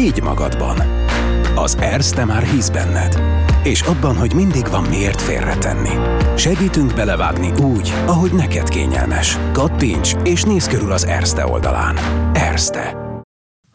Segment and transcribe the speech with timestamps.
[0.00, 0.80] Higgy magadban.
[1.56, 3.20] Az Erste már hisz benned.
[3.62, 5.90] És abban, hogy mindig van miért félretenni.
[6.36, 9.38] Segítünk belevágni úgy, ahogy neked kényelmes.
[9.52, 11.96] Kattints és nézz körül az Erste oldalán.
[12.34, 12.96] Erste.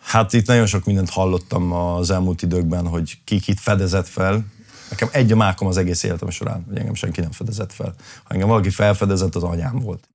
[0.01, 4.45] Hát itt nagyon sok mindent hallottam az elmúlt időkben, hogy ki kit fedezett fel.
[4.89, 7.93] Nekem egy a mákom az egész életem során, hogy engem senki nem fedezett fel.
[8.23, 10.09] Ha engem valaki felfedezett, az anyám volt.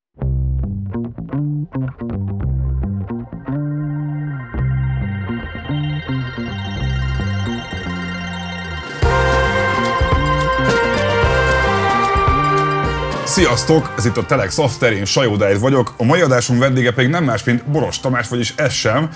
[13.30, 13.94] Sziasztok!
[13.96, 15.94] Ez itt a Telex After, én Sajó Dáid vagyok.
[15.96, 19.10] A mai adásunk vendége pedig nem más, mint Boros Tamás, vagyis ez sem.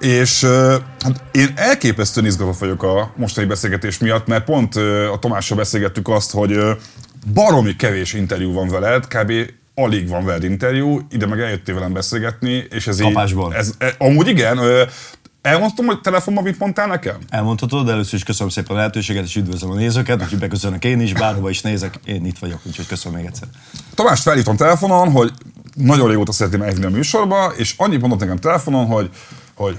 [0.00, 0.44] És
[1.00, 4.76] hát én elképesztően izgatott vagyok a mostani beszélgetés miatt, mert pont
[5.12, 6.58] a Tamással beszélgettük azt, hogy
[7.32, 9.32] baromi kevés interjú van veled, kb
[9.74, 13.52] alig van veled interjú, ide meg eljöttél velem beszélgetni, és ez Kapásból.
[13.52, 13.58] így...
[13.58, 14.58] Ez, ez, amúgy igen,
[15.46, 17.16] Elmondtam, hogy telefonban mit mondtál nekem?
[17.28, 21.00] Elmondhatod, de először is köszönöm szépen a lehetőséget, és üdvözlöm a nézőket, úgyhogy beköszönök én
[21.00, 23.48] is, bárhova is nézek, én itt vagyok, úgyhogy köszönöm még egyszer.
[23.94, 25.32] Tamást felhívtam telefonon, hogy
[25.74, 29.10] nagyon régóta szeretném elhívni a műsorba, és annyit mondott nekem telefonon, hogy,
[29.54, 29.78] hogy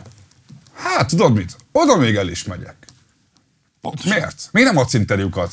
[0.74, 2.76] hát tudod mit, oda még el is megyek.
[3.82, 4.12] Pontosan.
[4.12, 4.50] Miért?
[4.52, 5.52] Miért nem adsz interjúkat?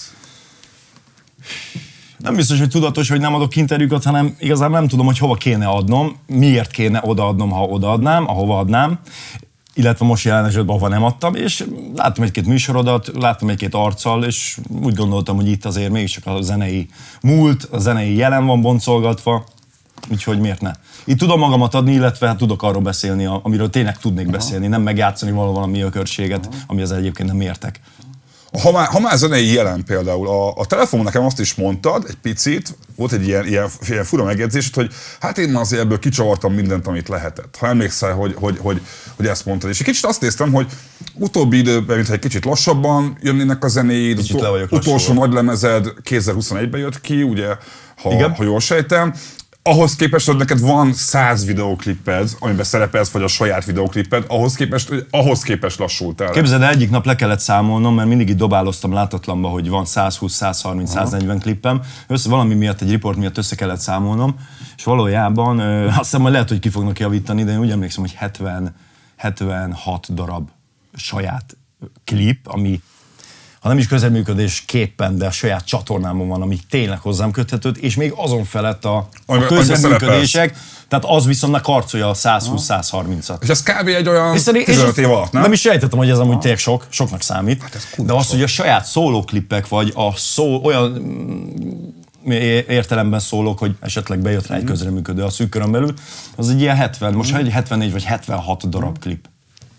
[2.18, 5.66] Nem biztos, hogy tudatos, hogy nem adok interjúkat, hanem igazából nem tudom, hogy hova kéne
[5.66, 8.98] adnom, miért kéne odaadnom, ha odaadnám, ahova adnám
[9.74, 14.58] illetve most jelen esetben, ahova nem adtam, és láttam egy-két műsorodat, láttam egy-két arccal, és
[14.82, 16.88] úgy gondoltam, hogy itt azért mégiscsak a zenei
[17.22, 19.44] múlt, a zenei jelen van boncolgatva,
[20.10, 20.70] úgyhogy miért ne?
[21.04, 24.36] Itt tudom magamat adni, illetve hát tudok arról beszélni, amiről tényleg tudnék Aha.
[24.36, 27.80] beszélni, nem megjátszani valami a körséget, ami az egyébként nem értek.
[28.62, 32.16] Ha már, ha már zenei jelen például, a, a telefonon nekem azt is mondtad egy
[32.22, 36.52] picit, volt egy ilyen, ilyen, ilyen fura megjegyzés, hogy hát én már azért ebből kicsavartam
[36.52, 37.56] mindent, amit lehetett.
[37.58, 38.80] Ha emlékszel, hogy, hogy, hogy,
[39.16, 39.70] hogy ezt mondtad.
[39.70, 40.66] És egy kicsit azt néztem, hogy
[41.14, 46.80] utóbbi időben, mintha egy kicsit lassabban jönnének a zenéid, kicsit utol, utolsó nagy lemezed 2021-ben
[46.80, 47.46] jött ki, ugye,
[48.02, 49.14] ha, ha jól sejtem,
[49.66, 54.88] ahhoz képest, hogy neked van száz videókliped, amiben szerepelsz, vagy a saját videókliped, ahhoz képest,
[54.88, 56.30] hogy ahhoz képest lassultál.
[56.30, 60.94] Képzeld, egyik nap le kellett számolnom, mert mindig így dobáloztam látatlanba, hogy van 120, 130,
[60.94, 61.04] Aha.
[61.04, 61.82] 140 klippem.
[62.06, 64.36] Össze valami miatt, egy riport miatt össze kellett számolnom,
[64.76, 68.02] és valójában ö, azt hiszem, hogy lehet, hogy ki fognak javítani, de én úgy emlékszem,
[68.02, 68.74] hogy 70,
[69.16, 70.48] 76 darab
[70.94, 71.56] saját
[72.04, 72.80] klip, ami
[73.64, 77.96] ha nem is közelműködés képpen, de a saját csatornámon van, ami tényleg hozzám köthető, és
[77.96, 80.56] még azon felett a, a közreműködések,
[80.88, 83.42] tehát az viszont ne karcolja a 120-130-at.
[83.42, 83.88] És ez kb.
[83.88, 85.42] egy olyan 15 év alatt, nem?
[85.42, 87.62] Nem is sejtettem, hogy ez amúgy tényleg sok, soknak számít.
[87.62, 92.30] Hát de az, hogy a saját szólóklippek, vagy a szó, olyan mm,
[92.68, 94.70] értelemben szólok, hogy esetleg bejött rá egy mhm.
[94.70, 95.94] közreműködő a szűk belül,
[96.36, 97.40] az egy ilyen 70, most mhm.
[97.40, 99.28] egy 74 vagy 76 darab klip.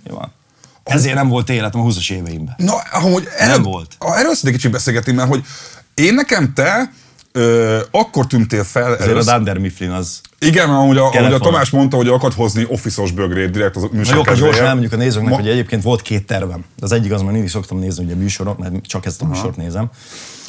[0.09, 0.17] Jó.
[0.93, 2.55] Ezért nem volt életem a 20-as éveimben.
[2.57, 3.95] Na, ahogy el, nem volt.
[3.99, 5.43] Erről szeretnék kicsit beszélgetni, mert hogy
[5.93, 6.91] én nekem te
[7.31, 8.91] ö, akkor tűntél fel.
[8.91, 9.27] Azért elősz...
[9.27, 13.01] a Dunder Mifflin az igen, ahogy a, ahogy a Tamás mondta, hogy akart hozni office
[13.15, 15.35] bögrét direkt az műsor Jó, gyorsan elmondjuk a nézőknek, Ma...
[15.35, 16.65] hogy egyébként volt két tervem.
[16.79, 19.89] Az egyik az, mert mindig szoktam nézni ugye műsorot, mert csak ezt a műsort nézem.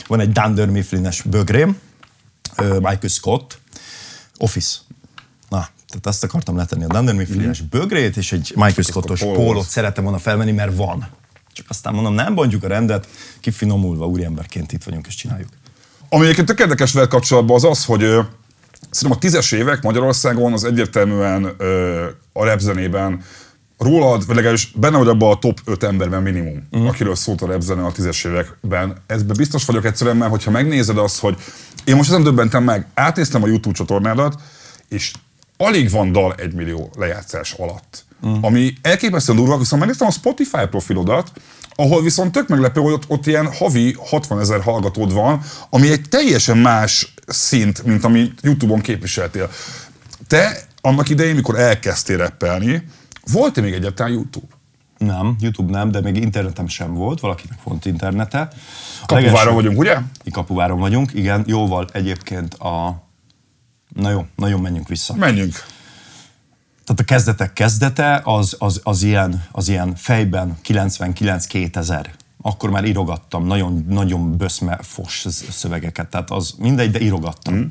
[0.07, 1.79] Van egy Dunder Mifflines bögrém,
[2.57, 3.59] Michael Scott,
[4.39, 4.77] Office.
[5.89, 7.67] Tehát azt akartam letenni a Dunder Mifflin-es mm.
[7.71, 11.09] bögrét, és egy Michael Scottos pólót szerettem volna felvenni, mert van.
[11.53, 13.09] Csak aztán mondom, nem bontjuk a rendet,
[13.41, 15.49] kifinomulva úriemberként itt vagyunk és csináljuk.
[16.09, 18.01] Ami egyébként tök érdekes veled kapcsolatban az az, hogy
[18.91, 23.23] szerintem a tízes évek Magyarországon az egyértelműen ö, a repzenében
[23.79, 26.89] rólad, vagy legalábbis benne vagy abban a top 5 emberben minimum, uh-huh.
[26.89, 28.97] akiről szólt a repzene a tízes években.
[29.07, 31.37] Ezben biztos vagyok egyszerűen, mert hogyha megnézed azt, hogy
[31.85, 34.41] én most ezen döbbentem meg, átnéztem a YouTube csatornádat,
[34.89, 35.13] és
[35.57, 38.05] alig van dal egy millió lejátszás alatt.
[38.27, 38.35] Mm.
[38.41, 41.33] Ami elképesztően durva, viszont megnéztem a Spotify profilodat,
[41.75, 45.41] ahol viszont tök meglepő, hogy ott, ott ilyen havi 60 ezer hallgatód van,
[45.71, 49.51] ami egy teljesen más szint, mint amit YouTube-on képviseltél.
[50.27, 52.83] Te annak idején, mikor elkezdtél reppelni,
[53.33, 54.47] volt-e még egyáltalán YouTube?
[54.99, 58.49] Nem, YouTube nem, de még internetem sem volt, valakinek volt internete.
[59.07, 59.99] Kapuváron vagyunk, ugye?
[60.33, 63.06] Kapuváron vagyunk, igen, jóval egyébként a
[63.95, 65.15] Na jó, nagyon menjünk vissza.
[65.15, 65.53] Menjünk.
[66.85, 72.07] Tehát a kezdetek kezdete az, az, az, ilyen, az ilyen fejben 99-2000.
[72.43, 77.55] Akkor már írogattam nagyon, nagyon böszme fos szövegeket, tehát az mindegy, de írogattam.
[77.55, 77.67] Mm.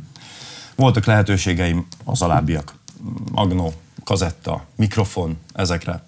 [0.75, 2.75] Voltak lehetőségeim az alábbiak.
[3.31, 3.73] Magnó,
[4.03, 6.03] kazetta, mikrofon, ezekre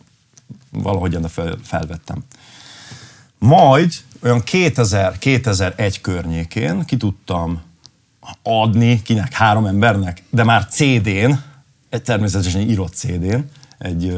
[0.71, 2.23] valahogyan fel, felvettem.
[3.39, 7.61] Majd olyan 2000-2001 környékén ki tudtam
[8.43, 11.31] adni kinek, három embernek, de már CD-n,
[11.89, 13.39] egy természetesen írott CD-n,
[13.77, 14.17] egy,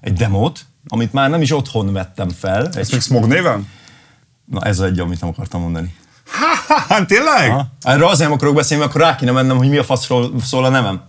[0.00, 2.68] egy demót, amit már nem is otthon vettem fel.
[2.74, 3.66] Ez még Smog néven?
[4.44, 5.94] na ez egy, amit nem akartam mondani.
[6.88, 7.50] Hát tényleg?
[7.50, 7.66] Ha?
[7.80, 10.64] Erről azért nem akarok beszélni, mert akkor rá kéne mennem, hogy mi a faszról szól
[10.64, 11.02] a nevem.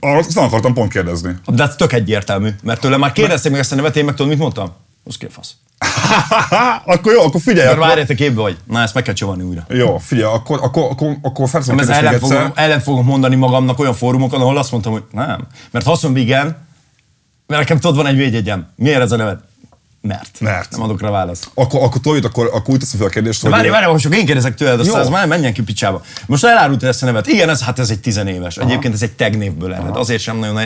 [0.00, 1.36] Azt nem akartam pont kérdezni.
[1.46, 4.30] De ez tök egyértelmű, mert tőle már kérdezték meg ezt a nevet, én meg tudod,
[4.30, 4.72] mit mondtam?
[5.04, 5.54] Az fasz.
[6.94, 7.66] akkor jó, akkor figyelj.
[7.66, 8.56] Akkor Akkor, várjátok képbe vagy.
[8.64, 9.66] Na, ezt meg kell csavarni újra.
[9.68, 13.94] jó, figyelj, akkor, akkor, akkor, akkor Nem, ez ellen fogom, ellen fogom mondani magamnak olyan
[13.94, 15.46] fórumokon, ahol azt mondtam, hogy nem.
[15.70, 16.44] Mert ha azt mondom, igen,
[17.46, 18.72] mert nekem tudod, van egy védjegyem.
[18.76, 19.38] Miért ez a neved?
[20.06, 20.40] Mert.
[20.40, 20.70] Mert.
[20.70, 21.50] Nem adok rá választ.
[21.54, 23.50] Akkor, akkor toljuk, akkor, akkor úgy teszem fel a kérdést, hogy...
[23.50, 26.02] Várj, várj, most én kérdezek tőled, aztán az már menjen ki picsába.
[26.26, 27.26] Most elárultad ezt a nevet.
[27.26, 28.56] Igen, ez, hát ez egy tizenéves.
[28.56, 29.96] Egyébként ez egy tegnévből ered.
[29.96, 30.58] Azért sem nagyon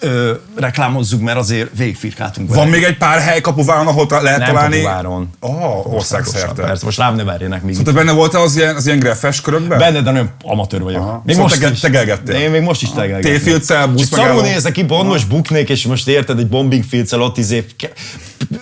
[0.00, 2.60] ö, reklámozzuk, mert azért végigfirkáltunk vele.
[2.60, 4.74] Van még egy pár hely kapuváron, ahol ta- lehet Nem találni?
[4.76, 5.28] Kapuváron.
[5.40, 6.62] Oh, országszerte.
[6.62, 7.82] Persze, most rám ne verjenek még.
[7.82, 9.78] Te benne voltál az ilyen, az ilyen greffes körökben?
[9.78, 11.00] Benne, de nagyon amatőr vagyok.
[11.02, 11.22] Aha.
[11.24, 11.80] Még Szóval most tege- is.
[11.80, 12.34] tegelgettél?
[12.34, 13.32] Én még most is tegelgetek.
[13.32, 14.28] Téfilccel, buszmegálló?
[14.38, 17.64] Szarul nézek ki, pont most buknék, és most érted, egy bombing filccel ott izé,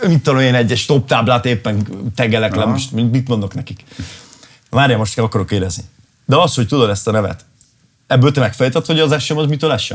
[0.09, 3.85] mit tudom én, egy stop táblát éppen tegelek le, most mit mondok nekik?
[4.71, 5.83] Várjál, most kell akarok kérdezni.
[6.27, 7.45] De az, hogy tudod ezt a nevet,
[8.07, 9.95] ebből te megfejted, hogy az SM az mitől SM?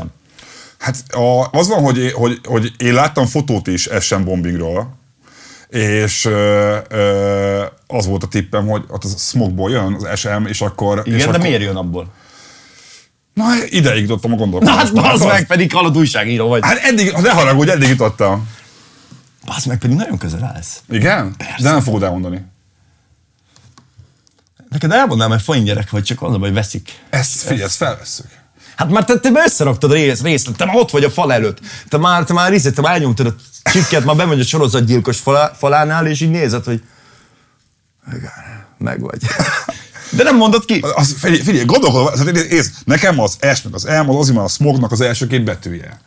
[0.78, 4.96] Hát a, az van, hogy, hogy, hogy én láttam fotót is SM bombingról,
[5.68, 10.60] és ö, ö, az volt a tippem, hogy ott az smogból jön az SM, és
[10.60, 11.02] akkor...
[11.04, 12.12] Igen, és de akkor, miért jön abból?
[13.34, 16.62] Na, ideig jutottam a Na hát bazd az- meg, pedig halad újságíró vagy.
[16.64, 18.48] Hát eddig, ne haragudj, eddig jutottam.
[19.46, 20.82] Bazd meg, pedig nagyon közel állsz.
[20.88, 21.34] Igen?
[21.36, 21.62] Persze.
[21.62, 22.44] De nem fogod elmondani.
[24.68, 27.02] Neked elmondám, mert fain gyerek vagy, csak az a baj, veszik.
[27.10, 28.26] Ezt figyelj, ezt felvesszük.
[28.76, 31.58] Hát már te, te összeraktad rész, részlet, te már ott vagy a fal előtt.
[31.88, 33.34] Te már, te már, izé, te már elnyomtad a
[33.70, 36.82] csikket, már bemegy a sorozatgyilkos falá, falánál, és így nézed, hogy
[38.06, 38.32] igen,
[38.78, 39.20] meg vagy.
[40.16, 40.84] De nem mondod ki.
[40.94, 44.48] Az, figyelj, figyelj gondolkodom, az, ez, nekem az S meg az M az mert a
[44.48, 46.00] smognak az első két betűje.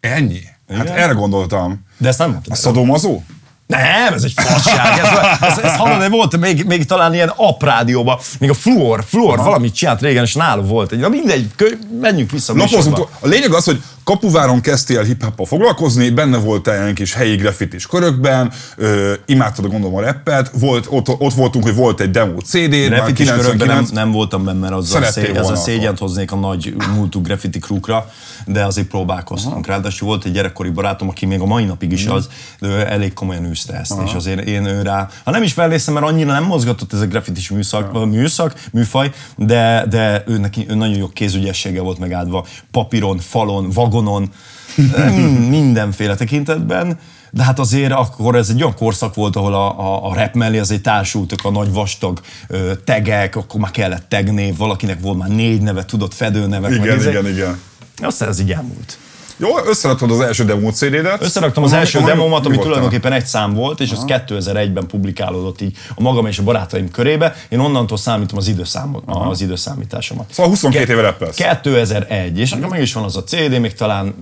[0.00, 0.40] Ennyi.
[0.68, 0.96] Hát Igen?
[0.96, 1.84] erre gondoltam.
[1.96, 2.52] De ezt nem mondtad.
[2.52, 3.22] A szadomazó?
[3.68, 4.98] Nem, ez egy fasság.
[4.98, 5.08] Ez,
[5.40, 9.74] ez, ez hallod, de volt még, még talán ilyen aprádióban, még a fluor, fluor valamit
[9.74, 10.98] csinált régen, és nála volt egy.
[10.98, 11.66] Na mindegy, kö,
[12.00, 12.98] menjünk vissza Lapozunk.
[13.20, 18.52] A lényeg az, hogy Kapuváron kezdtél hip foglalkozni, benne voltál ilyen kis helyi graffitis körökben,
[18.76, 22.88] ö, imádtad gondolom a rappet, volt, ott, ott voltunk, hogy volt egy demo CD-d, már
[22.88, 26.36] Graffiti körökben nem, 99 nem voltam benne, mert azzal szé, ezzel volna szégyent hoznék a
[26.36, 28.10] nagy múltú graffiti krúkra,
[28.46, 29.66] de azért próbálkoztunk.
[29.66, 32.28] Ráadásul volt egy gyerekkori barátom, aki még a mai napig is az,
[32.60, 36.06] de elég komolyan űzte ezt, és azért én ő rá, ha nem is felnéztem, mert
[36.06, 40.96] annyira nem mozgatott ez a graffitis műszak, műszak, műfaj, de, de ő, neki, ő nagyon
[40.96, 46.98] jó kézügyessége volt megáldva, papíron, falon, vagonon, mind- mindenféle tekintetben.
[47.30, 50.58] De hát azért akkor ez egy olyan korszak volt, ahol a, a, a rap mellé
[50.58, 55.62] azért társultak a nagy vastag ö, tegek, akkor már kellett tegnév, valakinek volt már négy
[55.62, 56.70] neve, tudott fedőnevek.
[56.72, 57.10] Igen, izé.
[57.10, 57.60] igen, igen.
[58.02, 58.98] Aztán ez így elmúlt.
[59.40, 61.22] Jó, összeraktad az első demo CD-det.
[61.22, 66.02] Összeraktam az első demómat, ami tulajdonképpen egy szám volt, és az 2001-ben publikálódott így a
[66.02, 67.34] magam és a barátaim körébe.
[67.48, 70.32] Én onnantól számítom az időszámot, az időszámításomat.
[70.32, 71.36] Szóval 22 éve rappelsz.
[71.36, 74.14] 2001, és akkor meg is van az a CD, még talán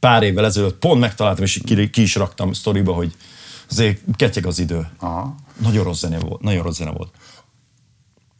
[0.00, 3.12] pár évvel ezelőtt pont megtaláltam, és ki, ki is raktam sztoriba, hogy
[3.70, 4.86] azért ketyeg az idő.
[4.98, 5.34] Aha.
[5.62, 6.40] Nagyon rossz zene volt.
[6.40, 7.10] Nagyon rossz zene volt.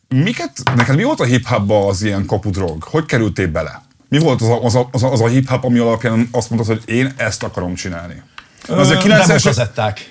[0.09, 2.83] Miket, neked mi volt a hip-hopba az ilyen kapudrog?
[2.83, 3.86] Hogy kerültél bele?
[4.09, 6.77] Mi volt az a, az a, az a, az a hip-hop, ami alapján azt mondtad,
[6.77, 8.23] hogy én ezt akarom csinálni?
[8.69, 9.07] Az a 90-es...
[9.07, 10.11] Demokazetták.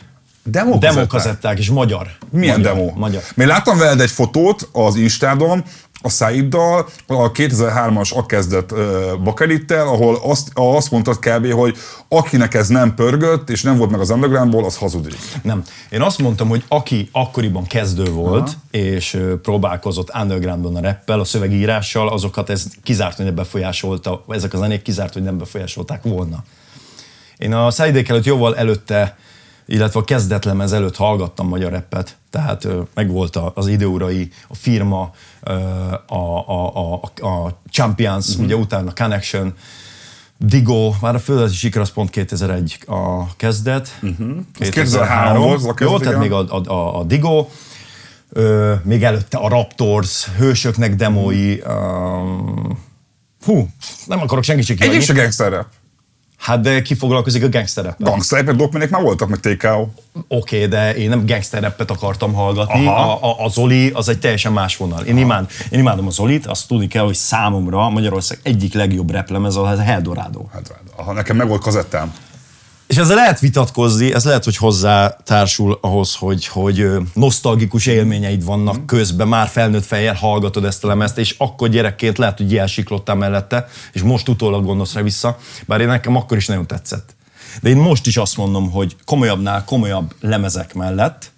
[0.80, 1.60] Demokazetták?
[1.60, 2.08] És magyar.
[2.32, 2.92] Milyen magyar, demo?
[2.96, 3.22] Magyar.
[3.36, 5.64] Még láttam veled egy fotót az Instádon,
[6.06, 8.80] a Saiddal, a 2003-as akezdett uh,
[9.24, 14.00] Bakelittel, ahol azt, azt mondtad kb., hogy akinek ez nem pörgött, és nem volt meg
[14.00, 15.18] az undergroundból, az hazudik.
[15.42, 15.64] Nem.
[15.90, 18.84] Én azt mondtam, hogy aki akkoriban kezdő volt, Aha.
[18.84, 24.58] és próbálkozott undergroundban a rappel, a szövegírással, azokat ez kizárt, hogy ne befolyásolta, ezek a
[24.58, 26.44] zenék kizárt, hogy nem befolyásolták volna.
[27.38, 29.18] Én a szájdék előtt jóval előtte,
[29.66, 35.12] illetve a kezdetlemez előtt hallgattam magyar rappet, tehát megvolt az időurai, a firma,
[36.06, 38.46] a, a, a, a, Champions, uh-huh.
[38.46, 39.54] ugye utána Connection,
[40.38, 44.00] Digo, már a földrajzi siker az pont 2001 a kezdet.
[44.02, 44.38] Uh-huh.
[44.60, 47.48] 2003 volt az a kezdet, Jó, tehát még a, a, a, a Digo,
[48.30, 52.80] ö, még előtte a Raptors, hősöknek demói, um,
[53.46, 53.68] hú,
[54.06, 55.14] nem akarok senkit sem Egyik kihagyni.
[55.14, 55.68] se gangster rap.
[56.38, 59.88] Hát de ki foglalkozik a gangster Gangster rap, dokminek már voltak, meg TKO.
[60.28, 62.86] Oké, okay, de én nem gangster rappet akartam hallgatni.
[62.86, 63.12] Aha.
[63.14, 65.04] A, a, a Zoli az egy teljesen más vonal.
[65.04, 69.56] Én, imád, én imádom a Zolit, azt tudni kell, hogy számomra Magyarország egyik legjobb replemez
[69.56, 70.46] az a Eldorado.
[70.54, 72.14] Hát, ha nekem meg volt kazettám.
[72.96, 78.78] És ezzel lehet vitatkozni, ez lehet, hogy hozzá társul ahhoz, hogy, hogy nosztalgikus élményeid vannak
[78.78, 78.86] mm.
[78.86, 83.68] közben, már felnőtt fejjel hallgatod ezt a lemezt, és akkor gyerekként lehet, hogy elsiklottál mellette,
[83.94, 87.16] és most utólag gondolsz rá vissza, bár én nekem akkor is nagyon tetszett.
[87.62, 91.32] De én most is azt mondom, hogy komolyabbnál komolyabb lemezek mellett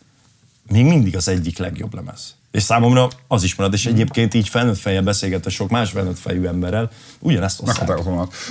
[0.69, 2.35] még mindig az egyik legjobb lemez.
[2.51, 6.45] És számomra az is marad, és egyébként így felnőtt fejjel beszélgetve sok más felnőtt fejű
[6.45, 7.77] emberrel, ugyanezt osztják.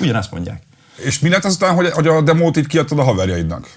[0.00, 0.62] Ugyanezt mondják.
[1.04, 3.68] És mi lett azután, hogy, hogy a demót itt kiadtad a haverjaidnak?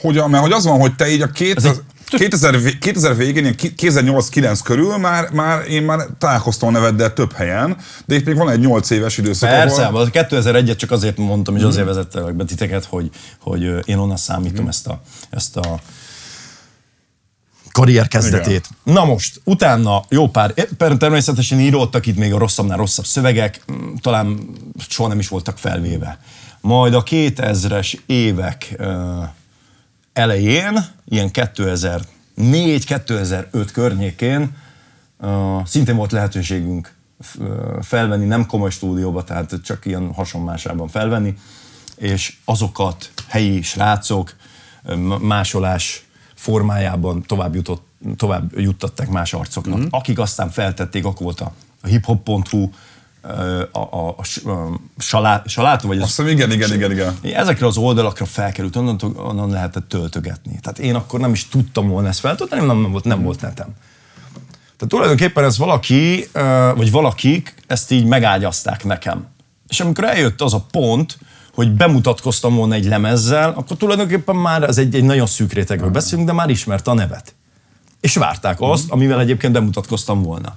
[0.00, 3.16] Hogy, a- mert hogy az van, hogy te így a két, egy- 2000, vé- 2000
[3.16, 8.24] végén, ilyen 2008-9 körül már, már én már találkoztam a neveddel több helyen, de itt
[8.26, 10.00] még van egy 8 éves időszak, Persze, ahol...
[10.00, 14.68] az 2001-et csak azért mondtam, és azért vezettelek be titeket, hogy, hogy én onnan számítom
[14.68, 15.80] ezt a, ezt a
[17.72, 18.68] karrier kezdetét.
[18.82, 20.54] Na most, utána jó pár,
[20.98, 24.40] természetesen íródtak itt még a rosszabbnál rosszabb szövegek, mm, talán
[24.88, 26.18] soha nem is voltak felvéve.
[26.66, 28.76] Majd a 2000-es évek
[30.12, 34.56] elején, ilyen 2004-2005 környékén
[35.64, 36.94] szintén volt lehetőségünk
[37.80, 41.34] felvenni, nem komoly stúdióba, tehát csak ilyen hasonlásában felvenni,
[41.96, 44.34] és azokat helyi srácok
[45.20, 49.86] másolás formájában tovább, jutott, tovább juttatták más arcoknak, mm.
[49.90, 52.70] akik aztán feltették, akkor volt a hiphop.hu,
[53.72, 54.52] a, a, a, s- ö,
[54.98, 57.18] salá, salátó, vagy az, Azt hiszem, igen, igen, igen, igen.
[57.22, 60.58] Ezekre az oldalakra felkerült, onnan, onnan lehetett töltögetni.
[60.62, 63.66] Tehát én akkor nem is tudtam volna ezt feltölteni, nem, nem, volt, nem volt netem.
[64.76, 66.28] Tehát tulajdonképpen ez valaki,
[66.76, 69.26] vagy valakik ezt így megágyazták nekem.
[69.68, 71.18] És amikor eljött az a pont,
[71.54, 76.26] hogy bemutatkoztam volna egy lemezzel, akkor tulajdonképpen már ez egy, egy nagyon szűk rétegről beszélünk,
[76.26, 77.34] de már ismerte a nevet.
[78.00, 80.54] És várták azt, amivel egyébként bemutatkoztam volna.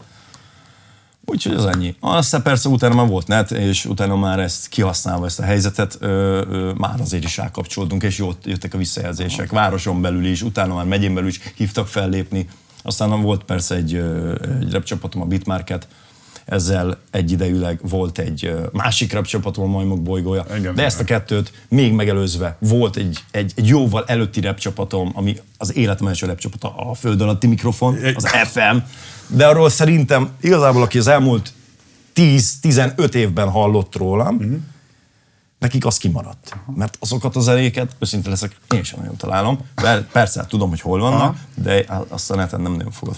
[1.30, 1.96] Úgyhogy az ennyi.
[2.00, 6.08] Aztán persze utána már volt net, és utána már ezt kihasználva ezt a helyzetet, ö,
[6.50, 9.52] ö, már azért is rákapcsoltunk, és jót jöttek a visszajelzések.
[9.52, 12.48] Városon belül is, utána már megyén belül is hívtak fellépni.
[12.84, 13.96] Aztán volt persze egy,
[14.62, 15.88] egy rap csapatom, a Bitmarket,
[16.50, 20.76] ezzel egyidejűleg volt egy másik rap csapatom, a Majmok bolygója, Igen.
[20.76, 25.38] de ezt a kettőt még megelőzve volt egy, egy, egy jóval előtti rap csapatom, ami
[25.58, 28.78] az életem első rap csapata, a föld alatti mikrofon, az FM,
[29.28, 31.54] de arról szerintem igazából, aki az elmúlt
[32.16, 34.54] 10-15 évben hallott rólam, Mhm.
[35.60, 36.56] nekik az kimaradt.
[36.76, 39.60] Mert azokat az zenéket, őszinte leszek, én sem nagyon találom.
[39.76, 41.36] Per- Persze, tudom, hogy hol vannak, Aha.
[41.56, 43.16] de azt a neten nem nagyon fogod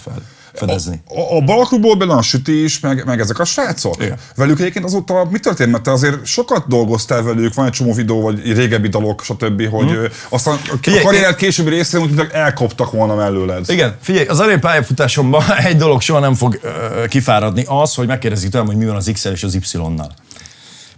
[0.52, 1.02] felfedezni.
[1.08, 4.02] A, a Balaklubból benne a sütés, meg, meg ezek a srácok.
[4.02, 4.18] Igen.
[4.36, 5.70] Velük egyébként azóta mi történt?
[5.70, 9.90] Mert te azért sokat dolgoztál velük, van egy csomó videó, vagy régebbi dalok, stb., hogy
[9.90, 10.06] hmm.
[10.28, 13.64] aztán a Figyelj, karrier későbbi részén úgy, mintha elkoptak volna mellőled.
[13.68, 18.50] Igen, figyelj, az elég pályafutásomban egy dolog soha nem fog ö, kifáradni, az, hogy megkérdezik
[18.50, 20.14] tőlem, hogy mi van az x és az Y-nal.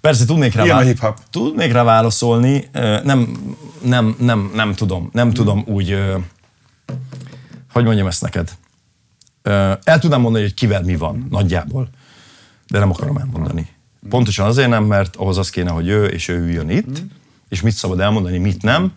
[0.00, 1.18] Persze tudnék rá, Ilyen a vá- hip-hop.
[1.30, 2.68] tudnék rá válaszolni,
[3.02, 3.37] nem,
[3.82, 5.99] nem, nem, nem tudom, nem tudom úgy,
[7.73, 8.50] hogy mondjam ezt neked.
[9.84, 11.88] El tudnám mondani, hogy kivel mi van, nagyjából,
[12.68, 13.68] de nem akarom elmondani.
[14.08, 17.02] Pontosan azért nem, mert ahhoz az kéne, hogy ő és ő üljön itt,
[17.48, 18.92] és mit szabad elmondani, mit nem.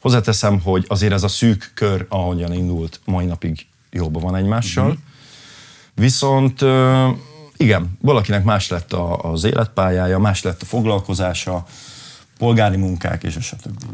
[0.00, 4.96] Hozzáteszem, hogy azért ez a szűk kör, ahogyan indult, mai napig jóban van egymással.
[5.94, 7.08] Viszont ö,
[7.56, 11.66] igen, valakinek más lett a, az életpályája, más lett a foglalkozása,
[12.38, 13.84] polgári munkák és a stb.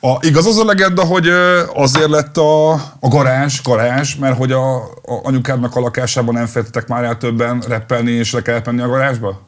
[0.00, 1.28] A, igaz az a legenda, hogy
[1.74, 6.88] azért lett a, a garázs, garázs, mert hogy a, a anyukádnak a lakásában nem fektetek
[6.88, 9.40] már el többen reppelni, és le kellett menni a garázsba?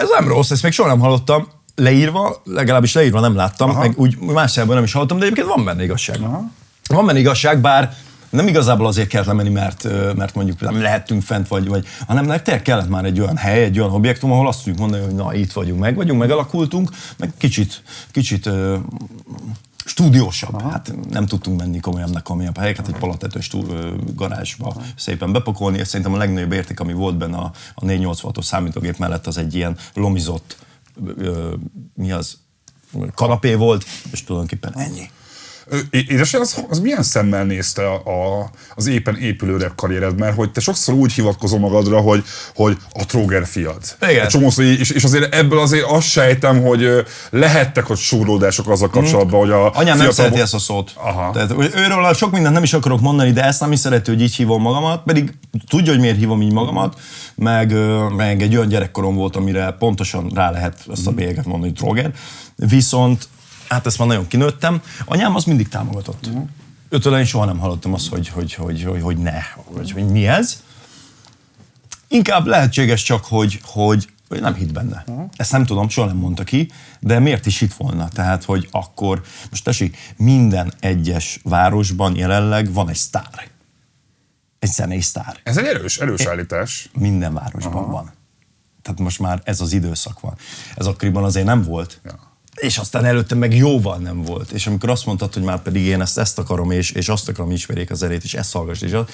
[0.00, 1.48] Ez nem rossz, ezt még soha nem hallottam.
[1.74, 3.78] Leírva, legalábbis leírva nem láttam, Aha.
[3.78, 6.22] meg úgy más nem is hallottam, de egyébként van benne igazság.
[6.22, 6.42] Aha.
[6.88, 7.96] Van benne igazság, bár
[8.30, 9.84] nem igazából azért kellett lemenni, mert,
[10.16, 13.78] mert mondjuk nem lehettünk fent, vagy, vagy hanem tényleg kellett már egy olyan hely, egy
[13.78, 17.82] olyan objektum, ahol azt tudjuk mondani, hogy na itt vagyunk, meg vagyunk, megalakultunk, meg kicsit,
[18.10, 18.50] kicsit
[19.84, 20.54] stúdiósabb.
[20.54, 20.70] Aha.
[20.70, 23.66] Hát nem tudtunk menni komolyabbnak komolyabb helyeket, egy palatetős stú,
[24.14, 24.82] garázsba Aha.
[24.96, 29.26] szépen bepakolni, és szerintem a legnagyobb érték, ami volt benne a, a 486-os számítógép mellett,
[29.26, 30.56] az egy ilyen lomizott,
[31.16, 31.54] ö,
[31.94, 32.38] mi az,
[33.14, 35.10] kanapé volt, és tulajdonképpen ennyi.
[35.72, 40.18] Ö, é- Édesem, az, az milyen szemmel nézte a, a, az éppen épülő rap karriered?
[40.18, 42.24] Mert hogy te sokszor úgy hivatkozol magadra, hogy,
[42.54, 43.82] hogy a Tróger fiad.
[44.10, 44.28] Igen.
[44.28, 49.50] Csomószor, és, és azért ebből azért azt sejtem, hogy lehettek ott súrlódások azzal kapcsolatban, hogy
[49.50, 50.92] a Anyám nem fiatal- szereti ezt a szót.
[50.94, 51.30] Aha.
[51.32, 54.34] Tehát őről sok mindent nem is akarok mondani, de ezt nem is szereti, hogy így
[54.34, 55.32] hívom magamat, pedig
[55.68, 56.98] tudja, hogy miért hívom így magamat,
[57.34, 57.74] meg,
[58.16, 62.12] meg egy olyan gyerekkorom volt, amire pontosan rá lehet ezt a bélyeget mondani, hogy droger.
[62.56, 63.28] Viszont,
[63.70, 66.28] hát ezt már nagyon kinőttem, anyám az mindig támogatott.
[66.88, 69.38] Őtől én soha nem hallottam azt, hogy, hogy, hogy, hogy, hogy ne,
[69.70, 70.62] vagy hogy mi ez.
[72.08, 75.04] Inkább lehetséges csak, hogy, hogy Ő nem hitt benne.
[75.36, 78.08] Ezt nem tudom, soha nem mondta ki, de miért is hitt volna?
[78.08, 83.48] Tehát, hogy akkor, most tessék, minden egyes városban jelenleg van egy sztár.
[84.58, 85.40] Egy zenei sztár.
[85.42, 86.90] Ez egy erős, erős állítás.
[86.92, 87.92] Minden városban Aha.
[87.92, 88.12] van.
[88.82, 90.34] Tehát most már ez az időszak van.
[90.76, 92.00] Ez akkoriban azért nem volt.
[92.04, 92.29] Ja.
[92.60, 94.50] És aztán előtte meg jóval nem volt.
[94.50, 97.50] És amikor azt mondtad, hogy már pedig én ezt, ezt akarom, és, és azt akarom,
[97.50, 99.04] ismerjék az erét, és ezt hallgass, és az,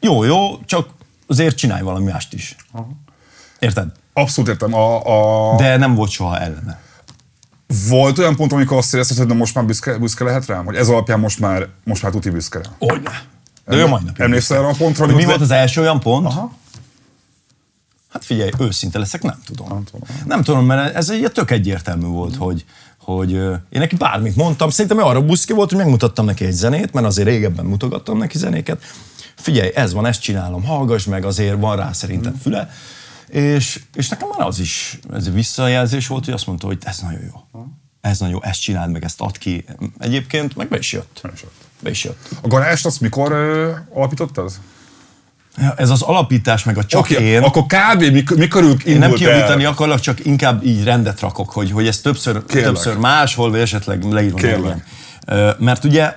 [0.00, 0.88] jó, jó, csak
[1.26, 2.56] azért csinálj valami mást is.
[2.72, 2.88] Aha.
[3.58, 3.88] Érted?
[4.12, 4.74] Abszolút értem.
[4.74, 5.56] A, a...
[5.56, 6.80] De nem volt soha ellene.
[7.88, 10.64] Volt olyan pont, amikor azt érezted, hogy most már büszke, büszke lehet rám?
[10.64, 12.72] Hogy ez alapján most már, most már tuti büszke rám?
[12.78, 13.22] Hogyne.
[13.66, 15.04] De ő majd napig Emlékszel arra a pontra?
[15.04, 16.26] Hogy mi volt az első olyan pont?
[16.26, 16.52] Aha.
[18.14, 19.68] Hát figyelj, őszinte leszek, nem tudom.
[19.68, 22.64] Nem tudom, nem tudom mert ez egy tök egyértelmű volt, hogy,
[22.98, 26.92] hogy én neki bármit mondtam, szerintem ő arra buszki volt, hogy megmutattam neki egy zenét,
[26.92, 28.82] mert azért régebben mutogattam neki zenéket.
[29.34, 32.70] Figyelj, ez van, ezt csinálom, hallgass meg, azért van rá szerintem füle.
[33.28, 37.20] És, és nekem már az is, ez visszajelzés volt, hogy azt mondta, hogy ez nagyon
[37.22, 37.60] jó.
[38.00, 39.64] Ez nagyon jó, ezt csináld meg, ezt add ki.
[39.98, 41.20] Egyébként meg be is jött.
[41.22, 41.54] Be is jött.
[41.80, 42.28] Be is jött.
[42.42, 44.52] A garást azt mikor ö, alapítottad?
[45.56, 47.42] Ja, ez az alapítás, meg a csak Oké, én.
[47.42, 48.02] akkor kb.
[48.02, 49.16] mikor, mikor indult Én nem el?
[49.16, 52.64] kiavítani akarlak, csak inkább így rendet rakok, hogy, hogy ez többször, Kérlek.
[52.64, 54.36] többször máshol, vagy esetleg leírom.
[54.36, 54.84] Kérlek.
[55.58, 56.16] Mert ugye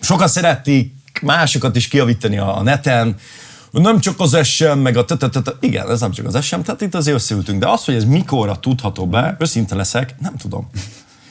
[0.00, 0.92] sokan szerették
[1.22, 3.16] másokat is kiavítani a a neten,
[3.70, 6.94] nem csak az SM, meg a tetetet, igen, ez nem csak az SM, tehát itt
[6.94, 10.70] azért összeültünk, de az, hogy ez mikorra tudható be, őszinte leszek, nem tudom.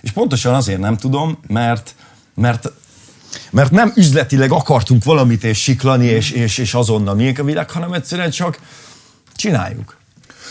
[0.02, 1.96] És pontosan azért nem tudom, mert,
[2.36, 2.72] mert
[3.52, 7.94] mert nem üzletileg akartunk valamit és siklani, és, és, és azonnal miénk a világ, hanem
[7.94, 8.60] egyszerűen csak
[9.36, 9.98] csináljuk.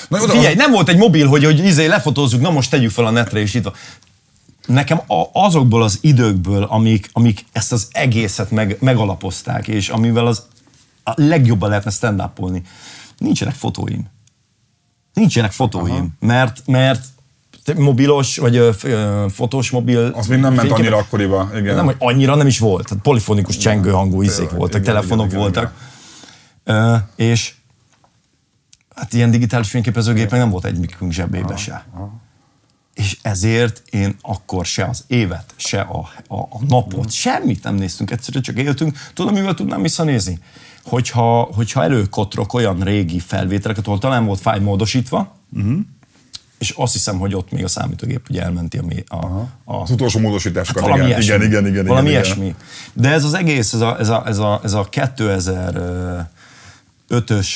[0.08, 3.06] Na, jó, Figyelj, nem volt egy mobil, hogy, hogy izé lefotózzuk, na most tegyük fel
[3.06, 3.74] a netre, és itt van.
[4.66, 10.42] Nekem a, azokból az időkből, amik, amik ezt az egészet meg, megalapozták, és amivel az
[11.04, 12.22] a legjobban lehetne stand
[13.18, 14.06] nincsenek fotóim.
[15.12, 17.06] Nincsenek fotóim, mert, mert te-
[17.76, 20.12] mobilos, vagy ö, fotós mobil...
[20.14, 21.74] Az még nem ment fényképek- annyira akkoriba, igen.
[21.74, 22.88] nem, hogy annyira nem is volt.
[22.88, 25.74] Tehát polifonikus csengő hangú izék tényleg, voltak, igen, telefonok igen, igen, voltak.
[26.64, 27.54] Ö, és
[28.94, 31.86] hát ilyen digitális fényképezőgép meg nem volt egy mikünk zsebébe se.
[32.94, 38.10] És ezért én akkor se az évet, se a, a, a napot, semmit nem néztünk,
[38.10, 38.98] egyszerűen csak éltünk.
[39.14, 40.38] Tudom, mivel tudnám visszanézni?
[40.84, 45.36] Hogyha, hogyha előkotrok olyan régi felvételeket, ahol talán volt fáj módosítva,
[46.58, 48.84] és azt hiszem, hogy ott még a számítógép ugye elmenti a,
[49.16, 51.44] a, a, Az utolsó módosításokat, Hát valami igen, ilyesmi.
[51.44, 52.54] igen, igen, igen, Valami igen, ilyesmi.
[52.92, 57.48] De ez az egész, ez a, ez a, ez a, ez a 2005-ös,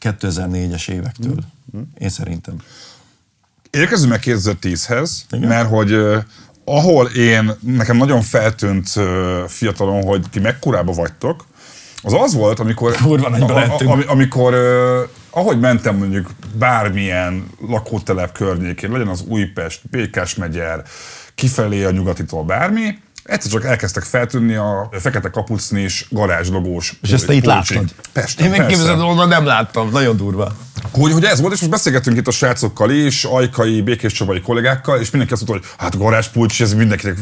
[0.00, 1.38] 2004-es évektől,
[1.76, 1.80] Mm.
[1.98, 2.54] én szerintem.
[3.70, 5.48] Érkezünk meg 2010-hez, Igen.
[5.48, 5.94] mert hogy
[6.64, 8.88] ahol én, nekem nagyon feltűnt
[9.46, 11.46] fiatalon, hogy ti mekkorába vagytok,
[12.02, 13.90] az az volt, amikor, Kurva lettünk.
[13.90, 20.82] ami, amikor uh, ahogy mentem mondjuk bármilyen lakótelep környékén, legyen az Újpest, Békás megyer,
[21.34, 22.98] kifelé a nyugatitól bármi,
[23.30, 27.76] egyszer csak elkezdtek feltűnni a fekete kapucnis garázslogós És ezt te itt pulcsik.
[27.76, 27.94] láttad?
[28.12, 28.66] Persze, Én persze.
[28.66, 30.56] képzeld, onnan nem láttam, nagyon durva.
[30.92, 35.00] Hogy, hogy ez volt, és most beszélgettünk itt a srácokkal is, ajkai, békés csabai kollégákkal,
[35.00, 37.18] és mindenki azt mondta, hogy hát garázspulcs, ez mindenkinek,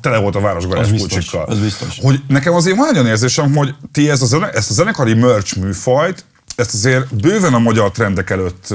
[0.00, 1.46] tele volt a város garázspulcsikkal.
[1.46, 1.98] biztos, az biztos.
[2.02, 5.58] Hogy nekem azért van olyan érzésem, hogy ti ez a zene, ezt a zenekari merch
[5.58, 6.24] műfajt,
[6.56, 8.74] ezt azért bőven a magyar trendek előtt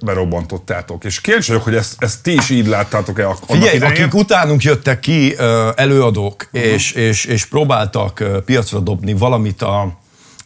[0.00, 1.04] berobbantottátok.
[1.04, 3.94] És kíváncsi vagyok, hogy ezt, ezt ti is így láttátok-e ak- annak Figyelj, idején?
[4.02, 5.36] akik utánunk jöttek ki
[5.74, 9.98] előadók, és, és, és próbáltak piacra dobni valamit a,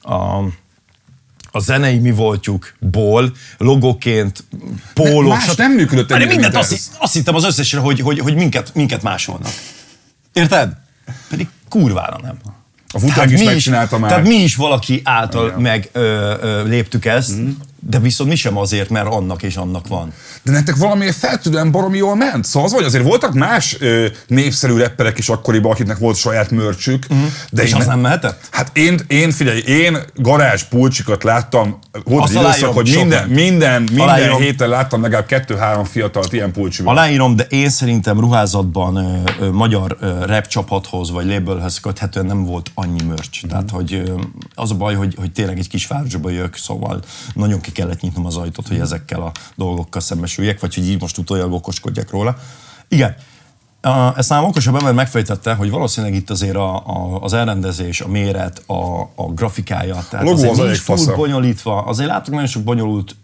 [0.02, 0.14] a,
[1.50, 4.44] a zenei mi voltjukból, logóként,
[4.94, 5.28] póló.
[5.28, 8.74] Más nem működött De ennyire, mindent azt, azt hittem az összesre, hogy, hogy, hogy minket,
[8.74, 9.52] minket másolnak.
[10.32, 10.72] Érted?
[11.28, 12.38] Pedig kurvára nem.
[12.92, 14.10] A Tehát is megcsinálta már.
[14.10, 15.60] Tehát mi is valaki által Igen.
[15.60, 17.48] meg ö, ö, léptük ezt, Mhm.
[17.88, 20.12] De viszont mi sem azért, mert annak és annak van.
[20.42, 22.44] De nektek valamiért feltűnően baromi jól ment.
[22.44, 27.06] Szóval az vagy, azért voltak más ö, népszerű rapperek is akkoriban, akiknek volt saját mörcsük.
[27.06, 27.16] De
[27.50, 27.60] Mhm.
[27.62, 28.48] És én az nem mehetett?
[28.50, 33.82] Hát én, én figyelj, én garázs pulcsikat láttam, volt Azt egy időszak, hogy minden, minden,
[33.82, 34.40] minden Aláírom.
[34.40, 36.96] héten láttam legalább kettő-három fiatalt ilyen pulcsiban.
[36.96, 42.44] Aláírom, de én szerintem ruházatban ö, ö, magyar ö, rap csapathoz vagy labelhez köthetően nem
[42.44, 43.46] volt annyi merch.
[43.48, 44.12] Tehát, hogy ö,
[44.54, 47.00] az a baj, hogy, hogy tényleg egy kis városba jövök, szóval
[47.34, 51.18] nagyon ki kellett nyitnom az ajtót, hogy ezekkel a dolgokkal szembesüljek, vagy hogy így most
[51.18, 52.36] utólag okoskodjak róla.
[52.88, 53.14] Igen,
[53.82, 58.08] A- Ezt nálam okosabb ember megfejtette, hogy valószínűleg itt azért a, a, az elrendezés, a
[58.08, 61.14] méret, a, a grafikája, tehát logó azért az nincs túl fasza.
[61.16, 61.82] bonyolítva.
[61.82, 63.16] Azért látok nagyon sok bonyolult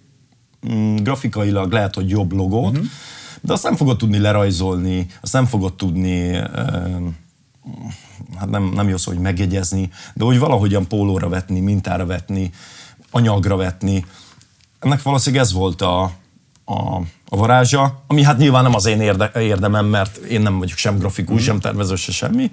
[0.72, 2.84] mm, grafikailag lehet, hogy jobb logót, Mhm.
[3.40, 7.16] de azt nem fogod tudni lerajzolni, azt nem fogod tudni, um,
[8.38, 12.50] hát nem, nem jó szó, hogy megjegyezni, de hogy valahogyan pólóra vetni, mintára vetni,
[13.10, 14.04] anyagra vetni.
[14.78, 16.02] Ennek valószínűleg ez volt a,
[16.64, 16.96] a,
[17.28, 20.98] a varázsa, ami hát nyilván nem az én érde, érdemem, mert én nem vagyok sem
[20.98, 21.44] grafikus, mm.
[21.44, 22.50] sem tervező, se semmi.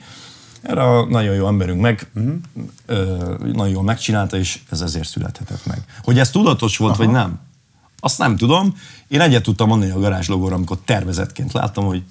[0.62, 2.36] Erre a nagyon jó emberünk meg, mm.
[2.86, 5.84] ö, nagyon jól megcsinálta, és ez ezért születhetett meg.
[6.04, 7.04] Hogy ez tudatos volt, Aha.
[7.04, 7.40] vagy nem,
[8.00, 8.78] azt nem tudom.
[9.08, 12.04] Én egyet tudtam mondani a garázs logóra, amikor tervezetként láttam, hogy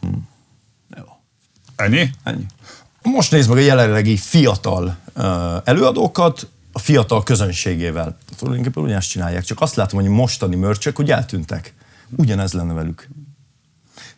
[0.00, 0.08] hm,
[0.96, 1.04] jó.
[1.76, 2.10] Ennyi?
[2.22, 2.46] Ennyi.
[3.02, 5.24] Most nézd meg a jelenlegi fiatal uh,
[5.64, 8.16] előadókat, a fiatal közönségével.
[8.36, 11.74] Tulajdonképpen ugyanezt csinálják, csak azt látom, hogy mostani mörcsök, hogy eltűntek.
[12.16, 13.08] Ugyanez lenne velük.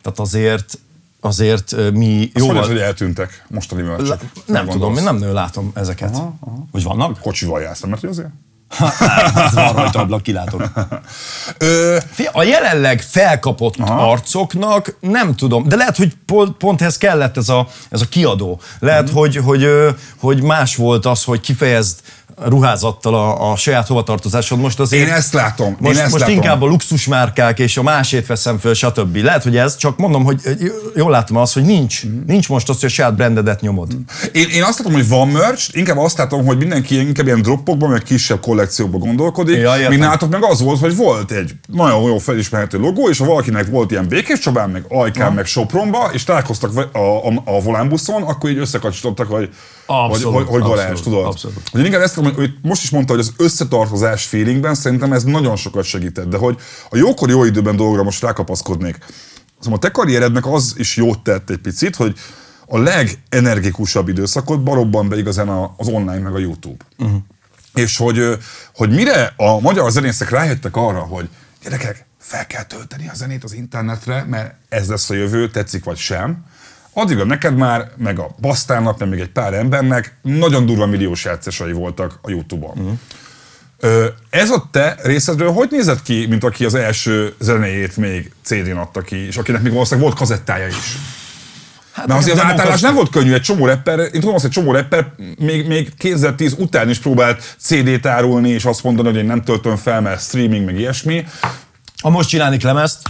[0.01, 0.79] Tehát azért,
[1.19, 2.47] azért mi jó.
[2.47, 4.07] Hogy, hogy eltűntek mostani mörcsök?
[4.07, 6.15] Le, nem tudom, én nem nagyon látom ezeket.
[6.15, 6.67] Aha, aha.
[6.71, 7.19] Hogy vannak?
[7.19, 8.29] Kocsival jársz, mert hogy azért?
[8.69, 10.61] Hát, van rajta ablak, kilátom.
[11.57, 11.97] Ö...
[12.31, 14.11] A jelenleg felkapott Aha.
[14.11, 18.61] arcoknak nem tudom, de lehet, hogy pont, pont ez kellett ez a, ez a kiadó.
[18.79, 19.13] Lehet, mm.
[19.13, 19.67] hogy, hogy,
[20.17, 21.99] hogy más volt az, hogy kifejezd
[22.45, 24.59] ruházattal a, a saját hovatartozásod.
[24.59, 25.77] Most azért, én ezt látom.
[25.79, 26.35] Most, én ezt most látom.
[26.35, 29.15] inkább a luxusmárkák és a másét veszem föl, stb.
[29.15, 30.41] Lehet, hogy ez, csak mondom, hogy
[30.95, 32.21] jól látom azt, hogy nincs, mm.
[32.25, 33.91] nincs most az, hogy a saját brandedet nyomod.
[34.31, 37.89] Én, én azt látom, hogy van merch, inkább azt látom, hogy mindenki inkább ilyen droppokban,
[37.89, 39.57] vagy kisebb kollekciókban gondolkodik.
[39.57, 43.25] Ja, Míg nálatok meg az volt, hogy volt egy nagyon jó felismerhető logó, és ha
[43.25, 48.23] valakinek volt ilyen Békés Csabán, meg Ajkán, meg Sopronba, és találkoztak a, a, a volánbuszon,
[48.23, 49.49] akkor így összekacsítottak, hogy
[49.87, 51.25] Abszolút, hogy, hogy abszolút, tudod?
[51.25, 51.69] Abszolút.
[51.71, 55.55] Hogy inkább ezt tudom, hogy most is mondta, hogy az összetartozás feelingben szerintem ez nagyon
[55.55, 56.57] sokat segített, de hogy
[56.89, 58.97] a jókor jó időben dolgra most rákapaszkodnék.
[59.59, 62.15] Szóval a te karrierednek az is jót tett egy picit, hogy
[62.67, 66.85] a legenergikusabb időszakot barobban be igazán az online meg a YouTube.
[66.97, 67.17] Uh-huh.
[67.73, 68.37] És hogy,
[68.75, 71.29] hogy mire a magyar zenészek rájöttek arra, hogy
[71.63, 75.97] gyerekek, fel kell tölteni a zenét az internetre, mert ez lesz a jövő, tetszik vagy
[75.97, 76.45] sem,
[76.97, 81.71] addigra neked már, meg a Basztának, meg még egy pár embernek nagyon durva milliós játszásai
[81.71, 82.77] voltak a Youtube-on.
[82.77, 82.97] Uh-huh.
[84.29, 89.01] Ez a te részedről hogy nézett ki, mint aki az első zenéjét még CD-n adta
[89.01, 90.97] ki, és akinek még valószínűleg volt kazettája is?
[91.91, 94.51] Hát Mert azért az átállás nem volt könnyű, egy csomó rapper, én tudom azt, hogy
[94.55, 99.17] egy csomó rapper még, még 2010 után is próbált CD-t árulni, és azt mondani, hogy
[99.17, 101.25] én nem töltöm fel, mert streaming, meg ilyesmi.
[102.01, 103.01] Ha most csinálnék lemezt,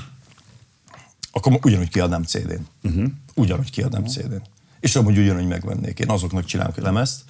[1.31, 2.87] akkor ugyanúgy kiadnám CD-n.
[2.87, 3.05] Uh-huh
[3.37, 4.41] ugyanúgy kiadnám CD-n.
[4.79, 5.99] És amúgy ugyanúgy megvennék.
[5.99, 7.21] Én azoknak csinálok lemezt,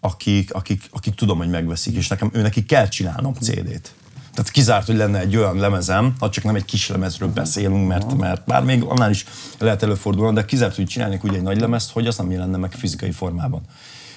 [0.00, 3.94] akik, akik, akik tudom, hogy megveszik, és nekem ő neki kell csinálnom CD-t.
[4.36, 8.16] Tehát kizárt, hogy lenne egy olyan lemezem, ha csak nem egy kis lemezről beszélünk, mert,
[8.16, 9.24] mert bár még annál is
[9.58, 12.72] lehet előfordulni, de kizárt, hogy csinálnék úgy egy nagy lemezt, hogy az nem jelenne meg
[12.72, 13.62] fizikai formában.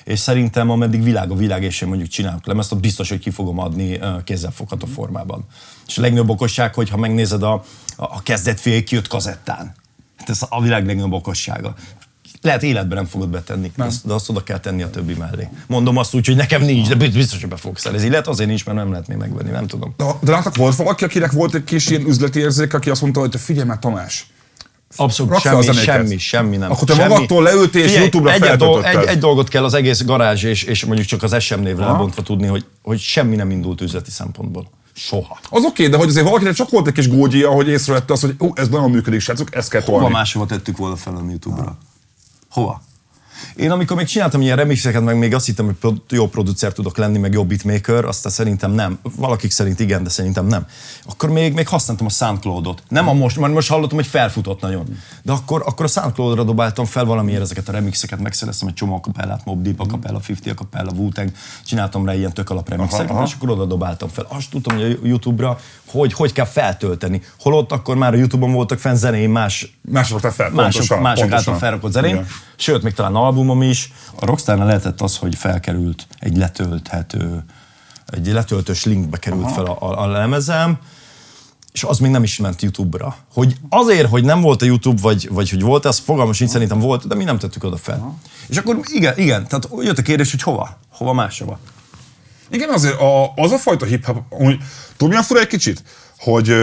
[0.04, 3.30] És szerintem, ameddig világ a világ, és én mondjuk csinálok lemezt, ott biztos, hogy ki
[3.30, 5.46] fogom adni kézzelfogható formában.
[5.88, 7.64] És a legnagyobb okosság, hogy ha megnézed a,
[7.96, 9.76] a kezdetfél kijött kazettán,
[10.20, 11.76] Hát ez a világ legnagyobb okossága.
[12.42, 13.90] Lehet életben nem fogod betenni, nem.
[14.04, 15.48] de azt oda kell tenni a többi mellé.
[15.68, 18.10] Mondom azt úgy, hogy nekem nincs, de biztos, hogy be fogsz szerezni.
[18.10, 19.94] Lehet azért nincs, mert nem lehet még megvenni, nem tudom.
[19.98, 23.20] De, de látok, volt valaki, akinek volt egy kis ilyen üzleti érzék, aki azt mondta,
[23.20, 24.28] hogy figyelj már Tamás,
[24.96, 26.72] Abszolút semmi, semmi, semmi nem.
[26.72, 27.08] Akkor te semmi.
[27.08, 30.86] magadtól leültél és YouTube-ra egy, dolg, egy, egy, dolgot kell az egész garázs és, és
[30.86, 34.70] mondjuk csak az SM névre lebontva tudni, hogy, hogy semmi nem indult üzleti szempontból.
[35.00, 35.40] Soha.
[35.50, 38.22] Az oké, okay, de hogy azért valakinek csak volt egy kis gógyia, hogy észrevette azt,
[38.22, 40.02] hogy ó, ez nagyon működik, srácok, ezt kell tolni.
[40.04, 41.78] Hova máshova tettük volna fel a YouTube-ra?
[42.50, 42.82] Hova?
[43.56, 47.18] Én amikor még csináltam ilyen remixeket, meg még azt hittem, hogy jó producer tudok lenni,
[47.18, 49.00] meg jobb beatmaker, aztán szerintem nem.
[49.16, 50.66] Valakik szerint igen, de szerintem nem.
[51.06, 52.84] Akkor még, még használtam a Soundcloud-ot.
[52.88, 54.98] Nem a most, mert most hallottam, hogy felfutott nagyon.
[55.22, 59.46] De akkor, akkor a Soundcloud-ra dobáltam fel valamiért ezeket a remixeket, megszereztem egy csomó kapellát,
[59.46, 61.10] Mob Deep, a kapella, 50 a kapella, wu
[61.66, 64.26] csináltam rá ilyen tök alap remixeket, és akkor oda dobáltam fel.
[64.30, 65.60] Azt tudtam, hogy a YouTube-ra
[65.92, 67.22] hogy, hogy kell feltölteni.
[67.40, 71.34] Holott akkor már a YouTube-on voltak fenn zenéim más, mások, fel, mások, pontosan, mások pontosan.
[71.38, 73.94] által felrakott zeném, sőt, még talán albumom is.
[74.16, 77.44] A Rockstar lehetett az, hogy felkerült egy letölthető,
[78.06, 79.54] egy letöltős linkbe került Aha.
[79.54, 80.80] fel a, a, a lemezem,
[81.72, 83.16] és az még nem is ment YouTube-ra.
[83.34, 86.80] Hogy azért, hogy nem volt a YouTube, vagy, vagy hogy volt, az fogalmas sincs, szerintem
[86.80, 87.98] volt, de mi nem tettük oda fel.
[88.00, 88.16] Aha.
[88.48, 90.78] És akkor igen, igen, tehát jött a kérdés, hogy hova?
[90.90, 91.60] Hova máshova?
[92.50, 95.84] Igen, azért a, az a fajta hip-hop, tudom, milyen fura egy kicsit,
[96.18, 96.56] hogy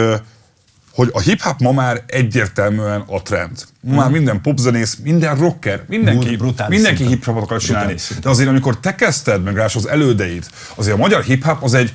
[0.96, 3.64] hogy a hip-hop ma már egyértelműen a trend.
[3.80, 7.94] Ma már minden popzenész, minden rocker, mindenki, mindenki hip-hopot akar csinálni.
[8.20, 11.92] De azért, amikor te kezdted meg rás az elődeid, azért a magyar hip-hop az egy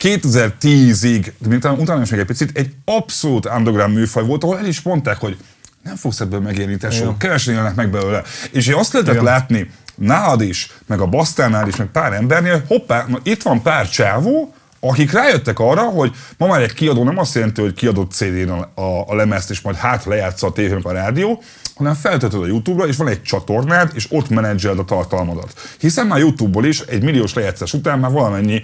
[0.00, 4.82] 2010-ig, de utána is még egy picit, egy abszolút underground műfaj volt, ahol el is
[4.82, 5.36] mondták, hogy
[5.82, 8.22] nem fogsz ebből megérni, tesó, kevesen élnek meg belőle.
[8.50, 9.24] És azt lehetett Igen.
[9.24, 13.88] látni, nálad is, meg a Basztánál is, meg pár embernél, hoppá, na, itt van pár
[13.88, 18.48] csávó, akik rájöttek arra, hogy ma már egy kiadó nem azt jelenti, hogy kiadott CD-n
[18.48, 21.42] a, a, a lemezt, és majd hát lejátsza a tévén a rádió,
[21.74, 25.52] hanem feltöltöd a YouTube-ra, és van egy csatornád, és ott menedzseled a tartalmadat.
[25.78, 28.62] Hiszen már YouTube-ból is egy milliós lejátszás után már valamennyi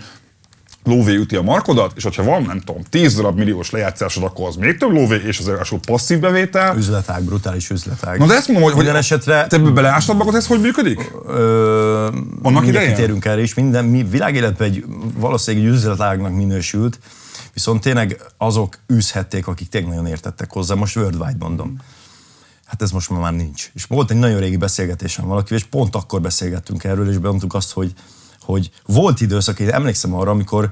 [0.85, 4.57] lóvé üti a markodat, és hogyha van, nem tudom, 10 darab milliós lejátszásod, akkor az
[4.57, 6.77] még több lóvé, és az ráadásul passzív bevétel.
[6.77, 8.19] Üzletág, brutális üzletág.
[8.19, 11.13] Na de ezt mondom, hogy, hogy Minden esetre te beleástad magad, ez hogy működik?
[11.27, 12.09] Ö,
[12.43, 12.89] Annak idején?
[12.89, 14.85] kitérünk erre, és minden mi világéletben egy,
[15.17, 16.99] valószínűleg egy üzletágnak minősült,
[17.53, 21.77] viszont tényleg azok űzhették, akik tényleg nagyon értettek hozzá, most worldwide mondom.
[22.67, 23.71] Hát ez most már nincs.
[23.75, 27.73] És volt egy nagyon régi beszélgetésem valakivel, és pont akkor beszélgettünk erről, és bemondtuk azt,
[27.73, 27.93] hogy,
[28.45, 30.71] hogy volt időszak, én emlékszem arra, amikor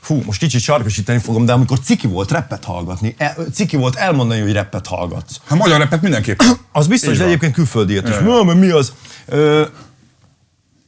[0.00, 4.40] Fú, most kicsit sarkosítani fogom, de amikor ciki volt reppet hallgatni, e, ciki volt elmondani,
[4.40, 5.40] hogy reppet hallgatsz.
[5.44, 6.40] Hát magyar repet mindenképp.
[6.72, 8.14] Az biztos, Így de egyébként külföldiért is.
[8.14, 8.92] Ja, mi az?
[9.26, 9.64] Ö,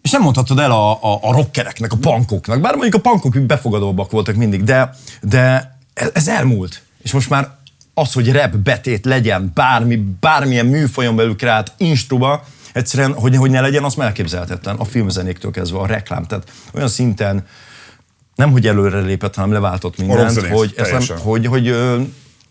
[0.03, 4.11] és nem mondhatod el a, a, a rockereknek, a punkoknak, bár mondjuk a punkok befogadóbbak
[4.11, 6.83] voltak mindig, de, de ez, ez elmúlt.
[7.03, 7.49] És most már
[7.94, 13.61] az, hogy rap betét legyen, bármi, bármilyen műfajon belül kreált instruba, egyszerűen, hogy, hogy ne
[13.61, 14.77] legyen, az elképzelhetetlen.
[14.77, 16.25] A filmzenéktől kezdve a reklám.
[16.25, 17.47] Tehát olyan szinten
[18.35, 21.65] nem, hogy előre lépett, hanem leváltott mindent, rockzenész, hogy, ez nem, hogy, hogy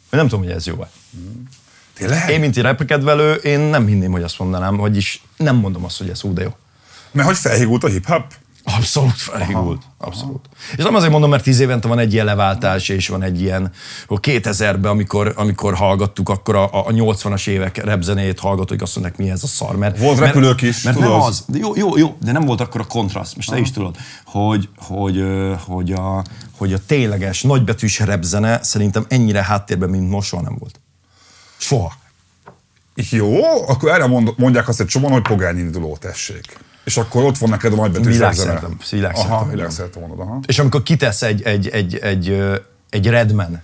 [0.09, 0.89] nem tudom, hogy ez jó-e.
[1.93, 2.29] Tényleg?
[2.29, 6.09] Én, mint egy rapkedvelő, én nem hinném, hogy azt mondanám, vagyis nem mondom azt, hogy
[6.09, 6.55] ez hú, de jó.
[7.11, 8.33] Mert hogy felhígult a hip-hop?
[8.75, 9.81] Abszolút felhívult.
[9.97, 10.49] Abszolút.
[10.77, 13.71] És nem azért mondom, mert tíz évente van egy ilyen leváltás, és van egy ilyen,
[14.07, 19.29] hogy 2000-ben, amikor, amikor hallgattuk, akkor a, a 80-as évek repzenét hallgatók azt mondják, mi
[19.29, 19.75] ez a szar.
[19.75, 21.11] Mert, Volt mert, repülők is, Mert tudod?
[21.11, 21.43] nem az.
[21.47, 24.69] De jó, jó, jó, de nem volt akkor a kontraszt, most te is tudod, hogy,
[24.77, 25.23] hogy,
[25.65, 26.23] hogy, a,
[26.57, 30.79] hogy a tényleges, nagybetűs repzene szerintem ennyire háttérben, mint most soha nem volt.
[31.57, 31.93] Soha.
[33.09, 36.57] Jó, akkor erre mond, mondják azt egy csomóan, hogy pogány induló, tessék.
[36.87, 38.75] És akkor ott van neked a nagybetűs Világszerte, repzene.
[38.91, 40.39] világszerte Aha, világszerte mondod, aha.
[40.45, 42.41] És amikor kitesz egy, egy, egy, egy,
[42.89, 43.61] egy Redman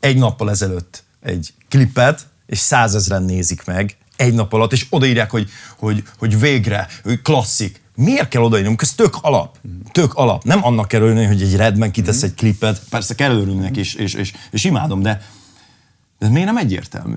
[0.00, 5.50] egy nappal ezelőtt egy klipet, és százezren nézik meg egy nap alatt, és odaírják, hogy,
[5.76, 7.82] hogy, hogy végre, hogy klasszik.
[7.94, 8.68] Miért kell odaírni?
[8.68, 9.58] Amikor ez tök alap.
[9.92, 10.44] Tök alap.
[10.44, 12.82] Nem annak kell örülni, hogy egy Redman kitesz egy klipet.
[12.90, 15.22] Persze kell örülni neki, és, és, és, és imádom, de,
[16.18, 17.16] de miért nem egyértelmű?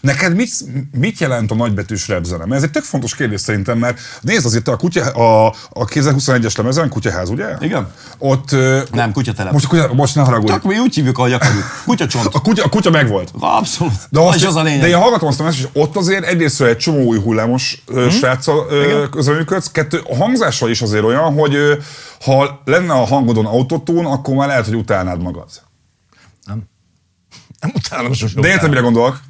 [0.00, 0.50] Neked mit,
[0.98, 2.44] mit jelent a nagybetűs repzene?
[2.44, 6.56] Mert ez egy tök fontos kérdés szerintem, mert nézd azért a, kutya, a, a 2021-es
[6.56, 7.46] lemezen, Kutyaház, ugye?
[7.60, 7.88] Igen.
[8.18, 8.50] Ott...
[8.92, 9.52] Nem, kutyatelep.
[9.52, 10.52] Most, kutya, most ne haragudj.
[10.52, 11.64] Csak mi úgy hívjuk, ahogy akarjuk.
[11.84, 12.26] Kutyacsont.
[12.32, 13.30] A kutya, a kutya megvolt.
[13.38, 13.92] Abszolút.
[14.10, 14.80] De, is az a lényeg.
[14.80, 18.10] de én hallgatom azt és ott azért egyrészt egy csomó új hullámos hmm?
[18.10, 21.56] sráccal ö, közreműködsz, kettő, a hangzása is azért olyan, hogy
[22.20, 25.48] ha lenne a hangodon autotune, akkor már lehet, hogy utálnád magad.
[26.44, 26.62] Nem.
[27.60, 28.40] Nem utálom sosem.
[28.40, 29.20] De érted, mire gondolok?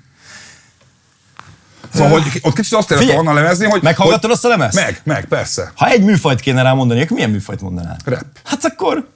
[1.94, 3.83] Szóval, hogy ott kicsit azt Figyelj, onnan lemezni, hogy...
[3.83, 4.74] meghallgattad hogy, azt a lemezt?
[4.74, 5.72] Meg, meg, persze.
[5.74, 7.96] Ha egy műfajt kéne rámondani, akkor milyen műfajt mondanál?
[8.05, 8.24] Rap.
[8.44, 9.09] Hát akkor...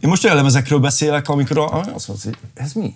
[0.00, 2.94] Én most olyan lemezekről beszélek, amikor a, azt mondod, hogy ez mi?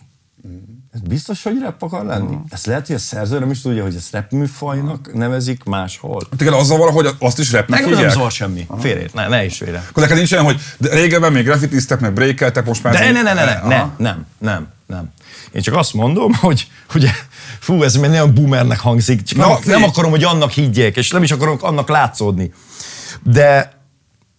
[0.94, 2.36] Ez biztos, hogy rap akar lenni?
[2.50, 6.22] Ez lehet, hogy a szerző nem is tudja, hogy ezt rap műfajnak nevezik máshol.
[6.36, 8.66] Téged azzal valahogy azt is rapnek Nekem nem zavar semmi.
[8.78, 9.84] Félért, ne, ne is félre.
[9.88, 12.92] Akkor neked nincs olyan, hogy régebben még graffitiztek, meg breakeltek, most már...
[12.92, 13.68] De ne, ne, ne, ne, Aha.
[13.68, 15.12] ne, nem, nem, nem.
[15.52, 17.10] Én csak azt mondom, hogy ugye,
[17.64, 21.10] fú, ez még nagyon boomernek hangzik, csak Na, nem, nem akarom, hogy annak higgyék, és
[21.10, 22.52] nem is akarom annak látszódni.
[23.22, 23.72] De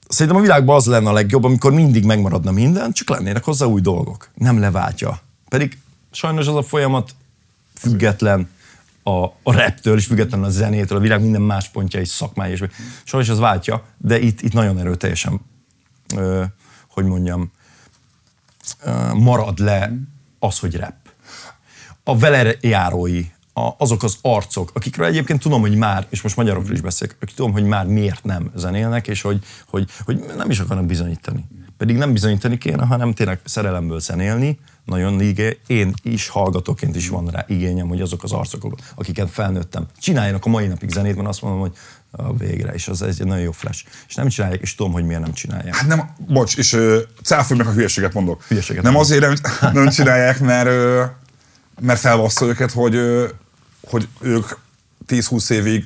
[0.08, 3.82] szerintem a világban az lenne a legjobb, amikor mindig megmaradna minden, csak lennének hozzá új
[3.82, 4.30] dolgok.
[4.36, 5.20] Nem leváltja.
[5.50, 5.78] Pedig
[6.12, 7.16] sajnos az a folyamat
[7.74, 8.50] független
[9.04, 12.64] a, a raptől, és független a zenétől, a világ minden más pontja is szakmája, és
[13.04, 15.42] sajnos az váltja, de itt, itt nagyon erőteljesen,
[16.16, 16.44] ö,
[16.90, 17.52] hogy mondjam,
[18.84, 19.92] ö, marad le
[20.40, 21.05] az, hogy rap.
[22.08, 26.74] A vele járói, a, azok az arcok, akikről egyébként tudom, hogy már, és most magyarokról
[26.74, 30.60] is beszélek, akik tudom, hogy már miért nem zenélnek, és hogy, hogy, hogy nem is
[30.60, 31.46] akarnak bizonyítani.
[31.78, 37.28] Pedig nem bizonyítani kéne, hanem tényleg szerelemből zenélni, nagyon igé, én is hallgatóként is van
[37.28, 41.42] rá igényem, hogy azok az arcok, akiket felnőttem, csináljanak a mai napig zenét, mert azt
[41.42, 41.74] mondom, hogy
[42.12, 43.86] a végre, és az egy nagyon jó flash.
[44.08, 45.76] És nem csinálják, és tudom, hogy miért nem csinálják.
[45.76, 46.78] Hát nem, bocs, és
[47.24, 48.44] cáfolj meg, a hülyeséget mondok.
[48.44, 49.12] Hülyeséget nem mondok.
[49.12, 50.70] azért nem, nem csinálják, mert,
[51.82, 53.00] mert felvasszol őket, hogy,
[53.90, 54.46] hogy ők
[55.08, 55.86] 10-20 évig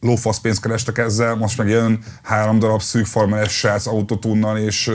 [0.00, 4.90] lófasz pénzt kerestek ezzel, most meg jön három darab szűk farmeres srác autotunnal, és,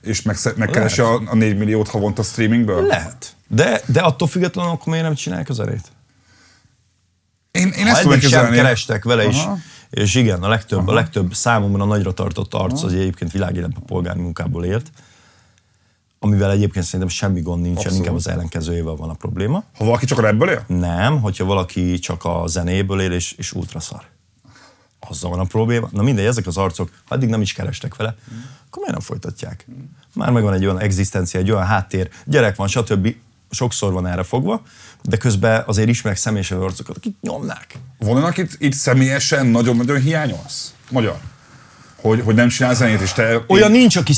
[0.00, 2.86] és meg, megkeresi a, a 4 milliót havonta streamingből?
[2.86, 3.36] Lehet.
[3.48, 5.92] De, de attól függetlenül akkor miért nem csinálják az erét?
[7.50, 9.58] Én, én ezt tudom sem kerestek vele is, Aha.
[9.90, 14.64] és igen, a legtöbb, a legtöbb számomra nagyra tartott arc, az egyébként világéletben polgári munkából
[14.64, 14.90] élt,
[16.24, 17.98] amivel egyébként szerintem semmi gond nincsen, Abszolút.
[17.98, 19.64] inkább az ellenkezőjével van a probléma.
[19.76, 20.64] Ha valaki csak a rapből él?
[20.66, 24.02] Nem, hogyha valaki csak a zenéből él, és, és ultraszar.
[25.08, 25.88] Azzal van a probléma.
[25.92, 28.16] Na mindegy, ezek az arcok, ha eddig nem is kerestek vele,
[28.66, 29.66] akkor miért nem folytatják?
[30.14, 33.14] Már megvan egy olyan egzisztencia, egy olyan háttér, gyerek van, stb.
[33.50, 34.62] Sokszor van erre fogva,
[35.02, 37.78] de közben azért ismerek személyesen arcokat, akik nyomnák.
[37.98, 40.74] Van olyan, akit itt személyesen nagyon-nagyon hiányolsz?
[40.90, 41.20] Magyar.
[42.04, 43.44] Hogy, hogy nem csinál zenét, és te...
[43.46, 44.12] Olyan nincs, aki,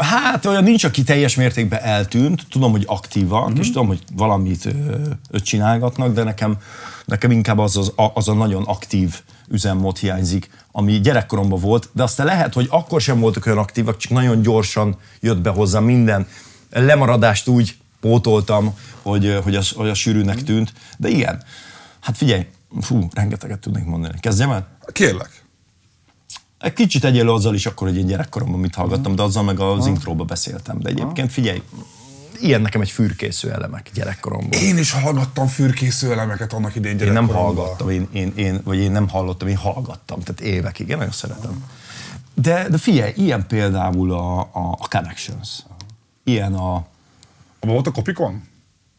[0.00, 2.42] hát olyan nincs, aki teljes mértékben eltűnt.
[2.50, 3.50] Tudom, hogy aktívak, Mhm.
[3.52, 3.60] mm-hmm.
[3.60, 6.56] és tudom, hogy valamit ö, csinálgatnak, de nekem,
[7.04, 12.02] nekem inkább az, az, a- az a nagyon aktív üzemmód hiányzik, ami gyerekkoromban volt, de
[12.02, 16.26] aztán lehet, hogy akkor sem voltak olyan aktívak, csak nagyon gyorsan jött be hozzá minden.
[16.70, 21.42] Lemaradást úgy pótoltam, hogy, hogy, az, hogy az sűrűnek tűnt, de igen.
[22.00, 22.46] Hát figyelj,
[22.80, 24.14] fú, rengeteget tudnék mondani.
[24.20, 24.66] Kezdjem el?
[24.92, 25.44] Kérlek.
[26.66, 29.86] Egy kicsit egyelő azzal is akkor, hogy én gyerekkoromban mit hallgattam, de azzal meg az
[29.86, 30.78] intróba beszéltem.
[30.80, 31.62] De egyébként figyelj,
[32.40, 34.60] ilyen nekem egy fürkésző elemek gyerekkoromban.
[34.60, 38.90] Én is hallgattam fürkésző elemeket annak idején Én nem hallgattam, én, én, én, vagy én
[38.90, 41.64] nem hallottam, én hallgattam, tehát évekig, én nagyon szeretem.
[42.34, 45.48] De, de figyelj, ilyen például a, a, a Connections.
[46.24, 46.74] Ilyen a,
[47.60, 48.42] Abban volt a kopikon?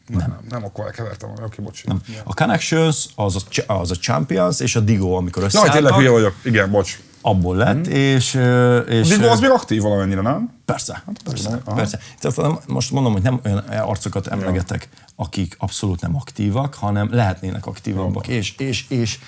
[0.06, 0.18] Nem.
[0.18, 1.30] Nem, nem akkor elkevertem.
[1.44, 1.86] Oké, bocsi.
[1.86, 2.00] Nem.
[2.24, 6.10] a Connections, az a, az a Champions és a Digo, amikor Jaj, tényleg összeálltak, hülye
[6.10, 6.34] vagyok.
[6.44, 6.98] Igen, bocs.
[7.28, 10.50] Abból lett, és, ö, és Digo ö, az még aktív valamennyire, nem?
[10.64, 11.76] Persze, persze, tudom, aha.
[11.76, 11.98] persze.
[12.20, 18.26] Tehát most mondom, hogy nem olyan arcokat emlegetek, akik abszolút nem aktívak, hanem lehetnének aktívabbak,
[18.26, 19.18] és, és, és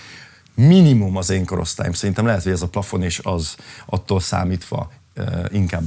[0.55, 1.93] minimum az én korosztályom.
[1.93, 4.93] Szerintem lehet, hogy ez a plafon és az attól számítva
[5.53, 5.85] inkább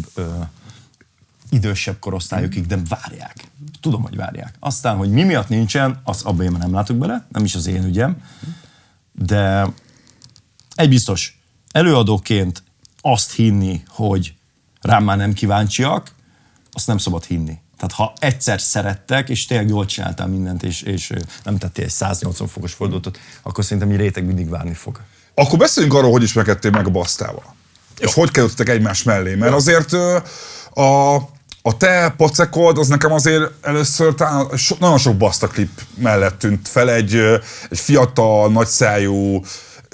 [1.50, 3.36] idősebb korosztályokig, de várják.
[3.82, 4.54] Tudom, hogy várják.
[4.60, 7.84] Aztán, hogy mi miatt nincsen, az abban én nem látok bele, nem is az én
[7.84, 8.24] ügyem,
[9.12, 9.68] de
[10.76, 11.43] egy biztos,
[11.74, 12.64] előadóként
[13.02, 14.34] azt hinni, hogy
[14.82, 16.12] rám már nem kíváncsiak,
[16.72, 17.58] azt nem szabad hinni.
[17.78, 21.12] Tehát ha egyszer szerettek, és tényleg jól csináltál mindent, és, és
[21.44, 25.02] nem tettél egy 180 fokos fordulatot, akkor szerintem egy réteg mindig várni fog.
[25.34, 27.56] Akkor beszéljünk arról, hogy ismerkedtél meg a Basztával.
[27.98, 29.36] És hogy kerültetek egymás mellé.
[29.36, 30.18] Mert azért ö,
[30.74, 31.16] a,
[31.62, 36.68] a te pacekod, az nekem azért először talán so, nagyon sok Baszta klip mellett tűnt
[36.68, 36.92] fel.
[36.92, 37.16] Egy,
[37.70, 39.44] egy fiatal, nagyszájú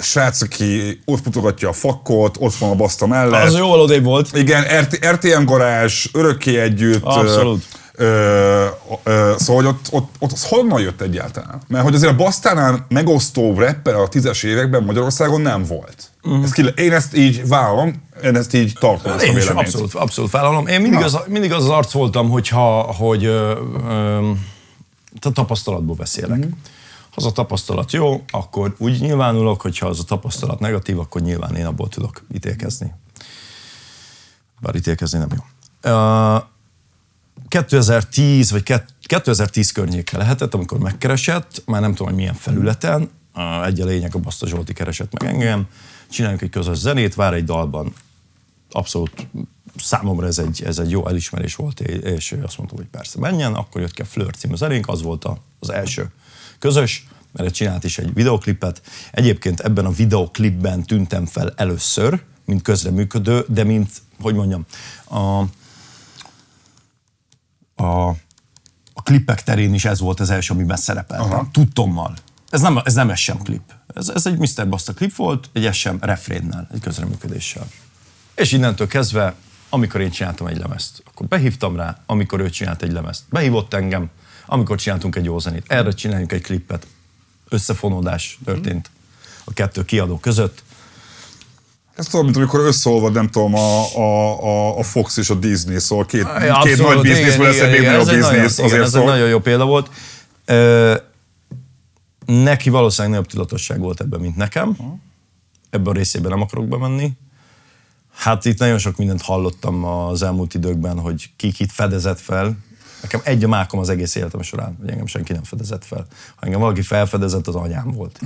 [0.02, 3.44] srác, aki ott mutogatja a fakkot, ott van a Baszta mellett.
[3.44, 4.38] Az jó odébb volt.
[4.38, 7.04] Igen, RT, RTM garázs, örökké együtt.
[7.04, 7.66] Abszolút.
[8.02, 8.66] Ö,
[9.04, 11.62] ö, szóval, hogy ott, ott, ott az honnan jött egyáltalán?
[11.68, 16.04] Mert hogy azért a Basztánál megosztó rapper a tízes években Magyarországon nem volt.
[16.24, 16.44] Uh-huh.
[16.44, 19.94] Ezt ki, én ezt így vállalom, én ezt így tartom, ezt a Én is abszolút,
[19.94, 20.68] abszolút vállalom.
[20.68, 23.52] Én mindig az, mindig az az arc voltam, hogyha, hogy ö,
[23.90, 24.30] ö,
[25.34, 26.38] tapasztalatból beszélek.
[26.38, 26.48] Mhm.
[27.10, 31.56] Ha az a tapasztalat jó, akkor úgy nyilvánulok, hogyha az a tapasztalat negatív, akkor nyilván
[31.56, 32.94] én abból tudok ítélkezni.
[34.60, 35.44] Bár ítélkezni nem jó.
[35.92, 36.38] Ö,
[37.48, 43.64] 2010 vagy kett- 2010 környéke lehetett, amikor megkeresett, már nem tudom, hogy milyen felületen, Ö,
[43.64, 45.68] egy a lényeg, a Baszta Zsolti keresett meg engem,
[46.10, 47.94] csináljunk egy közös zenét, vár egy dalban,
[48.72, 49.28] abszolút
[49.78, 53.82] számomra ez egy, ez egy jó elismerés volt, és azt mondtam, hogy persze menjen, akkor
[53.82, 55.26] jött ki a Flirt című zenénk, az volt
[55.60, 56.10] az első
[56.60, 58.82] közös, mert csinált is egy videoklipet.
[59.12, 63.90] Egyébként ebben a videoklipben tűntem fel először, mint közreműködő, de mint,
[64.22, 64.66] hogy mondjam,
[65.06, 65.40] a,
[67.84, 68.10] a,
[68.94, 71.32] a klipek terén is ez volt az első, amiben szerepeltem.
[71.32, 71.48] Aha.
[71.52, 72.14] Tudtommal.
[72.50, 73.74] Ez nem, ez nem SM klip.
[73.96, 74.70] Ez, ez egy Mr.
[74.70, 77.68] Basta klip volt, egy SM refrénnel, egy közreműködéssel.
[78.36, 79.36] És innentől kezdve,
[79.70, 84.10] amikor én csináltam egy lemezt, akkor behívtam rá, amikor ő csinált egy lemezt, behívott engem,
[84.52, 86.88] amikor csináltunk egy jó zenét, erre csináljunk egy klippet.
[87.50, 88.90] Összefonódás történt
[89.44, 90.64] a kettő kiadó között.
[91.96, 96.06] Ez tudom, mint amikor összeolvad, nem tudom, a, a, a, Fox és a Disney, szóval
[96.06, 98.58] két, Ja, két abszolút, nagy bizniszből lesz egy még nagyobb ez egy nagyon- biznisz.
[98.68, 99.06] Igen, ez egy szól.
[99.06, 99.90] nagyon jó példa volt.
[100.46, 100.96] Ö,
[102.26, 104.78] neki valószínűleg nagyobb tudatosság volt ebben, mint nekem.
[105.70, 107.12] Ebben a részében nem akarok bemenni.
[108.16, 112.58] Hát itt nagyon sok mindent hallottam az elmúlt időkben, hogy ki kit fedezett fel.
[113.02, 116.06] Nekem egy a mákom az egész életem során, hogy engem senki nem fedezett fel.
[116.36, 118.20] Ha engem valaki felfedezett, az anyám volt.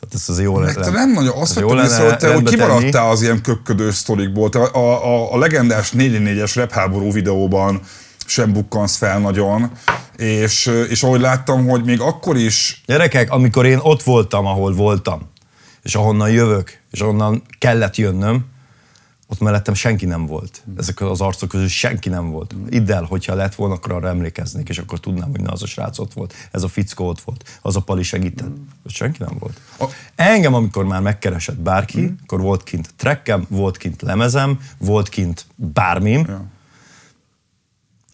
[0.00, 2.44] Tehát ez az jó Meg te nem nagyon azt vettem észre, lenne hogy te tenni.
[2.44, 4.48] kimaradtál az ilyen köpködős sztorikból.
[4.48, 7.80] Te a, a, a legendás 4-4-es repháború videóban
[8.26, 9.70] sem bukkansz fel nagyon,
[10.16, 15.30] és, és ahogy láttam, hogy még akkor is Gyerekek, amikor én ott voltam, ahol voltam,
[15.82, 18.44] és ahonnan jövök, és ahonnan kellett jönnöm,
[19.30, 20.62] ott mellettem senki nem volt.
[20.76, 22.54] Ezek az arcok közül senki nem volt.
[22.68, 25.66] Idd el, hogyha lett volna, akkor arra emlékeznék, és akkor tudnám, hogy na, az a
[25.66, 28.50] srác ott volt, ez a fickó ott volt, az a pali segített.
[28.86, 29.60] Ott senki nem volt.
[30.14, 36.50] Engem, amikor már megkeresett bárki, akkor volt kint trekkem, volt kint lemezem, volt kint bármim,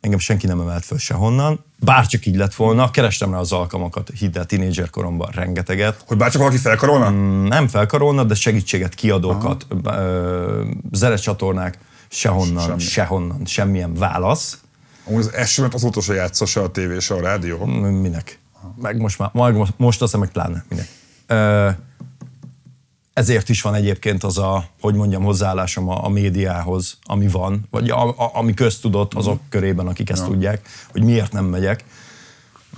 [0.00, 4.38] engem senki nem emelt föl sehonnan, bárcsak így lett volna, kerestem rá az alkalmakat, hidd
[4.38, 7.10] el, tínédzser koromban rengeteget, hogy bárcsak valaki felkarolna?
[7.10, 7.44] Mm.
[7.46, 11.78] nem felkarolna, de segítséget, kiadókat, ö, zerecsatornák,
[12.08, 12.80] sehonnan, Semmi.
[12.80, 14.58] sehonnan, semmilyen válasz.
[15.06, 17.64] Amúgy az esemet azóta se játsza se a tévé, se a rádió.
[17.64, 18.38] M- Minek?
[18.82, 20.88] Meg most már, majd most, most azt hiszem, meg pláne, minek.
[21.26, 21.68] Ö,
[23.14, 27.90] ezért is van egyébként az a, hogy mondjam, hozzáállásom a, a médiához, ami van, vagy
[27.90, 31.84] a, a, ami köztudott azok körében, akik ezt tudják, hogy miért nem megyek.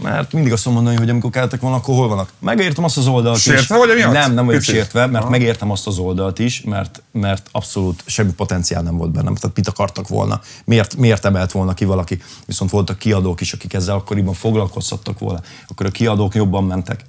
[0.03, 2.33] Mert mindig azt mondom mondani, hogy amikor kellettek volna, akkor hol vannak.
[2.39, 3.81] Megértem azt az oldalt Sértve is.
[3.81, 4.13] vagy emiatt?
[4.13, 4.75] Nem, nem vagyok Picit?
[4.75, 5.31] sértve, mert Aha.
[5.31, 9.35] megértem azt az oldalt is, mert, mert abszolút semmi potenciál nem volt bennem.
[9.35, 10.41] Tehát mit akartak volna?
[10.65, 12.23] Miért, miért emelt volna ki valaki?
[12.47, 15.41] Viszont voltak kiadók is, akik ezzel akkoriban foglalkoztattak volna.
[15.69, 17.05] Akkor a kiadók jobban mentek.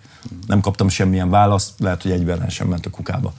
[0.47, 3.33] Nem kaptam semmilyen választ, lehet, hogy egyben sem ment a kukába.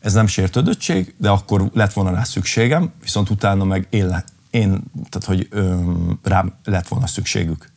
[0.00, 5.24] Ez nem sértődöttség, de akkor lett volna rá szükségem, viszont utána meg én, én tehát
[5.24, 7.70] hogy öm, rám lett volna szükségük.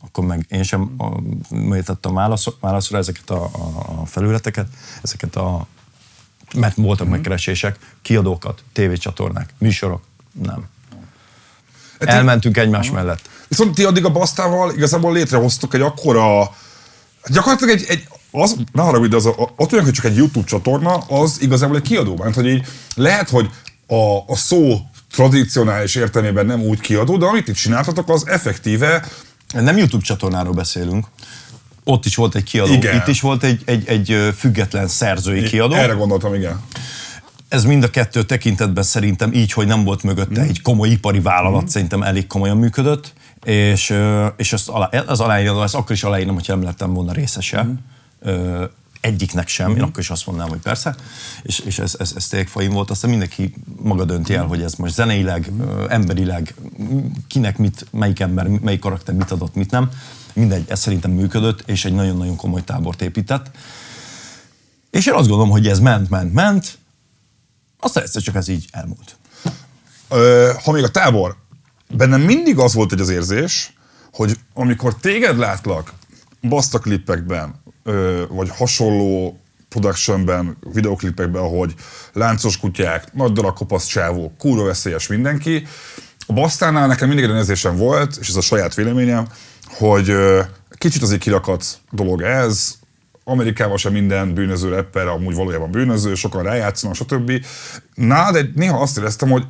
[0.00, 0.96] Akkor meg én sem
[1.50, 3.44] méltattam válaszra, válaszra ezeket a,
[4.00, 4.66] a, felületeket,
[5.02, 5.66] ezeket a,
[6.54, 10.02] mert voltak megkeresések, kiadókat, tévécsatornák, műsorok,
[10.42, 10.68] nem.
[11.98, 13.28] Elmentünk egymás mellett.
[13.48, 16.54] Viszont ti addig a Basztával igazából létrehoztok egy akkora,
[17.26, 20.46] gyakorlatilag egy, egy az, ne haragudj, de az, a, ott olyan, hogy csak egy YouTube
[20.46, 22.16] csatorna, az igazából egy kiadó.
[22.16, 23.50] Mert hogy így lehet, hogy
[23.86, 24.80] a, a szó
[25.12, 29.04] tradicionális értelmében nem úgy kiadó, de amit itt csináltatok, az effektíve
[29.52, 31.06] Nem YouTube csatornáról beszélünk,
[31.84, 32.96] ott is volt egy kiadó, Igen.
[32.96, 35.74] itt is volt egy, egy, egy független szerzői kiadó.
[35.74, 36.60] Erre gondoltam, igen.
[37.48, 40.48] Ez mind a kettő tekintetben szerintem így, hogy nem volt mögötte Mhm.
[40.48, 43.12] egy komoly ipari vállalat, szerintem elég komolyan működött,
[43.44, 43.98] és,
[44.36, 47.62] és ezt alá, az aláírom, ezt akkor is aláírom, hogyha nem lettem volna részese.
[47.62, 47.72] Mhm.
[48.20, 48.64] Ö,
[49.00, 50.94] egyiknek sem, én akkor is azt mondanám, hogy persze,
[51.42, 54.74] és, és ez, ez, ez tényleg faim volt, aztán mindenki maga dönti el, hogy ez
[54.74, 56.54] most zeneileg, ö, emberileg,
[57.28, 59.90] kinek mit, melyik ember, melyik karakter mit adott, mit nem.
[60.32, 63.50] Mindegy, ez szerintem működött, és egy nagyon-nagyon komoly tábort épített.
[64.90, 66.78] És én azt gondolom, hogy ez ment, ment, ment,
[67.78, 69.16] aztán egyszer csak ez így elmúlt.
[70.08, 71.36] Ö, ha még a tábor,
[71.96, 73.72] bennem mindig az volt egy az érzés,
[74.12, 75.92] hogy amikor téged látlak
[76.48, 77.62] baszta klippekben,
[78.28, 81.74] vagy hasonló productionben, videoklipekben, ahogy
[82.12, 85.66] láncos kutyák, nagy darab kopasz csávók, kurva veszélyes mindenki,
[86.26, 89.26] a basztánál nekem mindig egy érzésem volt, és ez a saját véleményem,
[89.64, 90.14] hogy
[90.70, 92.74] kicsit azért kirakat dolog ez,
[93.24, 97.44] Amerikában sem minden bűnöző rapper amúgy valójában bűnöző, sokan rájátszanak, stb.
[97.94, 99.44] Na, de néha azt éreztem, hogy,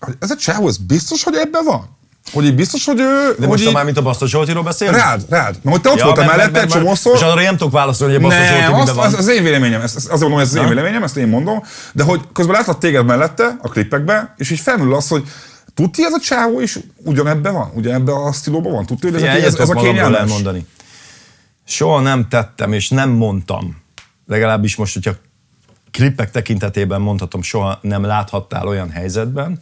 [0.00, 1.96] hogy ez a csávó, ez biztos, hogy ebben van?
[2.32, 3.28] Hogy így biztos, hogy ő...
[3.28, 4.96] De hogy most így, már, mint a Basztos Zsoltiról beszélünk?
[4.96, 5.58] Rád, rád.
[5.62, 7.14] Mert hogy te ott voltál meg- mellette egy csomószor.
[7.14, 9.06] És arra én nem tudok válaszolni, hogy a Basztos Zsolti miben az, van.
[9.06, 11.62] az, az, én véleményem, ezt azért mondom, hogy ez az én véleményem, ezt én mondom,
[11.92, 15.24] de hogy közben látlak téged mellette a klippekben, és így felmerül az, hogy
[15.74, 17.70] tudti ez a csávó is ugyanebben van?
[17.74, 18.86] Ugyanebben a stílóban van?
[18.86, 20.20] Tudti, hogy ez, Figyelj, ez, ez a kényelmes?
[20.20, 20.66] elmondani.
[21.66, 23.82] Soha nem tettem, és nem mondtam.
[24.26, 25.12] Legalábbis most, hogyha
[25.94, 29.60] klippek tekintetében mondhatom, soha nem láthattál olyan helyzetben,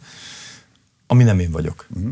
[1.07, 1.85] ami nem én vagyok.
[1.87, 2.09] Mhm.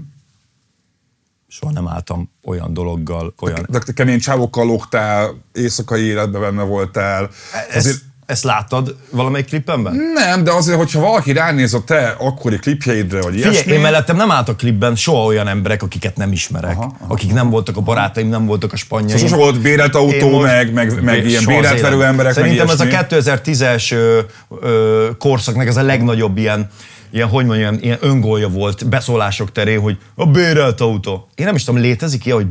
[1.47, 3.65] Soha nem álltam olyan dologgal, olyan...
[3.69, 7.29] De te kemény csávokkal lógtál, éjszakai életben benne voltál.
[7.69, 9.95] Ezt, ezt láttad valamelyik klippemben?
[10.13, 13.73] Nem, de azért, hogyha valaki ránéz a te akkori klipjeidre, vagy Figyelj, ilyesmi...
[13.73, 17.13] én mellettem nem állt a klipben soha olyan emberek, akiket nem ismerek, aha, aha.
[17.13, 19.09] akik nem voltak a barátaim, nem voltak a spanyaim.
[19.09, 22.73] Szóval sose volt bérelt autó, most- meg, meg, meg ilyen bérelt verő emberek, Szerintem meg
[22.73, 23.07] ez a ilyesmi.
[23.19, 24.19] 2010-es ö,
[24.61, 26.69] ö, korszaknak ez a legnagyobb ilyen,
[27.11, 31.27] ilyen, hogy mondjam, ilyen öngolja volt beszólások terén, hogy a bérelt autó.
[31.35, 32.47] Én nem is tudom, létezik ilyen, hogy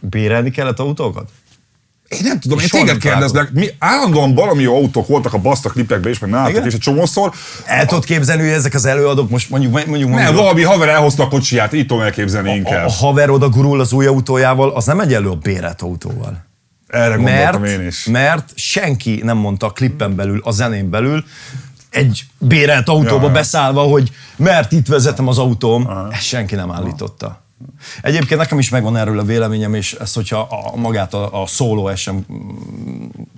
[0.00, 1.28] bérelni kellett autókat?
[2.10, 6.12] Én nem tudom, én téged kérdezlek, mi állandóan valami jó autók voltak a baszta klipekben
[6.12, 7.32] is, meg nálatok is egy csomószor.
[7.64, 11.22] El tudod képzelni, hogy ezek az előadók most mondjuk, mondjuk, Nem, mondjuk valami haver elhozta
[11.22, 12.86] a kocsiját, így tudom elképzelni a, inkább.
[12.86, 16.44] a haver oda gurul az új autójával, az nem egyenlő a bérelt autóval.
[16.86, 18.04] Erre gondoltam én mert, is.
[18.04, 21.24] mert senki nem mondta a klippen belül, a zenén belül,
[21.90, 27.42] egy bérelt autóba Ja, beszállva, hogy mert itt vezetem az autóm, ezt senki nem állította.
[28.02, 31.94] Egyébként nekem is megvan erről a véleményem, és ezt, hogyha a, magát a, a szóló
[31.94, 32.16] SM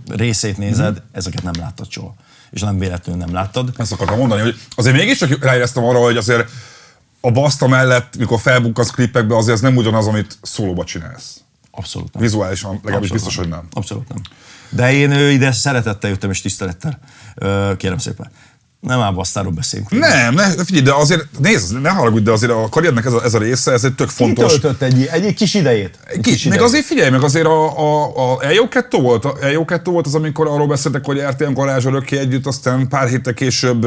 [0.08, 1.02] részét nézed, Mhm.
[1.12, 2.14] ezeket nem láttad soha.
[2.50, 3.72] És nem véletlenül nem láttad.
[3.76, 6.50] Ezt akartam mondani, hogy azért mégiscsak ráéreztem arra, hogy azért
[7.20, 11.40] a baszta mellett, mikor felbukkasz klippekbe, azért ez nem ugyanaz, amit szólóba csinálsz.
[11.70, 12.22] Abszolút nem.
[12.22, 13.66] Vizuálisan legalábbis Abszolút biztos, hogy nem.
[13.72, 14.18] Abszolút nem.
[14.68, 16.98] De én ide szeretettel jöttem, és tisztelettel.
[17.76, 18.30] Kérem szépen.
[18.86, 19.90] Nem ám basztáról beszélünk.
[19.90, 23.34] Nem, ne, figyelj, de azért, nézd, ne haragudj, de azért a karriernek ez a, ez
[23.34, 24.52] a része, ez egy tök fontos.
[24.52, 25.98] Kitöltött egy, egy, egy kis idejét.
[26.04, 26.62] Egy Ki, kis meg idejét.
[26.72, 30.14] azért figyelj, meg azért a, a, a EO 2 volt, a EO 2 volt az,
[30.14, 33.86] amikor arról beszéltek, hogy RTM garázs örökké együtt, aztán pár héttel később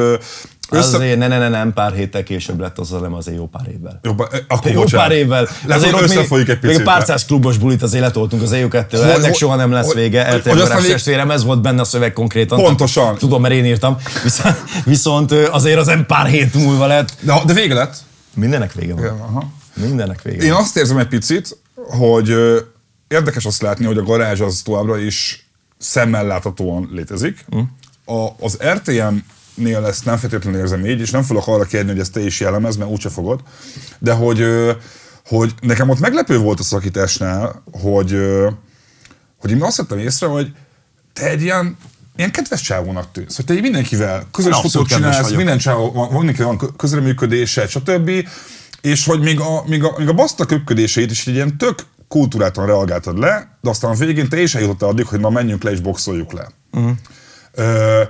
[0.70, 0.96] össze...
[0.96, 4.00] Azért, ne, ne, ne, nem pár héttel később lett az, nem azért jó pár évvel.
[4.04, 4.12] Jó,
[4.48, 5.08] akkor Jó bocsánat.
[5.08, 5.48] pár évvel.
[5.66, 6.88] Lehet, ott összefolyik egy még, még picit.
[6.88, 9.94] a pár száz klubos bulit azért letoltunk az EU 2 Hogy- Ennek soha nem lesz
[9.94, 10.42] vége.
[10.46, 12.58] még- testvérem, ez volt benne a szöveg konkrétan.
[12.64, 13.18] Pontosan.
[13.18, 13.98] Tudom, mert én írtam.
[14.24, 14.56] Viszont,
[14.86, 17.10] viszont azért az nem pár hét múlva lett.
[17.22, 17.96] De, de vége lett.
[18.34, 19.06] Mindenek vége van.
[19.20, 19.44] Aha.
[19.74, 20.62] Mindenek vége Én van.
[20.62, 22.34] azt érzem egy picit, hogy
[23.08, 27.46] érdekes azt látni, hogy a garázs az továbbra is szemmel láthatóan létezik.
[27.50, 27.60] Hm.
[28.16, 28.58] a, az
[29.56, 32.40] RTM-nél ezt nem feltétlenül érzem így, és nem fogok arra kérni, hogy ezt te is
[32.40, 33.40] jellemez, mert úgyse fogod,
[34.00, 34.46] de hogy,
[35.26, 38.20] hogy nekem ott meglepő volt a szakításnál, hogy,
[39.40, 40.52] hogy én azt vettem észre, hogy
[41.14, 41.78] te egy ilyen,
[42.16, 46.48] ilyen kedves csávónak tűnsz, hogy te így mindenkivel közös fotót csinálsz, minden csávó, van, mindenkivel
[46.48, 48.12] van közreműködése, stb.
[48.82, 52.66] És hogy még a, még a, még a baszta köpködéseit is egy ilyen tök kultúrátan
[52.66, 55.80] reagáltad le, de aztán a végén te is eljutottál addig, hogy na menjünk le és
[55.80, 56.48] boxoljuk le.
[56.72, 56.90] Mhm.
[57.52, 58.02] Ö,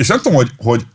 [0.00, 0.86] és nem tudom, hogy, hogy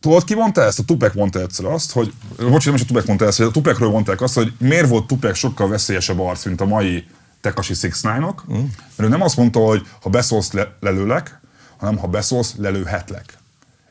[0.00, 0.78] Tudod, ki mondta ezt?
[0.78, 3.50] A Tupek mondta egyszer azt, hogy, bocs, nem is a Tupek mondta ezt, hogy a
[3.50, 7.06] Tupekről mondták azt, hogy miért volt Tupek sokkal veszélyesebb arc, mint a mai
[7.40, 8.34] Tekashi 69-ok.
[8.52, 8.56] Mm.
[8.56, 11.40] Mert ő nem azt mondta, hogy ha beszólsz, le, lelőlek,
[11.76, 13.38] hanem ha beszólsz, lelőhetlek.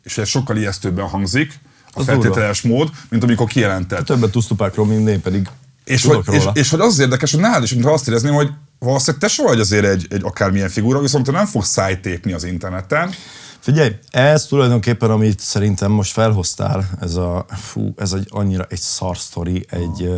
[0.04, 1.60] És ez sokkal ijesztőbben hangzik,
[1.92, 4.06] a Az feltételes mód, mint amikor kijelentett.
[4.06, 5.50] Többet tudsz tupákról, mint én pedig
[5.84, 8.50] És hogy, és, és hogy az az érdekes, hogy nálad is, mintha azt érezném, hogy
[8.80, 12.44] valószínűleg te sem vagy azért egy, egy akármilyen figura, viszont te nem fogsz szájtépni az
[12.44, 13.14] interneten.
[13.60, 19.18] Figyelj, ez tulajdonképpen, amit szerintem most felhoztál, ez a, fú, ez egy annyira egy szar
[19.18, 20.16] sztori, egy, ö,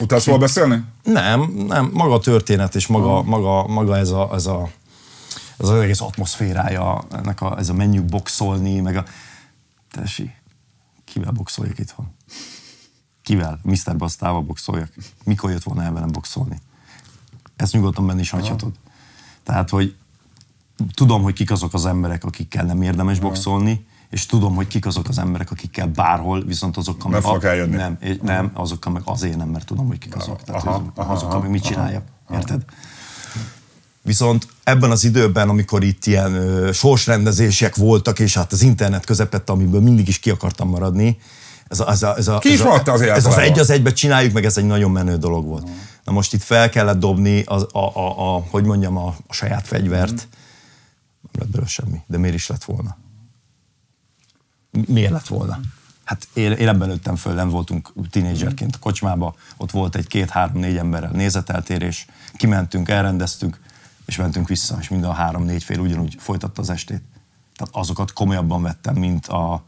[0.00, 0.84] Utálsz róla beszélni?
[1.02, 4.70] nem, nem, maga a történet és maga, maga, maga ez a, ez a
[5.56, 9.04] az az egész atmoszférája, ennek a, ez a menjük boxolni, meg a...
[9.90, 10.34] Tesi,
[11.04, 12.14] kivel boxoljak itthon?
[13.22, 13.60] Kivel?
[13.62, 13.96] Mr.
[13.96, 14.92] Basztával boxoljak?
[15.24, 16.60] Mikor jött volna el velem boxolni?
[17.56, 18.72] Ezt nyugodtan benne is hagyhatod.
[19.42, 19.96] Tehát, hogy
[20.94, 25.08] tudom, hogy kik azok az emberek, akikkel nem érdemes boxolni, és tudom, hogy kik azok
[25.08, 27.76] az emberek, akikkel bárhol, viszont azokkal meg, fogok eljönni.
[27.76, 30.42] nem, nem, azokkal meg azért nem, mert tudom, hogy kik azok.
[30.42, 32.04] Tehát Aha, aha, azokkal aha, meg mit csináljak.
[32.32, 32.64] Érted?
[34.02, 39.52] Viszont ebben az időben, amikor itt ilyen ö, sorsrendezések voltak, és hát az internet közepette,
[39.52, 41.18] amiből mindig is ki akartam maradni,
[41.68, 43.58] ez, a, ez, a, ez, a, Ki is ez, a, maradtál azért ez az egy
[43.58, 45.68] az egybe csináljuk, meg ez egy nagyon menő dolog volt.
[46.04, 49.66] Na most itt fel kellett dobni, az, a, a, a, hogy mondjam, a, a saját
[49.66, 50.28] fegyvert.
[51.38, 52.96] Lett belőle semmi, de miért is lett volna?
[54.70, 55.60] Mi- Miért lett volna?
[56.04, 60.76] Hát én, én ebben nőttem föl, nem voltunk tínédzserként a kocsmába, ott volt egy két-három-négy
[60.76, 62.06] emberrel nézeteltérés,
[62.36, 63.60] kimentünk, elrendeztünk,
[64.04, 67.02] és mentünk vissza, és mind a három-négy fél ugyanúgy folytatta az estét.
[67.56, 69.64] Tehát azokat komolyabban vettem, mint a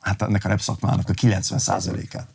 [0.00, 2.28] hát ennek a rap szakmának a 90%-át.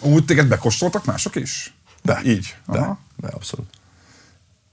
[0.00, 1.74] Úgy téged bekóstoltak mások is?
[2.02, 2.20] De.
[2.24, 2.56] Így?
[2.66, 2.98] De, Aha.
[3.16, 3.70] de abszolút.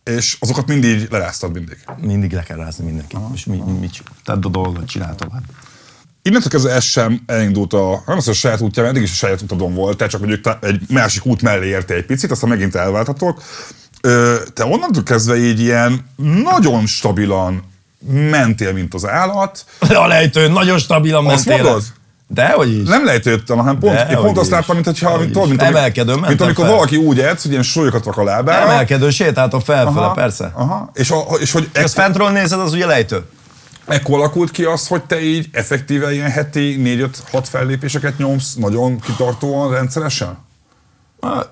[0.03, 1.77] És azokat mindig leráztad mindig.
[1.97, 3.19] Mindig le kell rázni mindenkit.
[3.33, 4.03] És mi, mi, mit?
[4.25, 5.43] Tehát a dolgot csinál tovább.
[6.21, 9.15] Innentől kezdve ez sem elindult a, nem az, hogy a saját útján, eddig is a
[9.15, 12.75] saját utadon volt, te csak mondjuk egy másik út mellé érte egy picit, aztán megint
[12.75, 13.43] elváltatok.
[14.53, 16.05] Te onnantól kezdve így ilyen
[16.43, 17.63] nagyon stabilan
[18.09, 19.65] mentél, mint az állat.
[19.79, 21.63] A lejtőn nagyon stabilan Azt mentél.
[21.63, 21.83] mondod?
[22.33, 22.87] De hogy is.
[22.87, 25.61] Nem lejtőttem, hanem pont, De, én pont azt láttam, mint, hogyha, Hogy mint, tudod, mint,
[25.61, 26.73] Emelkedőn mint mentem amikor fel.
[26.73, 28.71] valaki úgy edz, hogy ilyen súlyokat rak a lábára.
[28.71, 30.51] Emelkedő sétáltok felfele, Aha, persze.
[30.53, 30.89] Aha.
[30.93, 33.23] És, a, és hogy Ezt fentről nézed, az ugye lejtő.
[33.85, 36.81] ekkor alakult ki az, hogy te így effektíve ilyen heti
[37.31, 40.37] 4-5-6 fellépéseket nyomsz nagyon kitartóan, rendszeresen?
[41.21, 41.49] Hát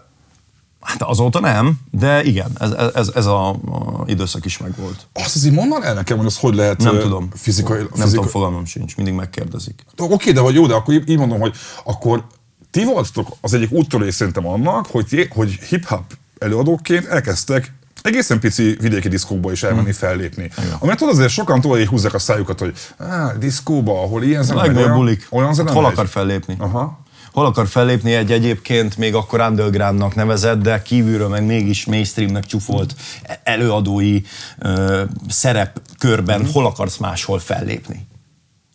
[0.98, 5.08] azóta nem, de igen, ez, ez, ez a, a időszak is megvolt.
[5.14, 7.30] Azt azért mondd el nekem, hogy az hogy lehet Nem tudom.
[7.34, 7.78] fizikai...
[7.78, 8.12] Nem fizikai...
[8.12, 9.86] tudom, fogalmam sincs, mindig megkérdezik.
[9.98, 12.26] Oké, de vagy jó, de akkor így mondom, hogy akkor
[12.72, 16.04] ti voltatok az egyik úttörői szerintem annak, hogy, hogy hip-hop
[16.38, 20.52] előadóként elkezdtek egészen pici vidéki diszkókba is elmenni fellépni.
[20.80, 24.62] Amit tudod, azért sokan tudod, hogy húzzák a szájukat, hogy á, diszkóba, ahol ilyen zene
[24.62, 25.18] megy, olyan-.
[25.30, 26.56] Olyan zene Hol akar fellépni?
[26.58, 27.00] Aha.
[27.40, 32.96] Hol akar fellépni egy egyébként még akkor undergroundnak nevezett, de kívülről meg mégis mainstreamnek csúfolt
[33.44, 34.22] előadói
[34.58, 38.08] ö, szerepkörben hol akarsz máshol fellépni?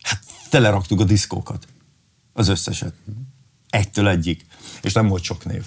[0.02, 1.66] Hát teleraktuk a diszkókat.
[2.32, 2.94] Az összeset.
[3.70, 4.44] Egytől egyig.
[4.82, 5.64] És nem volt sok név.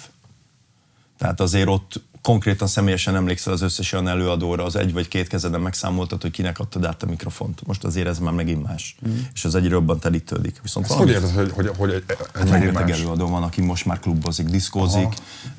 [1.18, 5.60] Tehát azért ott konkrétan személyesen emlékszel az összes olyan előadóra, az egy vagy két kezeden
[5.60, 7.66] megszámoltad, hogy kinek adtad át a mikrofont.
[7.66, 8.96] Most azért ez már megint más.
[9.34, 10.58] És az egyre jobban telítődik.
[10.62, 12.04] Viszont Ezt valami- hogy érted, hogy, hogy, hogy
[12.34, 15.12] megint Rengeteg előadó van, aki most már klubozik, diszkózik.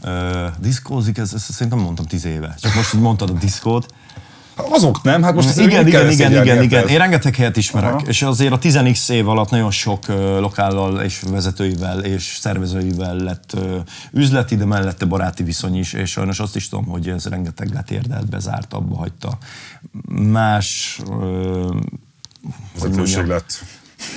[0.03, 2.55] Uh, diszkózik, ez, ez szerintem mondtam tíz éve.
[2.59, 3.93] Csak most így mondtad a diszkót.
[4.69, 6.87] Azok nem, hát most igen, igen, igen, igen, igen.
[6.87, 8.01] Én rengeteg helyet ismerek, Aha.
[8.07, 10.07] és azért a 10x év alatt nagyon sok
[10.39, 13.57] lokállal és vezetőivel és szervezőivel lett
[14.11, 18.29] üzleti, de mellette baráti viszony is, és sajnos azt is tudom, hogy ez rengeteg letérdelt,
[18.29, 19.37] bezárt, abba hagyta.
[20.09, 20.99] Más
[22.73, 23.63] Vezetőség lett.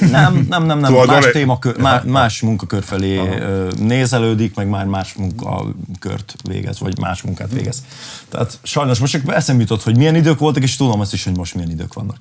[0.01, 0.93] Nem, nem, nem, nem.
[0.93, 7.23] Más témakör, má, más munkakör felé ö, nézelődik, meg már más munkakört végez, vagy más
[7.23, 7.85] munkát végez.
[8.29, 11.37] Tehát sajnos most csak eszembe jutott, hogy milyen idők voltak, és tudom azt is, hogy
[11.37, 12.17] most milyen idők vannak.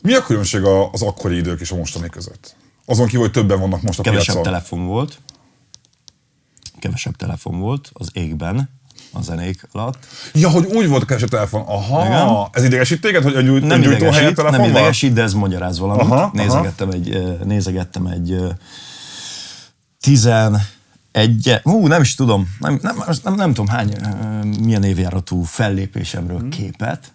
[0.00, 2.56] Mi a különbség az akkori idők és a mostani között?
[2.86, 4.52] Azon kívül, hogy többen vannak most a Kevesebb piacon.
[4.52, 5.18] telefon volt.
[6.78, 8.70] Kevesebb telefon volt az égben.
[9.14, 10.06] A zenék alatt.
[10.32, 11.62] Ja, hogy úgy volt a kereső telefon.
[11.66, 12.48] Aha, Igen.
[12.52, 15.78] ez idegesít téged, hogy egy, Nem egy gyújtóhelyen idegesít, telefon nem idegesít, de ez magyaráz
[15.78, 16.02] valamit.
[16.04, 16.30] Aha, aha.
[16.34, 18.48] nézegettem, egy, ö, nézegettem egy ö,
[20.00, 20.60] 11
[21.62, 23.94] hú, nem is tudom, nem, nem, most nem, nem tudom hány,
[24.60, 26.48] milyen évjáratú fellépésemről Mhm.
[26.48, 27.12] képet.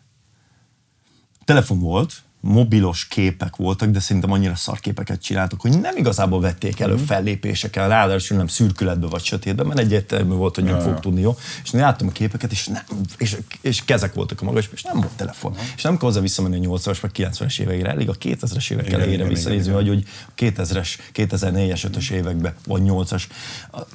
[1.45, 6.73] Telefon volt, mobilos képek voltak, de szerintem annyira szar képeket csináltak, hogy nem igazából vették
[6.73, 6.83] Mhm.
[6.83, 11.37] elő fellépéseken, ráadásul nem szürkületbe vagy sötétben, mert egyértelmű volt, hogy nem fog tudni jó.
[11.63, 12.81] És én láttam a képeket, és, nem,
[13.17, 15.55] és, és kezek voltak a magas, és nem volt telefon.
[15.75, 18.99] És nem kell hozzá visszamenni a 80-as vagy 90-es évekre, elég a 2000-es évek Igen,
[18.99, 23.23] elejére visszanézni, vagy hogy a 2000-es, 2004-es, 5-ös évekbe, vagy 8-as.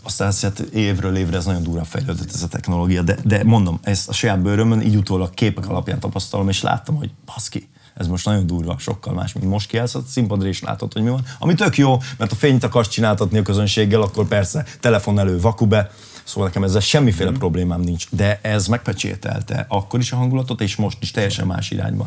[0.02, 4.08] Aztán hát évről évre ez nagyon durván fejlődött ez a technológia, de, de mondom, ezt
[4.08, 8.46] a saját bőrömön így utólag képek alapján tapasztalom, és láttam, hogy baszki, ez most nagyon
[8.46, 11.24] durva, sokkal más, mint most kiállsz a színpadra, és látod, hogy mi van.
[11.38, 15.90] Ami tök jó, mert a fényt akarsz csináltatni a közönséggel, akkor persze telefon elő, vakube,
[16.26, 17.38] Szóval nekem ezzel semmiféle Mhm.
[17.38, 22.06] problémám nincs, de ez megpecsételte akkor is a hangulatot, és most is teljesen más irányban.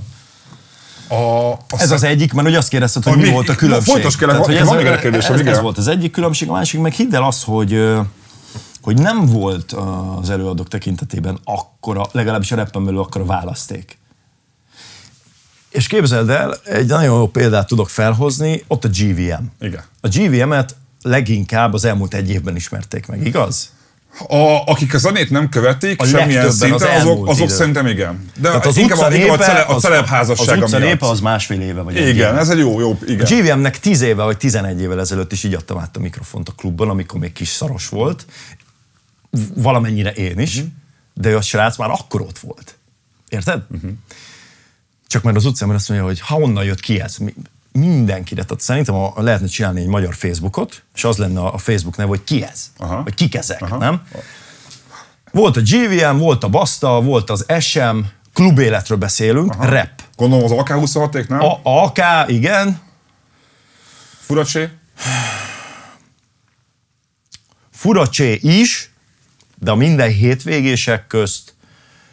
[1.08, 1.14] A,
[1.52, 3.94] a Ez az egyik, mert hogy azt kérdezted, hogy A mi mi- volt a különbség.
[3.94, 6.52] folytasd kérlek, hogy van ez, még egy kérdésem, ez, ez volt az egyik különbség, a
[6.52, 7.84] másik meg hidd el azt, hogy,
[8.82, 9.72] hogy nem volt
[10.22, 13.97] az előadók tekintetében akkora, legalábbis a rappen belül akkora választék.
[15.78, 19.44] És képzeld el, egy nagyon jó példát tudok felhozni, ott a GVM.
[19.60, 19.84] Igen.
[20.02, 23.72] A GVM-et leginkább az elmúlt egy évben ismerték meg, igaz?
[24.28, 27.54] A, akik a zenét nem követik A semmilyen legtöbben az szinten, azok, azok idő.
[27.54, 28.26] szerintem igen.
[28.40, 30.78] De Tehát az inkább, utca a, inkább a, népe, cele, a az- celeb Az utca
[30.78, 32.38] népe az másfél éve vagy Igen, éve.
[32.38, 33.26] ez egy jó, jó, igen.
[33.26, 36.52] A GVM-nek 10 éve vagy 11 évvel ezelőtt is így adtam át a mikrofont a
[36.52, 38.26] klubban, amikor még kis szaros volt.
[39.56, 40.66] Valamennyire én is, Mhm.
[41.14, 42.76] de ő a srác már akkor ott volt.
[43.30, 43.62] Érted?
[43.68, 43.88] Mhm.
[45.08, 47.34] Csak mert az utcán azt mondja, hogy ha onnan jött ki ez, mi-
[47.72, 48.44] mindenkire.
[48.44, 52.24] Tehát szerintem a, lehetne csinálni egy magyar Facebookot, és az lenne a Facebook neve, hogy
[52.24, 52.72] ki ez?
[52.78, 53.04] Aha.
[53.04, 53.78] Vagy kik ezek, Aha.
[53.78, 54.08] nem?
[55.32, 57.98] Volt a GVM, volt a Basta, volt az SM,
[58.34, 59.90] klubéletről beszélünk, rap.
[60.16, 61.40] Gondolom az AK-26 nem?
[61.44, 61.98] A AK,
[62.28, 62.80] igen,
[64.20, 64.70] Furacsé?
[67.72, 68.92] Furacsé is,
[69.56, 71.54] de a minden hétvégések közt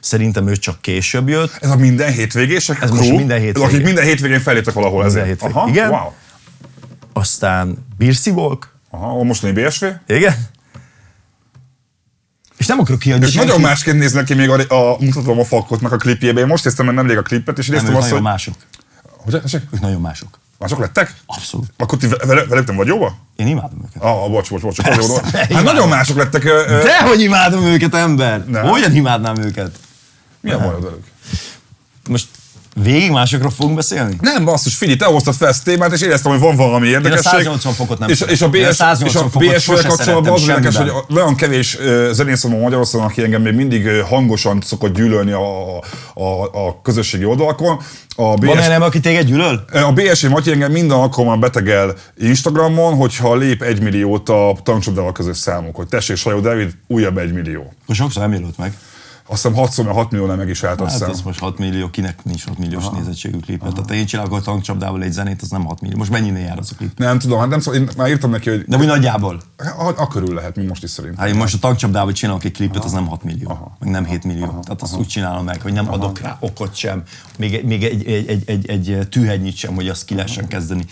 [0.04, 1.58] szerintem ő csak később jött.
[1.60, 3.68] Ez a minden hétvégések Ez most minden hétvégén.
[3.68, 5.40] Akik minden hétvégén felléptek valahol Minden ezért.
[5.40, 5.56] hétvégén.
[5.56, 5.88] Aha, Igen.
[5.90, 6.10] Wow.
[7.12, 9.84] Aztán Birsi Volk, Aha, a mostani BSV?
[10.06, 10.34] igen?
[12.56, 14.54] És nem akarok kiadni És nagyon másként néznek ki még a,
[14.92, 16.42] a mutatom a fakotnak a klipjében.
[16.42, 18.32] Én most néztem meg nemrég a klipet, és Nem, néztem ők azt, nagyon hogy...
[18.32, 18.54] mások.
[19.02, 19.34] Hogy?
[19.74, 20.38] Ők nagyon mások.
[20.58, 21.14] Mások lettek?
[21.26, 21.66] Abszolút.
[21.76, 23.16] Akkor ti vele- velük nem vagy jóba?
[23.36, 24.02] Én imádom őket.
[24.02, 24.74] Ah, bocs, bocs, bocs.
[24.76, 25.22] csak Persze.
[25.54, 26.44] Hát nagyon mások lettek.
[26.44, 28.44] ö, ö, Dehogy imádom őket, ember!
[28.46, 28.64] Nem.
[28.66, 29.78] Hogyan imádnám őket?
[30.44, 31.04] Mi a bajod velük?
[32.08, 32.26] Most
[32.74, 34.16] végig másokról fogunk beszélni?
[34.20, 37.22] Nem, basszus, figyelj, te hoztad fel ezt a témát, és éreztem, hogy van valami érdekesség.
[37.24, 38.48] 180 fokot nem és, és a.
[38.48, 41.78] BS, Én a 180 és a BS-vel sose kapcsolatban az érdekes, hogy olyan kevés
[42.12, 45.78] zenész van Magyarországon, aki engem még mindig hangosan szokott gyűlölni a,
[46.14, 47.80] a, a közösségi oldalakon.
[48.16, 49.64] A Van BS, olyan, aki téged gyűlöl?
[49.72, 55.36] a BSI Matyi engem minden alkalommal betegel Instagramon, hogyha lép egy milliót a tankcsapdával közös
[55.36, 57.72] számok, hogy tessék, Sajó David, újabb egy millió.
[57.82, 58.72] Akkor sokszor nem meg.
[59.26, 62.24] Azt hiszem 6 mert 6 millió meg is állt, Hát ez most 6 millió, kinek
[62.24, 63.72] nincs 6 milliós nézettségű klipet.
[63.72, 65.96] Tehát én csinálok a tankcsapdával egy zenét, az nem 6 millió.
[65.98, 66.98] Most mennyinél jár az a klip?
[66.98, 69.42] Nem tudom, hát nem szó, én már írtam neki, hogy De úgy nagyjából.
[69.56, 71.18] a, a körül lehet, mint most is szerint.
[71.18, 74.24] Hát én most a tankcsapdával csinálok egy klipet, az nem 6 millió, meg nem 7
[74.24, 74.46] millió.
[74.46, 77.02] Tehát azt úgy csinálom meg, hogy nem adok rá okot sem,
[77.38, 80.84] még, egy- még egy, egy, egy, egy, egy tűhegynyit sem, hogy azt ki lehessen kezdeni.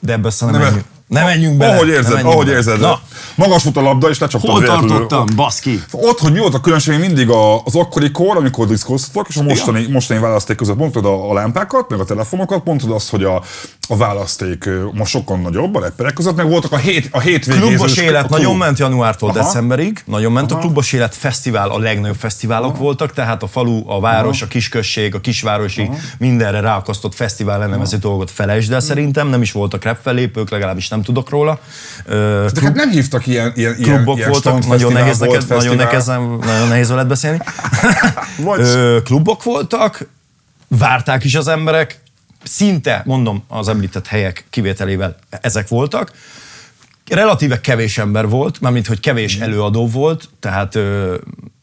[0.00, 0.74] De ebbe aztán
[1.10, 1.74] nem, Nem, menjünk, bele.
[1.74, 2.56] Ahogy érzed, ahogy bele.
[2.56, 2.80] érzed.
[2.80, 3.00] Na,
[3.34, 4.88] Magas volt a labda, és lecsaptad hol véletlenül.
[4.90, 5.26] tartottam?
[5.36, 5.82] Baszki!
[5.90, 9.42] Ott, hogy mi volt a különbség mindig a- az akkori kor, amikor diszkóztatok, és a
[9.42, 13.42] mostani, mostani választék között mondtad a, a lámpákat, meg a telefonokat, mondtad azt, hogy a,
[13.88, 17.68] a választék most sokkal nagyobb a rapperek között, meg voltak a, hét, a hétvégézős...
[17.68, 18.38] Klubos élet klub.
[18.38, 19.38] nagyon ment januártól Aha.
[19.38, 24.00] decemberig, nagyon ment a klubos élet fesztivál, a legnagyobb fesztiválok voltak, tehát a falu, a
[24.00, 29.52] város, a kisközség, a kisvárosi, mindenre ráakasztott fesztivál lenevező dolgot felejtsd el szerintem, nem is
[29.52, 31.60] voltak rap fellépők, legalábbis nem tudok róla.
[32.06, 36.06] De hát nem hívtak ilyen, ilyen, klubok ilyen voltak, nagyon nehéz, volt, neked, nagyon, nehéz,
[36.46, 37.38] nagyon nehéz veled beszélni.
[39.04, 40.06] Klubok voltak,
[40.68, 42.00] várták is az emberek,
[42.42, 46.12] szinte, mondom, az említett helyek kivételével ezek voltak.
[47.10, 49.42] Relatíve kevés ember volt, mármint, hogy kevés Mhm.
[49.44, 50.74] előadó volt, tehát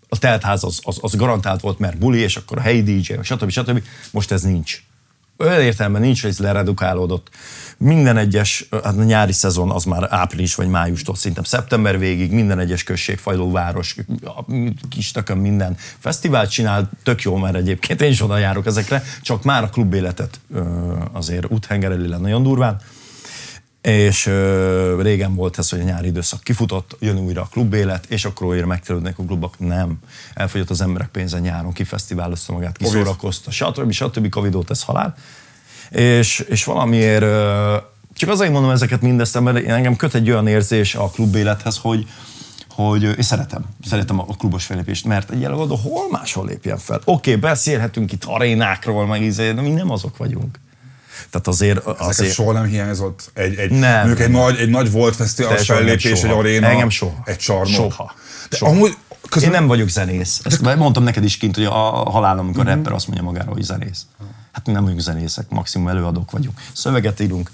[0.09, 3.49] a teltház az, az, az garantált volt, mert buli, és akkor a helyi DJ, stb.
[3.49, 3.81] stb.
[4.11, 4.83] Most ez nincs.
[5.38, 7.29] Olyan értelemben nincs, hogy ez leredukálódott.
[7.77, 12.59] Minden egyes, hát a nyári szezon az már április vagy májustól szerintem szeptember végig, minden
[12.59, 13.95] egyes község, fajló város,
[14.89, 19.43] kis tökön minden fesztivált csinál, tök jó, mert egyébként én is oda járok ezekre, csak
[19.43, 20.39] már a klubéletet
[21.11, 22.81] azért úthengereli le nagyon durván.
[23.88, 28.25] És ö, régen volt ez, hogy a nyári időszak kifutott, jön újra a klubélet, és
[28.25, 29.59] akkor újra megterülnek a klubok.
[29.59, 29.99] Nem.
[30.33, 33.91] Elfogyott az emberek pénze nyáron, kifesztiválozta magát, kiszórakozta, stb.
[33.91, 34.29] stb.
[34.29, 35.15] Covidot, ez halál.
[35.89, 37.77] És, és valamiért, ö,
[38.13, 42.07] csak azért mondom ezeket mindezt, mert én engem köt egy olyan érzés a klubélethez, hogy,
[42.69, 47.01] hogy én szeretem, szeretem a klubos felépést, mert egy előadó hol máshol lépjen fel.
[47.05, 50.59] Oké, okay, beszélhetünk itt arénákról, meg izé, de mi nem azok vagyunk.
[51.30, 51.78] Tehát azért...
[51.88, 53.32] Ezeket azért soha nem hiányzott?
[53.34, 54.41] Egy, egy, Nem, mondjuk egy nem.
[54.41, 57.22] nagy, egy nagy volt fesztivál fellépés, egy aréna, Engem soha.
[57.26, 57.68] egy csarnok.
[57.91, 58.13] Soha.
[58.49, 58.72] De Soha.
[58.72, 58.89] amúgy
[59.28, 60.39] Én közben, nem vagyok zenész.
[60.43, 61.72] Ezt mondtam neked is kint, hogy a
[62.09, 62.74] halál, amikor Mhm.
[62.74, 64.05] rapper azt mondja magáról, hogy zenész.
[64.51, 66.59] Hát mi nem vagyunk zenészek, maximum előadók vagyunk.
[66.74, 67.51] Szöveget írunk,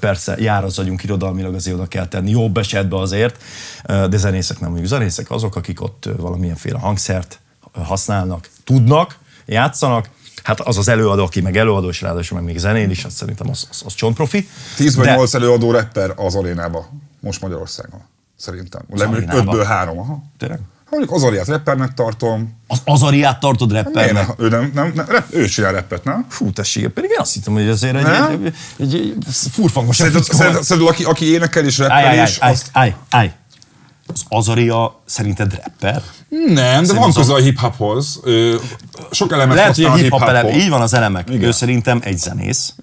[0.00, 3.42] persze járazzadjunk irodalmilag, azért oda kell tenni, jobb esetben azért,
[3.86, 4.88] de zenészek nem vagyunk.
[4.88, 7.40] Zenészek azok, akik ott valamilyenféle hangszert
[7.72, 9.16] használnak, tudnak,
[9.46, 10.08] játszanak,
[10.42, 13.48] Hát az az előadó, aki meg előadó, és ráadásul meg még zenél is, azt szerintem
[13.50, 14.48] az, az, az csontprofi.
[14.76, 16.88] 10 vagy De- 8 előadó rapper az arénába,
[17.20, 18.00] most Magyarországon.
[18.36, 18.82] Szerintem.
[18.90, 19.52] Legalább arénába?
[19.52, 19.98] 5-ből 3.
[19.98, 20.22] Aha.
[20.38, 20.58] Tényleg?
[20.84, 22.58] Ha mondjuk az Ariát rappernek tartom.
[22.66, 24.26] Az Azariát tartod Miért rappernek?
[24.38, 24.44] ne?
[24.44, 26.26] Ő, nem, nem, nem, rap, ő csinál rappet, nem?
[26.28, 28.30] Fú, tessék, pedig én azt hittem, hogy azért egy, Nem?
[28.30, 29.16] egy, egy, egy
[29.52, 33.32] furfangos Szerinted, szerinted, szerinted aki, aki énekel és rappel állj, állj, állj, állj, állj.
[34.14, 36.02] Az Azaria szerinted rapper?
[36.46, 38.20] Nem, de van az köze a hip-hophoz.
[39.10, 40.60] Sok elemet Lehet, hogy a hip-hop elem, hip-hopból.
[40.60, 41.28] így van az elemek.
[41.28, 41.42] Igen.
[41.42, 42.74] Ő szerintem egy zenész,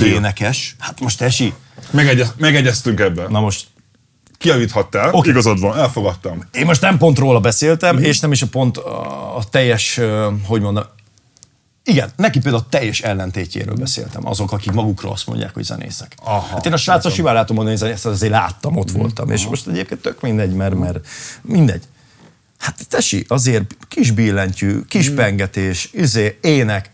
[0.00, 0.76] énekes.
[0.78, 1.54] Hát most esi.
[1.90, 3.30] Megegyez, megegyeztünk ebben.
[3.30, 3.66] Na most
[4.38, 5.30] Kiavíthattál, okay.
[5.30, 6.48] igazad van, elfogadtam.
[6.52, 10.00] én most nem pont róla beszéltem, és nem is a pont a, teljes,
[10.46, 10.84] hogy mondom,
[11.84, 16.14] igen, neki például a teljes ellentétjéről beszéltem, azok, akik magukról azt mondják, hogy zenészek.
[16.22, 19.46] Aha, hát én a srácot simán látom mondani, hogy zenész, azért láttam, ott voltam, és
[19.46, 21.06] most egyébként tök mindegy, mert, mert
[21.42, 21.82] mindegy.
[22.58, 26.90] Hát tesi, azért kis billentyű, kis pengetés, izé, ének,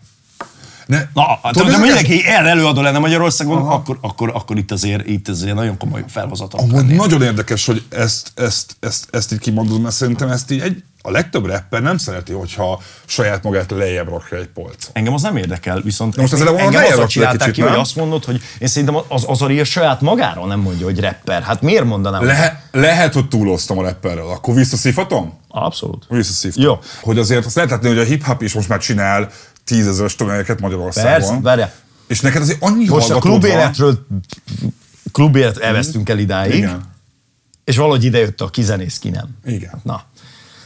[0.87, 5.27] Ne, Na, tudod, ezek- mindenki erre előadó lenne Magyarországon, akkor, akkor, akkor itt azért, itt
[5.27, 6.97] azért nagyon komoly felhozatok Amúgy lennének.
[6.97, 11.11] nagyon érdekes, hogy ezt, ezt, ezt, ezt így kimondod, mert szerintem ezt így egy, a
[11.11, 14.87] legtöbb rapper nem szereti, hogyha saját magát lejjebb rakja egy polc.
[14.93, 17.79] Engem az nem érdekel, viszont most ezzel engem lejjebb azzal csinálták ki, kicsit, hogy nem?
[17.81, 21.41] azt mondod, hogy én szerintem az Azaria saját magáról nem mondja, hogy rapper.
[21.43, 22.25] Hát miért mondanám?
[22.25, 25.33] Lehe, lehet, hogy túloztam a rapperrel, akkor visszaszívhatom?
[25.47, 26.05] Abszolút.
[26.09, 26.63] Visszaszívtam.
[26.63, 26.79] Jó.
[27.01, 29.29] Hogy azért azt lehet látni, hogy a hip-hop is most már csinál
[29.67, 31.11] tízezeres tömegeket Magyarországon.
[31.11, 31.73] Persze, várjál.
[32.07, 34.07] És neked azért annyi Most a klubéletről
[35.11, 36.81] klubélet elvesztünk el idáig, Igen.
[37.63, 39.27] és valahogy idejött a kizenész, ki nem.
[39.45, 39.81] Igen.
[39.83, 40.03] Na.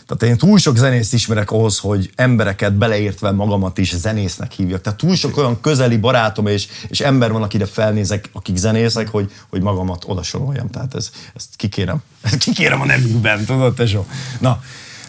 [0.08, 4.82] Tehát én túl sok zenészt ismerek ahhoz, hogy embereket beleértve magamat is zenésznek hívjak.
[4.82, 9.32] Tehát túl sok olyan közeli barátom és, és ember van, akire felnézek, akik zenészek, hogy,
[9.50, 10.70] hogy magamat oda soroljam.
[10.70, 12.02] Tehát ez, ezt kikérem.
[12.22, 14.06] Ezt kikérem a nevükben, tudod, tesó?
[14.40, 14.62] Na,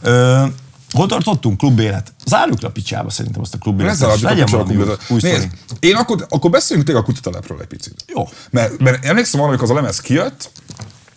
[0.03, 0.45] ö,
[0.93, 1.59] hol tartottunk?
[1.59, 2.12] Klubélet.
[2.26, 3.97] Zárjuk le a picsába szerintem azt a klubéletet.
[3.97, 5.49] Ezzel adjuk a Legyen új, új Nézd,
[5.80, 8.05] én akkor, akkor beszéljünk tényleg a kutitelepről egy picit.
[8.07, 8.28] Jó.
[8.51, 10.51] Mert, mert emlékszem arra, amikor az a lemez kijött,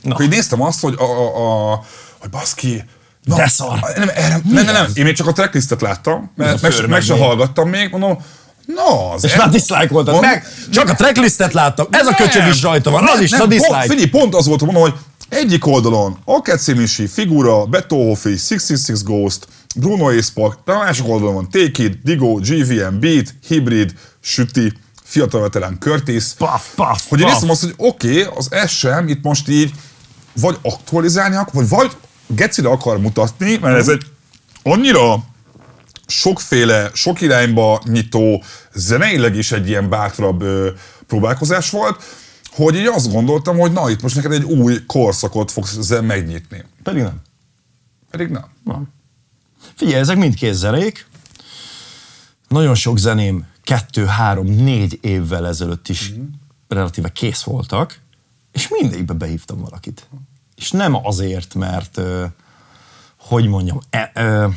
[0.02, 0.12] Na.
[0.12, 1.84] akkor így néztem azt, hogy a, a, a
[2.20, 2.84] hogy baszki,
[3.24, 3.80] Na, De szar.
[3.96, 6.90] Nem, erre, nem, nem, nem, én még csak a tracklistet láttam, mert a meg, meg,
[6.90, 8.18] meg sem hallgattam még, mondom,
[8.66, 12.62] na, az És már dislike-oltad Van- meg, csak a tracklistet láttam, ez a köcsög is
[12.62, 13.82] rajta van, az is, a pont, dislike.
[13.82, 15.00] figyelj, pont az volt, hogy mondom, hogy
[15.30, 21.50] egyik oldalon Akeci Misi, Figura, Hofi, 666 Ghost, Bruno Észpak, de a másik oldalon van
[21.50, 24.74] Take It, Digo, GVM, Beat, Hybrid, Süti,
[25.04, 26.24] fiatal veterán Curtis.
[26.38, 29.72] Paf, paf, Hogy én azt, hogy oké, okay, az SM itt most így
[30.34, 31.92] vagy aktualizálni akar, vagy, vagy
[32.28, 34.06] gecire akar mutatni, mert ez egy
[34.64, 35.24] annyira
[36.08, 40.70] sokféle, sok irányba nyitó, zeneileg is egy ilyen bátrabb ö,
[41.08, 42.04] próbálkozás volt,
[42.52, 46.64] hogy így azt gondoltam, hogy na, itt most neked egy új korszakot fogsz ezzel megnyitni.
[46.84, 47.22] Pedig nem.
[48.12, 48.46] Pedig nem.
[49.74, 51.08] Figyelj, ezek mind kézzelék.
[52.48, 56.14] Nagyon sok zeném kettő, három, négy évvel ezelőtt is
[56.68, 58.00] relatíve kész voltak,
[58.52, 60.10] és mindegyikbe behívtam valakit.
[60.56, 62.02] És nem azért, mert,
[63.18, 64.48] hogy mondjam, e, ö,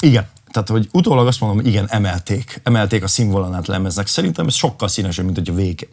[0.00, 0.28] igen,
[0.64, 4.06] tehát, hogy utólag azt mondom, igen, emelték, emelték a színvonalát lemeznek.
[4.06, 5.88] Szerintem ez sokkal színesebb, mint hogyha vég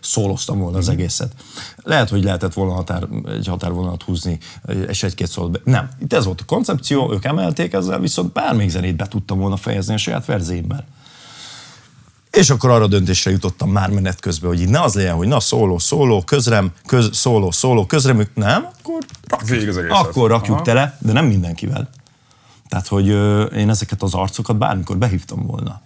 [0.00, 1.32] szóloztam volna az egészet.
[1.76, 4.38] Lehet, hogy lehetett volna határ, egy határvonalat húzni,
[4.88, 5.60] és egy-két szót be.
[5.64, 5.88] Nem.
[6.00, 9.94] Itt ez volt a koncepció, ők emelték ezzel, viszont bármelyik zenét be tudtam volna fejezni
[9.94, 10.84] a saját verzémmel.
[12.30, 15.40] És akkor arra döntésre jutottam már menet közben, hogy így ne az legyen, hogy na
[15.40, 19.96] szóló, szóló, közrem, köz, szóló, szóló, közremük, nem, akkor rakjuk, Végig az egészet.
[19.96, 20.64] akkor rakjuk Aha.
[20.64, 21.88] tele, de nem mindenkivel.
[22.74, 23.08] Tehát, hogy
[23.56, 25.82] én ezeket az arcokat bármikor behívtam volna.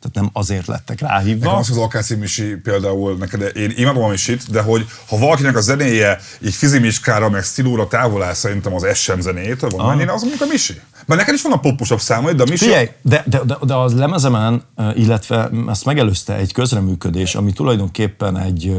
[0.00, 1.56] Tehát nem azért lettek Nekem ráhívva.
[1.56, 5.60] az, hogy Akáci Misi például neked, én imádom a Misit, de hogy ha valakinek a
[5.60, 10.42] zenéje így fizimiskára, meg stílúra távol áll szerintem az SM zenéjétől, van mennyire, az mondjuk
[10.42, 10.80] a Misi.
[11.06, 12.64] Mert neked is van a popusabb számaid, de a Misi...
[12.64, 14.62] Figyelj, de, de, de, de az lemezemen,
[14.94, 18.76] illetve ezt megelőzte egy közreműködés, ami tulajdonképpen egy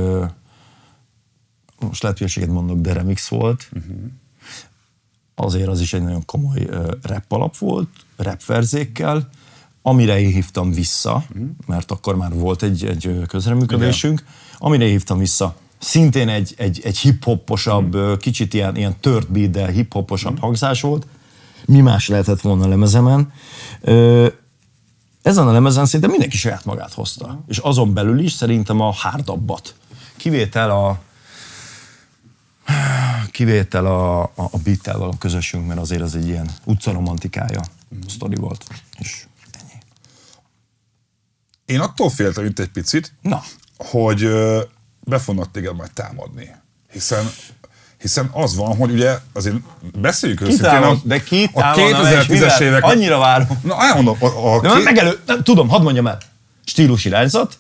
[1.80, 3.70] most lehet hülyeséget mondok, de remix volt.
[3.74, 3.96] Uh-huh.
[5.40, 6.68] Azért az is egy nagyon komoly
[7.02, 9.30] rap alap volt, rap verzékkel,
[9.82, 11.24] amire én hívtam vissza,
[11.66, 14.26] mert akkor már volt egy, egy közreműködésünk,
[14.58, 18.18] amire hívtam vissza szintén egy, egy, egy hip-hoposabb, uh-huh.
[18.18, 20.46] kicsit ilyen, ilyen tört beat, de hip-hoposabb uh-huh.
[20.46, 21.06] hangzás volt.
[21.66, 23.32] Mi más lehetett volna a lemezemen.
[25.22, 27.26] Ezen a lemezen szinte mindenki saját magát hozta.
[27.26, 27.40] Uh-huh.
[27.48, 29.76] És azon belül is szerintem a hárdabbat.
[30.16, 31.00] Kivétel a
[33.32, 38.10] kivétel a, a, a beat való közösünk, mert azért az egy ilyen utcaromantikája uh-huh.
[38.10, 38.66] sztori volt.
[39.00, 39.80] És ennyi.
[41.66, 43.44] Én attól féltem itt egy picit, Na.
[43.78, 44.30] hogy
[45.00, 46.56] be fognak téged majd támadni.
[46.92, 47.30] Hiszen
[47.98, 49.56] hiszen az van, hogy ugye azért
[49.94, 50.70] beszéljük őszintén.
[50.70, 52.84] Támad, de ki a 2010-es évek...
[52.84, 53.48] Annyira várom.
[53.64, 54.18] Na, elmondom.
[54.20, 54.84] A, a de két...
[54.84, 55.20] megelő...
[55.26, 56.18] Nem, tudom, hadd mondjam el.
[56.66, 57.58] Stílus irányzat,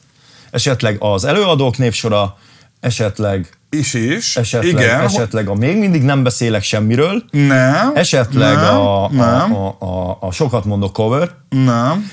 [0.51, 2.37] esetleg az előadók névsora,
[2.79, 4.37] esetleg is is.
[4.37, 4.99] Esetleg, Igen.
[4.99, 7.23] esetleg a még mindig nem beszélek semmiről.
[7.31, 7.91] Nem.
[7.95, 9.55] Esetleg nem, a, nem.
[9.55, 11.31] A, a, a, a sokat mondó cover.
[11.49, 12.11] Nem.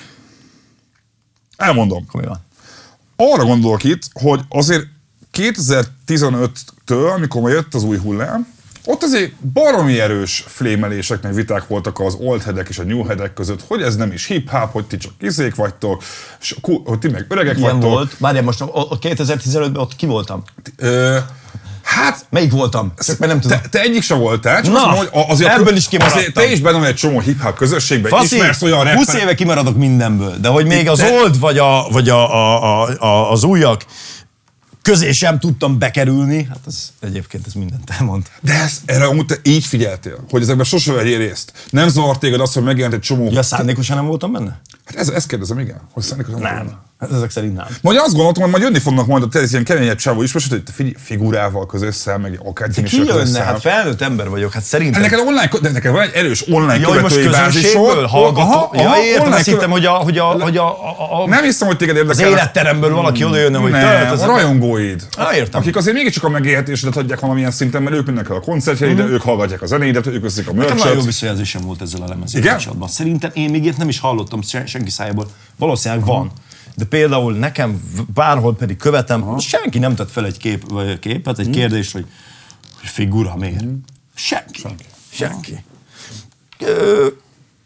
[1.56, 2.06] Elmondom.
[2.12, 2.44] Van?
[3.16, 4.86] Arra gondolok itt, hogy azért
[5.32, 8.53] 2015-től, amikor ma jött az új hullám,
[8.86, 13.32] ott azért baromi erős flémelések, meg viták voltak az old headek és a new headek
[13.34, 16.02] között, hogy ez nem is hip-hop, hogy ti csak izék vagytok,
[16.40, 16.54] és
[16.84, 17.90] hogy ti meg öregek Ilyen vagytok.
[17.90, 18.14] volt.
[18.18, 20.42] Várjál, most a, a 2015-ben ott ki voltam?
[20.76, 21.18] Ö,
[21.82, 22.92] hát Melyik voltam?
[22.98, 23.60] Csak nem tudom.
[23.60, 26.18] te, te egyik se voltál, csak Na, azt mondom, hogy azért, ebből is kimaradtam.
[26.18, 29.34] azért te is benne vagy egy csomó hip-hop közösségben, Faszi, ismersz olyan 20 rapper, éve
[29.34, 33.30] kimaradok mindenből, de hogy még az Te- old vagy, a, vagy a, a, a, a,
[33.30, 33.84] az újak
[34.84, 38.26] közé sem tudtam bekerülni, hát az egyébként ez mindent elmond.
[38.40, 41.52] De ez, erre amúgy te így figyeltél, hogy ezekben sose vegyél részt.
[41.70, 43.30] Nem zavart téged az, hogy megjelent egy csomó...
[43.30, 44.60] Ja, szándékosan nem voltam benne?
[44.84, 45.80] Hát ez, ezt kérdezem, igen.
[45.92, 46.82] Hogy szándékosan Nem.
[47.10, 47.66] Hát ezek szerint nem.
[47.82, 50.50] Majd azt gondoltam, hogy majd jönni fognak majd a te ilyen keményebb csávó is, most
[50.50, 53.42] hogy figyelj, figurával közösszel, meg akárcsim is Ki jönne?
[53.42, 55.00] Hát felnőtt ember vagyok, hát szerintem.
[55.02, 58.08] Neked online, de neked van egy erős online Jaj, most követői közönségből bázisod.
[58.10, 58.70] hallgató.
[58.72, 61.68] Ja, értem, online azt hittem, hogy a, hogy a, hogy a, a, a Nem hiszem,
[61.68, 62.30] hogy téged az érdekel.
[62.30, 65.06] életteremből valaki oda jönne, hogy nem, az a rajongóid.
[65.18, 65.60] Á, értem.
[65.60, 69.22] Akik azért mégiscsak a megélhetésedet adják valamilyen szinten, mert ők mennek el a koncertjeidre, ők
[69.22, 70.60] hallgatják a zenéidet, ők veszik a Mhm.
[70.60, 71.04] Nekem jó mörcsöt.
[71.04, 72.88] visszajelzésem volt ezzel a lemezzel kapcsolatban.
[72.88, 75.26] Szerintem én még ilyet nem is hallottam se- senki szájából.
[75.58, 76.30] Valószínűleg van.
[76.74, 79.38] De például nekem bárhol pedig követem, Aha.
[79.38, 82.06] senki nem tett fel egy kép, vagy képet, egy kérdést, hogy,
[82.80, 83.64] hogy figura miért.
[84.14, 84.60] Senki.
[84.60, 84.84] Senki.
[85.10, 85.64] senki.
[86.58, 87.06] Ö,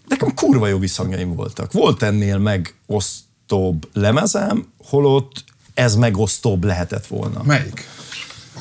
[0.09, 1.73] nekem kurva jó visszhangjaim voltak.
[1.73, 5.45] Volt ennél megosztóbb lemezem, holott
[5.75, 7.43] ez megosztóbb lehetett volna.
[7.43, 7.89] Melyik?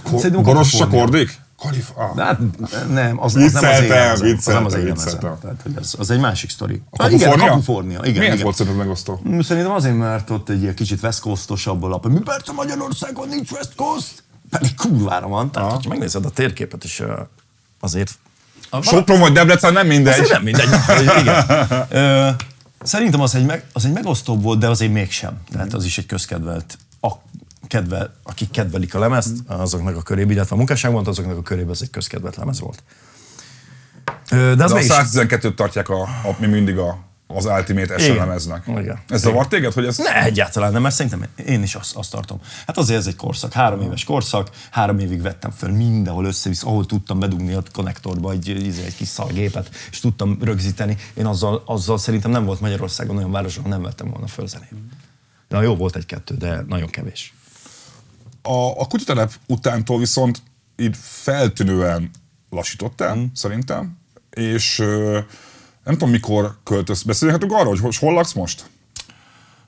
[0.05, 0.99] Szerintem a Boros Kalifornia.
[0.99, 1.39] Csakordik?
[1.57, 1.89] Kalif...
[1.95, 2.17] Ah.
[2.17, 2.39] Hát
[2.89, 4.65] nem, az, az nem az Vicceltem, élemezem.
[4.65, 5.17] Az nem az.
[5.41, 6.81] Tehát, hogy az, az egy másik sztori.
[6.91, 7.49] A Ah, igen, a Kapufornia?
[7.51, 7.99] Kapufornia.
[8.03, 8.43] Igen, Miért igen.
[8.43, 9.21] volt szerinted megosztó?
[9.29, 12.07] Mm, Szerintem azért, mert ott egy ilyen kicsit West Coast-osabb alap.
[12.07, 14.23] Mi persze Magyarországon nincs West Coast?
[14.49, 15.51] Pedig kurvára van.
[15.51, 17.01] Tehát, ha megnézed a térképet is,
[17.79, 18.11] azért...
[18.69, 20.13] A, Sopron vagy Debrecen, nem mindegy.
[20.13, 20.67] Azért nem mindegy.
[21.19, 21.45] igen.
[21.89, 22.29] Ö,
[22.81, 25.37] szerintem az egy, meg, az egy megosztóbb volt, de azért mégsem.
[25.51, 27.11] Tehát az is egy közkedvelt, a,
[27.67, 31.81] kedvel, akik kedvelik a lemezt, azoknak a körébe, illetve a munkásságban, azoknak a körébe ez
[31.81, 32.83] egy közkedvelt lemez volt.
[34.29, 34.91] De az De a mégis...
[34.91, 36.97] 112-t tartják a, a, mi mindig a,
[37.27, 37.97] az Ultimate.
[37.97, 38.63] SLM-eznek.
[38.67, 38.99] Igen.
[39.07, 39.97] Ez zavart téged, hogy ez...
[39.97, 42.39] Ne, egyáltalán nem, mert szerintem én is azt, azt tartom.
[42.67, 46.85] Hát azért ez egy korszak, három éves korszak, három évig vettem föl mindenhol összevisz, ahol
[46.85, 50.97] tudtam bedugni a konnektorba egy, egy, egy kis szargépet, és tudtam rögzíteni.
[51.13, 54.73] Én azzal, azzal szerintem nem volt Magyarországon olyan város, ahol nem vettem volna föl zenét.
[55.47, 57.33] De jó volt egy-kettő, de nagyon kevés.
[58.47, 60.41] A, a kutyatelep utántól viszont
[60.75, 62.11] így feltűnően
[62.49, 63.23] lassítottál, mm.
[63.33, 63.97] szerintem,
[64.29, 65.19] és ö,
[65.83, 67.03] nem tudom, mikor költöz.
[67.03, 68.69] Beszélhetünk arról, hogy hol- laksz most?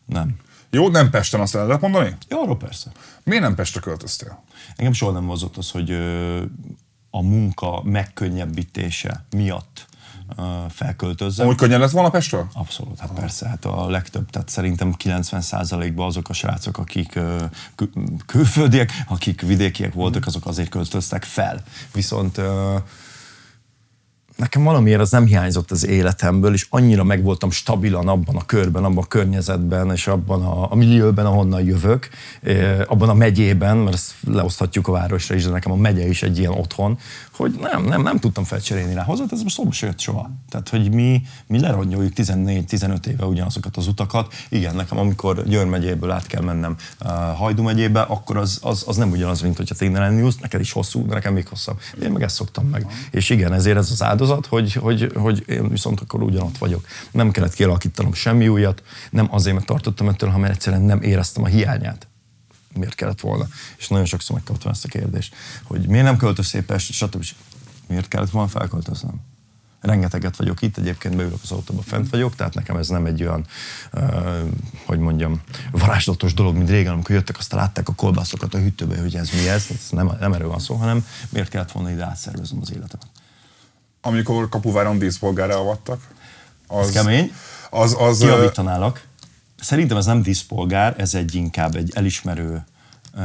[0.06, 0.36] Nem.
[0.72, 2.16] Jó, nem Pesten, azt el lehet mondani?
[2.30, 2.92] Jó, arról persze.
[3.24, 4.44] Miért nem Pestre költöztél?
[4.76, 6.42] Engem soha nem mozott az, hogy ö,
[7.10, 9.86] a munka megkönnyebbítése miatt
[10.70, 11.46] felköltözzem.
[11.46, 12.48] Amúgy könnyen lett volna Pestről?
[12.54, 17.20] Abszolút, hát persze, hát a legtöbb, tehát szerintem 90%-ban azok a srácok, akik
[17.76, 17.94] kül-
[18.26, 21.64] külföldiek, akik vidékiek voltak, azok azért költöztek fel.
[21.94, 22.42] Viszont
[24.40, 28.84] nekem valamiért az nem hiányzott az életemből, és annyira meg voltam stabilan abban a körben,
[28.84, 32.10] abban a környezetben, és abban a, a millióben, ahonnan jövök,
[32.86, 36.40] abban a megyében, mert ezt leoszthatjuk a városra is, de nekem a megye is egy
[36.40, 37.00] ilyen otthon,
[37.40, 40.30] hogy nem, nem, nem tudtam felcserélni rá hozzá, ez most szóba se jött soha.
[40.50, 44.34] Tehát, hogy mi, mi leronyoljuk 14-15 éve ugyanazokat az utakat.
[44.50, 48.98] Igen, nekem amikor Győr megyéből át kell mennem uh, Hajdú megyébe, akkor az, az, az
[48.98, 51.80] nem ugyanaz, mint hogyha te innen elindulsz, neked is hosszú, de nekem még hosszabb.
[52.04, 52.88] Én meg ezt szoktam meg.
[53.12, 56.86] És igen, ezért ez az áldozat, hogy, hogy, hogy én viszont akkor ugyanott vagyok.
[57.12, 61.48] Nem kellett kialakítanom semmi újat, nem azért, mert tartottam ettől, hanem egyszerűen nem éreztem a
[61.48, 62.09] hiányát.
[62.74, 63.48] Miért kellett volna.
[63.78, 67.26] És nagyon sokszor megkaptam ezt a kérdést, hogy miért nem költöz szép Pest, stb.
[67.88, 69.22] Miért kellett volna felköltöznem?
[69.82, 73.46] Rengeteget vagyok itt, egyébként beülök az autóba, fent vagyok, tehát nekem ez nem egy olyan,
[73.94, 74.40] uh,
[74.86, 75.42] hogy mondjam,
[75.72, 79.50] varázslatos dolog, mint régen, amikor jöttek, aztán látták a kolbászokat a hűtőbe, hogy ez mi
[79.50, 83.08] ez, ez nem, nem erről van szó, hanem miért kellett volna ide átszerveznem az életemet.
[84.02, 86.02] Amikor Kapuváron díszpolgára avattak,
[86.68, 87.34] az, Ez kemény.
[87.70, 89.08] Az, az, Kiavítanálak.
[89.62, 92.64] Szerintem ez nem díszpolgár, ez egy inkább egy elismerő
[93.16, 93.24] uh,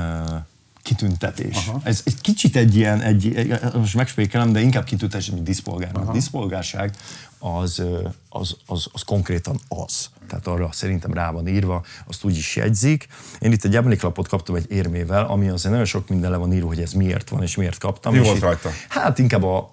[0.82, 1.56] kitüntetés.
[1.68, 1.80] Aha.
[1.84, 5.90] Ez egy kicsit egy ilyen, egy, egy- most megspékelem, de inkább kitüntetés, mint díszpolgár.
[6.06, 6.94] A díszpolgárság
[7.38, 7.82] az,
[8.28, 10.08] az, az, az konkrétan az.
[10.28, 13.06] Tehát arra szerintem rá van írva, azt úgy is jegyzik.
[13.38, 16.66] Én itt egy emléklapot kaptam egy érmével, ami azért nagyon sok minden le van írva,
[16.66, 18.12] hogy ez miért van és miért kaptam.
[18.12, 18.70] Mi És volt itt- rajta?
[18.88, 19.72] Hát inkább a,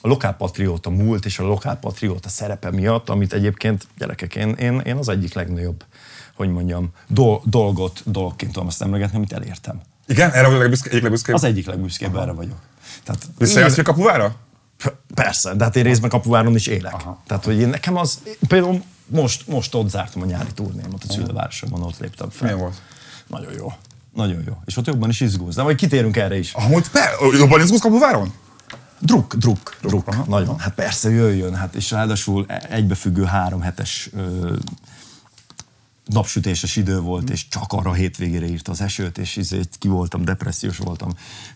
[0.00, 5.08] a lokálpatrióta múlt és a lokálpatrióta szerepe miatt, amit egyébként gyerekek, én, én, én az
[5.08, 5.84] egyik legnagyobb,
[6.34, 9.80] hogy mondjam, dol, dolgot, dolgként tudom ezt emlegetni, amit elértem.
[10.06, 11.34] Igen, erre vagy a legbüszke, egyik legbüszkébb?
[11.34, 12.58] Az egyik legbüszkébb erre vagyok.
[13.04, 14.34] Tehát Visszajársz még Kapuvára?
[15.14, 16.94] Persze, de hát én részben Kapuváron is élek.
[16.94, 17.22] Aha.
[17.26, 21.82] Tehát, hogy én nekem az, például most, most ott zártam a nyári turnémat a szülővárosomban,
[21.82, 22.46] ott léptem fel.
[22.46, 22.82] Milyen volt?
[23.26, 23.72] Nagyon jó.
[24.14, 24.56] Nagyon jó.
[24.64, 25.54] És ott jobban is izgulsz.
[25.54, 26.52] De majd kitérünk erre is.
[26.52, 28.32] Amúgy be, jobban izgulsz Kapuváron?
[29.00, 30.26] Druk, druk, druk.
[30.26, 30.58] Nagyon.
[30.58, 31.54] Hát persze, jöjjön.
[31.54, 34.54] Hát, és ráadásul egybefüggő három hetes ö,
[36.04, 40.24] napsütéses idő volt, és csak arra a hétvégére írta az esőt, és izét ki voltam,
[40.24, 41.10] depressziós voltam.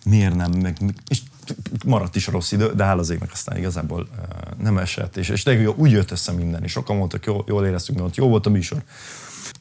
[0.04, 0.52] Miért nem?
[0.52, 0.76] Meg,
[1.08, 1.18] és
[1.84, 5.16] maradt is a rossz idő, de hála az égnek aztán igazából ö, nem esett.
[5.16, 8.28] És, és tényleg úgy jött össze minden, és sokan mondtak, jó, jól éreztünk, ott jó
[8.28, 8.82] volt a műsor.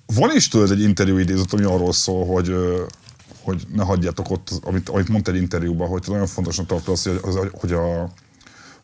[0.06, 2.54] Van is tőled egy interjú idézet, ami arról szól, hogy,
[3.44, 7.20] hogy ne hagyjátok ott, amit, amit mondta egy interjúban, hogy nagyon fontosnak tartod azt, hogy,
[7.24, 8.10] az, hogy, a,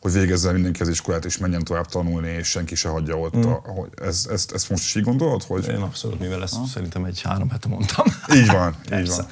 [0.01, 3.37] hogy végezzen mindenki az iskolát, és menjen tovább tanulni, és senki se hagyja ott.
[3.37, 3.41] Mm.
[3.41, 5.43] A, hogy ez, ezt, ezt most is így gondolod?
[5.43, 5.67] Hogy...
[5.69, 8.05] Én abszolút, mivel ezt szerintem egy három hete mondtam.
[8.35, 9.25] Így van, így van.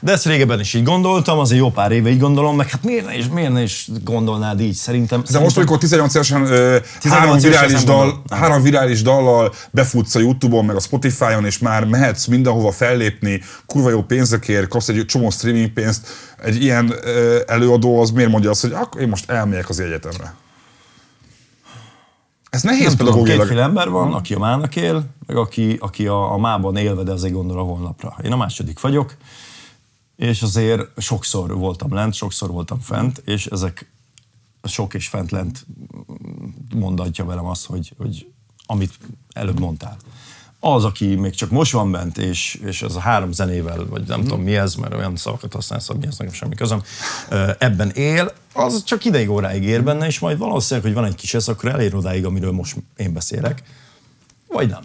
[0.00, 3.06] De ezt régebben is így gondoltam, azért jó pár éve így gondolom, meg hát miért
[3.06, 5.22] ne is, miért ne is gondolnád így, szerintem.
[5.30, 10.18] De most, amikor 18 évesen ö, 18 három, virális dal, három virális dallal befutsz a
[10.18, 15.30] Youtube-on, meg a Spotify-on, és már mehetsz mindenhova fellépni, kurva jó pénzekért, kapsz egy csomó
[15.30, 16.06] streaming pénzt,
[16.38, 16.94] egy ilyen
[17.46, 20.34] előadó az miért mondja azt, hogy akkor én most elmegyek az egyetemre?
[22.50, 23.46] Ez nehéz Nem pedagógiailag.
[23.46, 27.12] kétféle ember van, aki a mának él, meg aki, aki a, a mában élve, de
[27.12, 28.16] azért gondol a holnapra.
[28.22, 29.16] Én a második vagyok,
[30.16, 33.90] és azért sokszor voltam lent, sokszor voltam fent, és ezek
[34.62, 35.66] sok és fent lent
[36.74, 38.26] mondatja velem azt, hogy, hogy
[38.66, 38.98] amit
[39.32, 39.96] előbb mondtál.
[40.60, 44.22] Az, aki még csak most van bent, és, és ez a három zenével, vagy nem
[44.22, 46.82] tudom mi ez, mert olyan szavakat használsz, hogy mi ez nekem semmi közöm,
[47.58, 51.34] ebben él, az csak ideig óráig ér benne, és majd valószínűleg, hogy van egy kis
[51.34, 53.62] ez, akkor elér odáig, amiről most én beszélek,
[54.48, 54.82] vagy nem.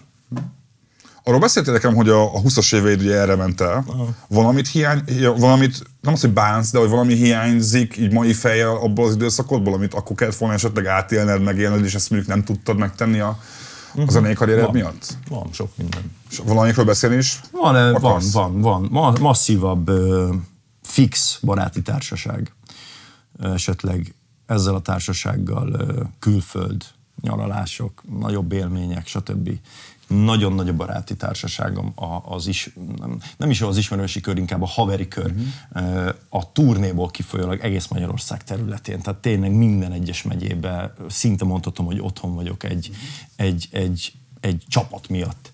[1.24, 3.86] Arról beszéltél nekem, hogy a, a 20-as éveid ugye erre ment el.
[4.28, 5.04] Valamit hiány,
[5.38, 9.74] valamit, nem az, hogy bánsz, de hogy valami hiányzik így mai fejjel abból az időszakodból,
[9.74, 13.40] amit akkor kellett volna esetleg átélned, megélned, és ezt mondjuk nem tudtad megtenni a,
[13.96, 14.74] a zenei karriered Van.
[14.74, 15.18] miatt?
[15.30, 16.16] Van sok minden.
[16.30, 17.42] És valamikről beszélni is?
[17.52, 18.32] Van, van, akarsz?
[18.32, 18.88] van, van.
[18.92, 20.34] Ma, masszívabb, ö,
[20.82, 22.54] fix baráti társaság.
[23.40, 24.16] Esetleg
[24.46, 26.86] ezzel a társasággal ö, külföld,
[27.22, 29.50] nyaralások, nagyobb élmények, stb.
[30.12, 34.62] Nagyon nagy a baráti társaságom, a, az is, nem, nem is az ismerősi kör, inkább
[34.62, 36.10] a haveri kör, uh-huh.
[36.30, 39.02] a turnéból kifolyólag egész Magyarország területén.
[39.02, 43.48] Tehát tényleg minden egyes megyébe szinte mondhatom, hogy otthon vagyok egy, uh-huh.
[43.48, 45.52] egy, egy, egy csapat miatt.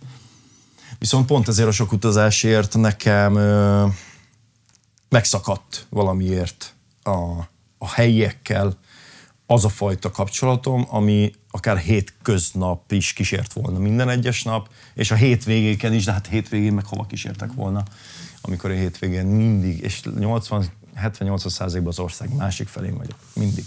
[1.00, 3.86] Viszont pont ezért a sok utazásért nekem ö,
[5.10, 7.20] megszakadt valamiért a,
[7.78, 8.78] a helyiekkel
[9.46, 15.16] az a fajta kapcsolatom, ami akár hétköznap is kísért volna minden egyes nap, és a
[15.16, 17.84] hétvégéken is, de hát hétvégén meg hova kísértek volna,
[18.42, 23.66] amikor a hétvégén mindig, és 80-70-80 százalékban az ország másik felén vagyok, mindig.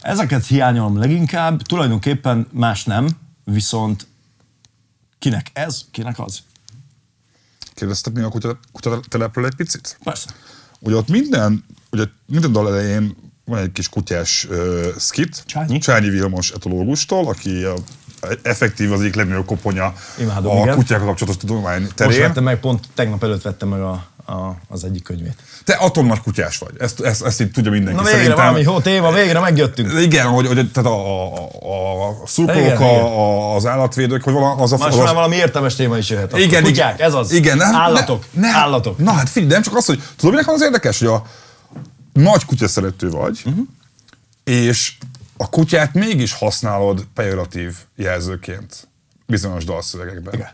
[0.00, 3.08] Ezeket hiányolom leginkább, tulajdonképpen más nem,
[3.44, 4.06] viszont
[5.18, 6.42] kinek ez, kinek az?
[7.74, 9.98] Kérdeztek még a kutya, kutyatelepről egy picit?
[10.04, 10.30] Persze.
[10.78, 13.16] Ugye ott minden, ugye minden dal elején
[13.46, 15.78] van egy kis kutyás uh, skit, Csányi.
[15.78, 17.74] Csányi Vilmos etológustól, aki a,
[18.42, 20.74] effektív az egyik legnagyobb koponya Imádom, a igen.
[20.74, 22.20] kutyákkal kapcsolatos tudomány Most terén.
[22.20, 25.34] vettem meg, pont tegnap előtt vettem meg a, a, az egyik könyvét.
[25.64, 28.44] Te atom nagy kutyás vagy, ezt, ezt, ezt így tudja mindenki Na végre szerintem.
[28.44, 29.92] valami jó téma, végre megjöttünk.
[30.00, 34.54] Igen, hogy, hogy tehát a, a, a, szurkolók, Igen, a, a, az állatvédők, hogy vala,
[34.54, 34.76] az a...
[34.76, 36.38] Most az már valami értelmes téma is jöhet.
[36.38, 37.32] igen, Kutyák, igen, ez az.
[37.32, 38.98] Igen, nem, állatok, ne, ne, állatok.
[38.98, 41.22] Na hát figyelj, nem csak az, hogy tudod, minek van az érdekes, hogy a
[42.16, 43.66] nagy kutya szerető vagy, uh-huh.
[44.44, 44.92] és
[45.36, 48.88] a kutyát mégis használod pejoratív jelzőként
[49.26, 50.34] bizonyos dalszövegekben.
[50.34, 50.48] Igen.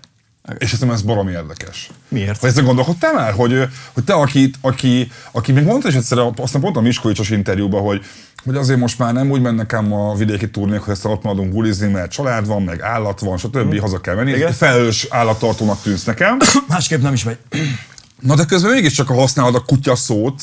[0.59, 1.91] És ezt ez baromi érdekes.
[2.09, 2.41] Miért?
[2.41, 6.61] Vagy ezzel gondolkodtál már, hogy, hogy te, aki, aki, aki még mondta is egyszer, aztán
[6.61, 8.05] pont a Miskolcos interjúban, hogy,
[8.45, 11.53] hogy azért most már nem úgy mennek ám a vidéki turnék, hogy ezt ott maradunk
[11.53, 13.81] bulizni, mert család van, meg állat van, stb.
[13.81, 14.31] haza kell menni.
[14.31, 14.53] Igen.
[14.53, 16.37] Felelős állattartónak tűnsz nekem.
[16.69, 17.39] Másképp nem is megy.
[18.21, 20.43] Na de közben mégiscsak a használod a kutya szót,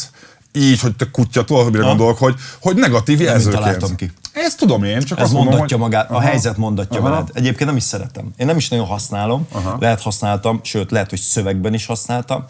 [0.53, 3.61] így, hogy te kutya, tudod, hogy mire gondolok, hogy, hogy negatív jelzőként.
[3.61, 4.11] találtam ki.
[4.33, 5.89] Ezt tudom én, csak Ez azt mondom, mondatja hogy...
[5.89, 6.21] magát, a Aha.
[6.23, 7.09] helyzet mondatja Aha.
[7.09, 7.29] veled.
[7.33, 8.33] Egyébként nem is szeretem.
[8.37, 9.77] Én nem is nagyon használom, Aha.
[9.79, 12.45] lehet használtam, sőt, lehet, hogy szövegben is használtam.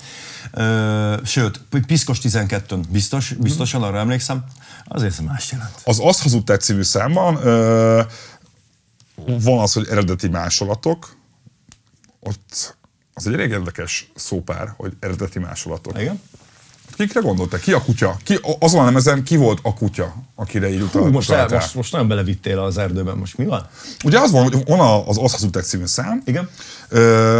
[0.51, 4.43] Ö, sőt, Piszkos 12-n biztos, biztosan arra emlékszem,
[4.85, 5.73] azért ez más jelent.
[5.83, 8.01] Az Azt hazudtál című számban ö,
[9.25, 11.15] van az, hogy eredeti másolatok,
[12.19, 12.77] ott
[13.13, 15.99] az egy elég érdekes szópár, hogy eredeti másolatok.
[15.99, 16.21] Igen?
[16.99, 17.59] Kikre gondoltál?
[17.59, 18.17] Ki a kutya?
[18.23, 21.59] Ki, azon a lemezen ki volt a kutya, akire így utal, Hú, most, el, utaltál?
[21.59, 23.67] most, most nagyon belevittél az erdőben, most mi van?
[24.03, 26.49] Ugye az van, hogy van az Azt hazudtál című szám, Igen.
[26.89, 27.39] Ö,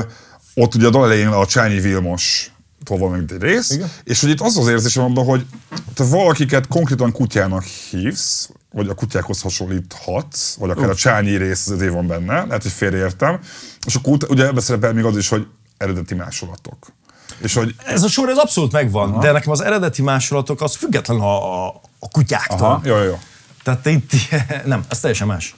[0.53, 2.51] ott ugye a dal elején a Csányi Vilmos
[2.86, 3.91] van meg egy rész, Igen.
[4.03, 5.45] és hogy itt az az érzésem abban, hogy
[5.93, 11.93] te valakiket konkrétan kutyának hívsz, vagy a kutyákhoz hasonlíthatsz, vagy akár a Csányi rész azért
[11.93, 13.39] van benne, lehet, hogy félreértem,
[13.86, 15.47] és akkor ugye ebben szerepel még az is, hogy
[15.78, 16.88] eredeti másolatok.
[17.41, 19.21] És hogy Ez a sor ez abszolút megvan, Aha.
[19.21, 22.67] de nekem az eredeti másolatok az független a, a, a kutyáktól.
[22.67, 23.19] Aha, jó, jó.
[23.63, 24.11] Tehát itt,
[24.65, 25.55] nem, ez teljesen más.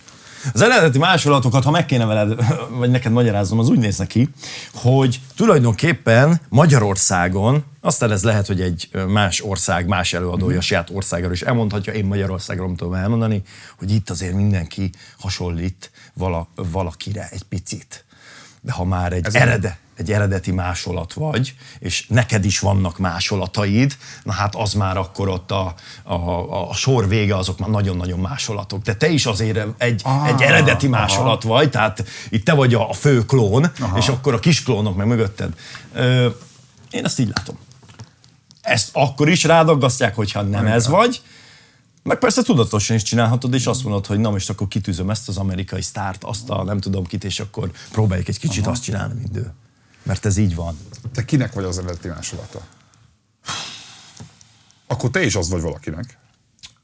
[0.54, 2.46] Az eredeti másolatokat, ha meg kéne veled,
[2.80, 4.30] vagy neked magyaráznom, az úgy néz neki,
[4.74, 11.34] hogy tulajdonképpen Magyarországon, aztán ez lehet, hogy egy más ország, más előadója a saját országáról
[11.34, 13.42] is elmondhatja, én Magyarországról nem tudom elmondani,
[13.78, 18.06] hogy itt azért mindenki hasonlít vala, valakire egy picit.
[18.62, 23.98] De ha már egy, Ez erede, egy eredeti másolat vagy, és neked is vannak másolataid,
[24.24, 25.74] na hát az már akkor ott a,
[26.04, 28.82] a, a, a sor vége, azok már nagyon-nagyon másolatok.
[28.82, 32.90] De te is azért egy, ah, egy eredeti másolat vagy, tehát itt te vagy a,
[32.90, 33.98] a fő klón, aha.
[33.98, 35.54] és akkor a kis klónok meg mögötted.
[35.94, 36.30] Ö,
[36.92, 37.58] én ezt így látom.
[38.62, 41.22] Ezt akkor is rádaggasztják, hogyha nem ez vagy,
[42.04, 45.38] meg persze tudatosan is csinálhatod, és azt mondod, hogy na most akkor kitűzöm ezt az
[45.38, 48.72] amerikai sztárt, azt a nem tudom kit, és akkor próbáljuk egy kicsit Aha.
[48.72, 49.54] azt csinálni, mint ő.
[50.04, 50.78] Mert ez így van.
[51.14, 52.62] Te kinek vagy az eredeti másolata?
[54.88, 56.18] Akkor te is az vagy valakinek,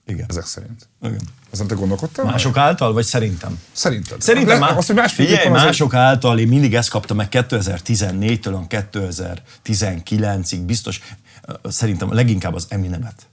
[0.06, 0.26] Igen.
[0.30, 0.88] ezek szerint.
[1.02, 1.22] Igen.
[1.52, 2.26] Ezen te gondolkodtál?
[2.26, 2.34] már?
[2.34, 3.60] Mások által, vagy szerintem?
[3.72, 4.22] Szerinted?
[4.22, 4.76] Szerintem Le- má...
[4.76, 11.02] azt, hogy más Figyelj, mások által, én mindig ezt kaptam meg 2014-től a 2019-ig biztos.
[11.64, 13.28] Szerintem leginkább az Eminemet.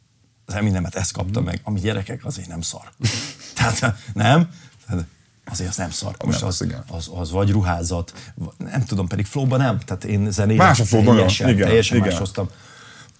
[0.47, 2.93] Az Eminemet ezt kapta meg, ami gyerekek azért nem szar.
[3.57, 4.51] Tehát nem?
[4.87, 5.05] Tehát
[5.51, 6.15] azért az nem szar.
[6.25, 6.85] Most Nem, az, az igen.
[6.89, 8.13] az, az, vagy ruházat,
[8.59, 9.79] nem tudom, pedig flowban nem.
[9.79, 11.17] Tehát én zenét Más a flow, nagyon.
[11.17, 12.09] teljesen, Igen, teljesen igen.
[12.09, 12.49] más hoztam.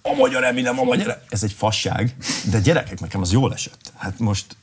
[0.01, 1.21] A magyar Eminem, a magyar...
[1.29, 2.15] Ez egy fasság,
[2.49, 3.91] de gyerekek, nekem az jól esett.
[3.95, 4.57] Hát most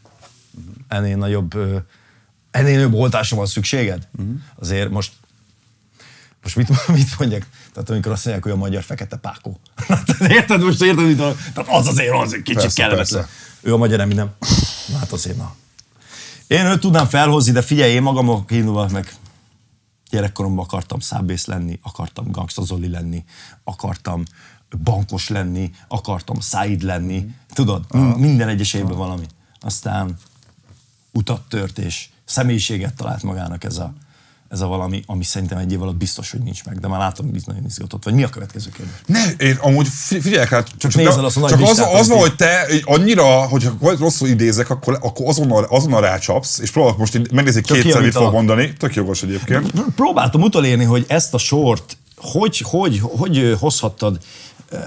[0.88, 1.54] ennél nagyobb,
[2.50, 4.08] ennél nagyobb oltásra van szükséged?
[4.18, 4.34] Uh-huh.
[4.58, 5.12] Azért most,
[6.42, 7.46] most mit, mit mondjak?
[7.72, 9.60] Tehát amikor azt mondják, hogy a magyar fekete pákó.
[9.86, 11.38] Tehát érted most, érted, mit mondok?
[11.54, 13.20] Tehát az azért az egy kicsit Persze, kellemetlen.
[13.20, 13.36] persze.
[13.60, 14.30] Ő a magyar Eminem.
[14.98, 15.54] Hát azért na.
[16.52, 19.14] Én őt tudnám felhozni, de figyelj, én magam kiindulva meg
[20.10, 23.24] gyerekkoromban akartam szábész lenni, akartam Gangsta Zoli lenni,
[23.64, 24.22] akartam
[24.82, 29.26] bankos lenni, akartam Said lenni, tudod, min- minden egyes évben valami.
[29.60, 30.16] Aztán
[31.12, 33.92] utat tört és személyiséget talált magának ez a,
[34.52, 37.30] ez a valami, ami szerintem egy év alatt biztos, hogy nincs meg, de már látom,
[37.30, 38.14] hogy nagyon izgatott vagy.
[38.14, 38.94] Mi a következő kérdés?
[39.06, 42.36] Ne, én amúgy fi- figyelj hát, csak, nézzel azt a csak az, az van, hogy
[42.36, 48.02] te annyira, hogyha rosszul idézek, akkor, akkor azonnal, azonnal rácsapsz, és próbálok most megnézni kétszer,
[48.02, 48.72] mit fog mondani.
[48.72, 49.72] Tök jogos egyébként.
[49.96, 54.18] Próbáltam utolérni, hogy ezt a sort hogy, hogy, hogy ö, hozhattad,
[54.68, 54.78] ö,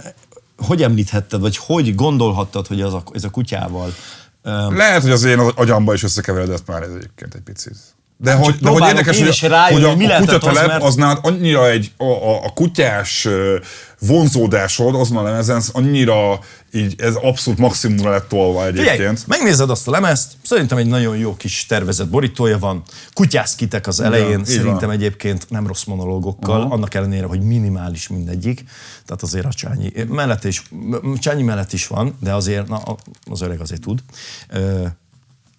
[0.57, 3.93] hogy említhetted, vagy hogy gondolhattad, hogy az a, ez a kutyával
[4.41, 7.77] ö, Lehet, hogy az én agyamba is összekeveredett már ez egyébként egy picit.
[8.17, 10.29] De hogy, de hogy próbálok érdekes, hogy, is rájönni, hogy a, hogy mi a lehetett
[10.29, 13.27] az, kutyatelep mert- az nálad annyira egy, a, a, a kutyás
[13.99, 16.39] vonzódásod azon a lemezen, annyira
[16.73, 19.27] így, ez abszolút maximumra lett tolva Figyelj, egyébként.
[19.27, 22.83] megnézed azt a lemezt, szerintem egy nagyon jó kis tervezett borítója van,
[23.13, 24.91] kutyászkitek az elején, így szerintem van.
[24.91, 26.73] egyébként nem rossz monológokkal, Aha.
[26.73, 28.63] annak ellenére, hogy minimális mindegyik,
[29.05, 30.63] tehát azért a Csányi mellett is,
[31.19, 32.81] Csányi mellett is van, de azért na,
[33.31, 33.99] az öreg azért tud.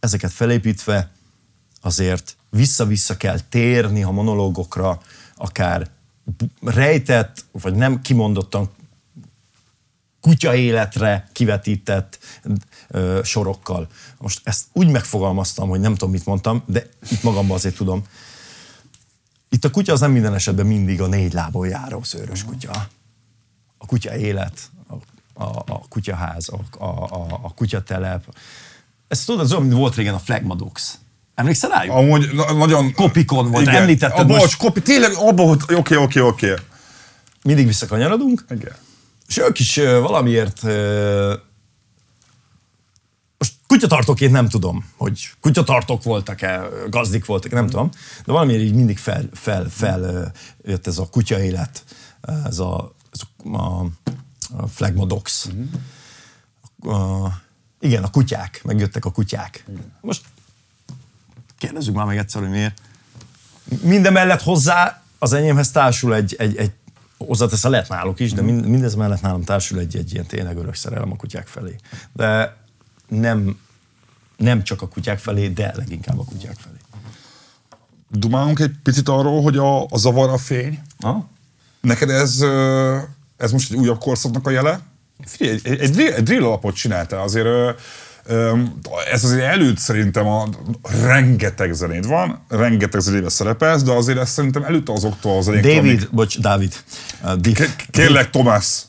[0.01, 1.11] Ezeket felépítve
[1.87, 5.01] azért vissza-vissza kell térni a monológokra,
[5.37, 5.91] akár
[6.63, 8.71] rejtett, vagy nem kimondottan
[10.21, 12.19] kutya életre kivetített
[12.89, 13.89] ö, sorokkal.
[14.19, 18.05] Most ezt úgy megfogalmaztam, hogy nem tudom, mit mondtam, de itt magamban azért tudom.
[19.49, 22.89] Itt a kutya az nem minden esetben mindig a négy lábon járó szőrös kutya.
[23.79, 24.95] A kutya élet, a,
[25.45, 28.37] a, a kutyaház, a, a, a, a kutyatelep.
[29.09, 30.99] Ez tudod, az olyan, mint volt régen a Flagmadox.
[31.37, 31.95] Emlékszel rájuk?
[31.95, 32.93] Amúgy na- nagyon...
[32.95, 33.81] Kopikon volt, Igen.
[33.81, 34.57] említetted A bocs, most.
[34.57, 36.55] kopi, tényleg abba volt, oké, oké, oké.
[37.43, 38.75] Mindig visszakanyarodunk, Igen.
[39.29, 40.63] és ők is valamiért
[43.39, 47.91] most kutyatartóként nem tudom, hogy kutyatartók voltak-e, gazdik voltak, nem tudom,
[48.25, 50.27] de valamiért így mindig fel, fel, fel ö,
[50.65, 51.85] jött ez a kutya élet,
[52.45, 53.85] ez a, ez a, a,
[54.57, 55.49] a Flagmodox.
[56.83, 57.27] A,
[57.81, 59.65] igen, a kutyák, megjöttek a kutyák.
[60.01, 60.25] Most
[61.59, 62.81] kérdezzük már meg egyszer, hogy miért.
[63.83, 66.73] Minden mellett hozzá az enyémhez társul egy, egy, egy
[67.19, 70.75] hozzáteszem, lehet náluk is, de mind, mindez mellett nálam társul egy, egy ilyen tényleg örök
[70.75, 71.77] szerelem a kutyák felé.
[72.13, 72.57] De
[73.09, 73.59] nem,
[74.37, 76.77] nem csak a kutyák felé, de leginkább a kutyák felé.
[78.11, 80.81] Dumálunk egy picit arról, hogy a, a zavar a fény.
[81.01, 81.29] Ha?
[81.81, 82.41] Neked ez,
[83.37, 84.81] ez most egy újabb korszaknak a jele?
[85.25, 87.81] Figyelj, egy, egy, egy drill alapot csináltál, azért
[89.13, 90.49] ez azért előtt szerintem a,
[91.03, 95.91] rengeteg zenéd van, rengeteg zenébe szerepelsz, de azért ez szerintem előtte azoktól az zenéktől, David,
[95.91, 96.75] amik- bocs, Dávid.
[97.25, 97.41] Uh,
[97.91, 98.83] Kérlek, Tomás,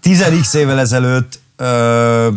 [0.00, 2.28] 10 évvel ezelőtt ö,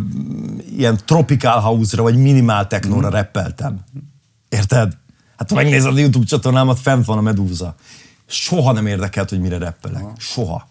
[0.76, 3.16] ilyen tropical house-ra vagy minimál technóra Mhm.
[3.16, 3.80] rappeltem.
[4.48, 4.92] Érted?
[5.36, 7.74] Hát ha megnézed a YouTube csatornámat, fent van a medúza.
[8.26, 10.04] Soha nem érdekelt, hogy mire rappelek.
[10.18, 10.68] Soha.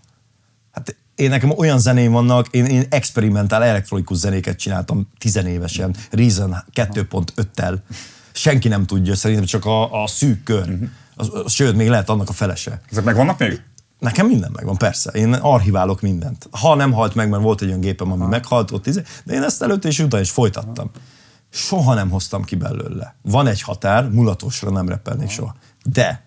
[0.72, 7.78] Hát én nekem olyan zeném vannak, én, én experimentál elektronikus zenéket csináltam tizenévesen, Reason 2.5-tel.
[8.32, 10.78] Senki nem tudja, szerintem csak a, a szűk kör.
[11.16, 12.82] Az, az, sőt, még lehet annak a felese.
[12.92, 13.62] ezek megvannak még?
[14.00, 15.12] Nekem minden megvan, persze.
[15.12, 16.48] Én archiválok mindent.
[16.52, 19.44] Ha nem halt meg, mert volt egy olyan gépem, ami meghalt ott, izé, de én
[19.44, 20.92] ezt előtte és utána is folytattam.
[21.50, 23.16] Soha nem hoztam ki belőle.
[23.22, 25.56] Van egy határ, mulatosra nem reppelnék soha.
[25.84, 26.24] De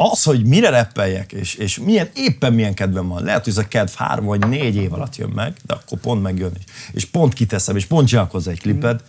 [0.00, 3.68] az, hogy mire reppeljek, és, és milyen, éppen milyen kedvem van, lehet, hogy ez a
[3.68, 7.32] kedv három vagy négy év alatt jön meg, de akkor pont megjön, és, és pont
[7.32, 9.02] kiteszem, és pont csinálok hozzá egy klipet,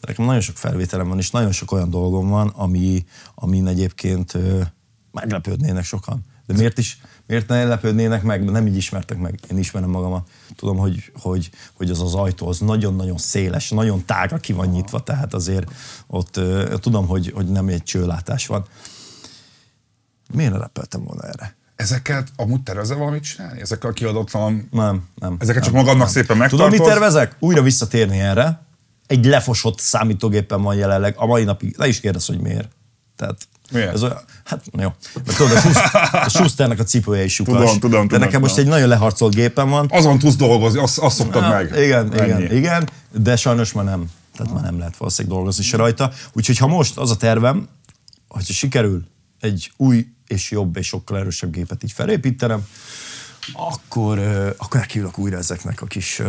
[0.00, 3.04] de nekem nagyon sok felvételem van, és nagyon sok olyan dolgom van, ami,
[3.34, 4.60] amin egyébként ö,
[5.12, 6.24] meglepődnének sokan.
[6.46, 8.50] De miért is, miért ne lepődnének meg?
[8.50, 9.40] Nem így ismertek meg.
[9.50, 10.28] Én ismerem magamat.
[10.56, 15.00] Tudom, hogy, hogy, hogy az az ajtó az nagyon-nagyon széles, nagyon tágra ki van nyitva,
[15.00, 15.72] tehát azért
[16.06, 18.64] ott ö, tudom, hogy, hogy nem egy csőlátás van.
[20.34, 21.56] Miért ne volna erre?
[21.76, 23.60] Ezeket amúgy tervezel valamit csinálni?
[23.60, 24.68] Ezekkel a kiadatlan...
[24.70, 25.36] Nem, nem.
[25.38, 26.14] Ezeket csak nem, magadnak nem.
[26.14, 26.70] szépen Tudod, megtartod?
[26.70, 27.36] mit tervezek?
[27.38, 28.62] Újra visszatérni erre.
[29.06, 31.74] Egy lefosott számítógépen van jelenleg, a mai napig.
[31.78, 32.68] Le is kérdez, hogy miért.
[33.16, 33.36] Tehát
[33.72, 33.92] Miért?
[33.92, 34.92] Ez olyan, hát jó.
[35.24, 37.54] Mert tudod, a, Schust- a Schusternek a cipője is lyukas.
[37.56, 38.68] Tudom, tudom, De tudom, nekem most tudom.
[38.68, 39.86] egy nagyon leharcolt gépem van.
[39.90, 41.72] Azon tudsz dolgozni, azt, azt szoktad Ah, meg.
[41.84, 42.54] Igen, igen, Ennyi.
[42.54, 44.10] igen, de sajnos már nem.
[44.36, 46.10] Tehát már nem lehet valószínűleg dolgozni se rajta.
[46.32, 47.68] Úgyhogy ha most az a tervem,
[48.28, 49.04] hogyha sikerül
[49.40, 52.66] egy új és jobb és sokkal erősebb gépet így felépítenem,
[53.52, 54.18] akkor,
[54.56, 56.22] akkor nekiülök újra ezeknek a kis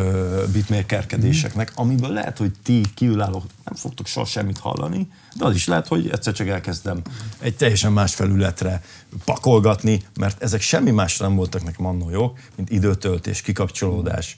[0.51, 5.87] bitmérkerkedéseknek, amiből lehet, hogy ti kívülállók nem fogtok soha semmit hallani, de az is lehet,
[5.87, 7.01] hogy egyszer csak elkezdem
[7.39, 8.83] egy teljesen más felületre
[9.25, 14.37] pakolgatni, mert ezek semmi másra nem voltak nekem annól jók, mint időtöltés, kikapcsolódás,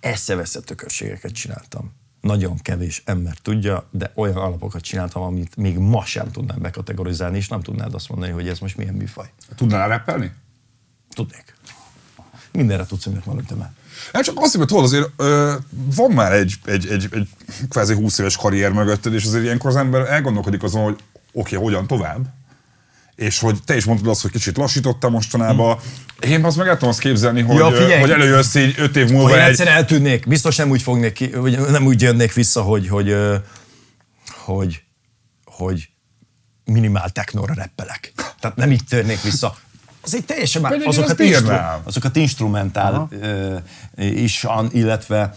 [0.00, 1.92] eszeveszett tökörségeket csináltam.
[2.28, 7.48] Nagyon kevés ember tudja, de olyan alapokat csináltam, amit még ma sem tudnám bekategorizálni, és
[7.48, 9.30] nem tudnád azt mondani, hogy ez most milyen műfaj.
[9.56, 10.32] Tudnál rappelni?
[11.14, 11.54] Tudnék.
[12.52, 13.72] Mindenre tudsz, amit mondom, te már.
[14.12, 15.54] Hát csak azért, mert azért ö,
[15.94, 17.28] van már egy, egy, egy, egy
[17.68, 20.98] kvázi 20 éves karrier mögötted, és azért ilyenkor az ember elgondolkodik azon, hogy
[21.32, 22.26] oké, okay, hogyan tovább.
[23.18, 25.78] És hogy te is mondtad azt, hogy kicsit lassítottam mostanában.
[26.20, 28.00] Én azt meg el tudom azt képzelni, hogy, Ja, figyelj!
[28.00, 29.48] hogy előjössz így 5 év múlva én egy...
[29.48, 33.16] egyszer eltűnnék, biztos nem úgy fognék ki, vagy nem úgy jönnék vissza, hogy, hogy,
[34.44, 34.82] hogy,
[35.44, 35.88] hogy
[36.64, 38.12] minimál technóra reppelek.
[38.40, 39.56] Tehát nem így törnék vissza.
[40.00, 41.52] Az egy teljesen én Azokat, instru,
[41.84, 43.56] azokat instrumentál ö,
[43.96, 45.34] is, an- illetve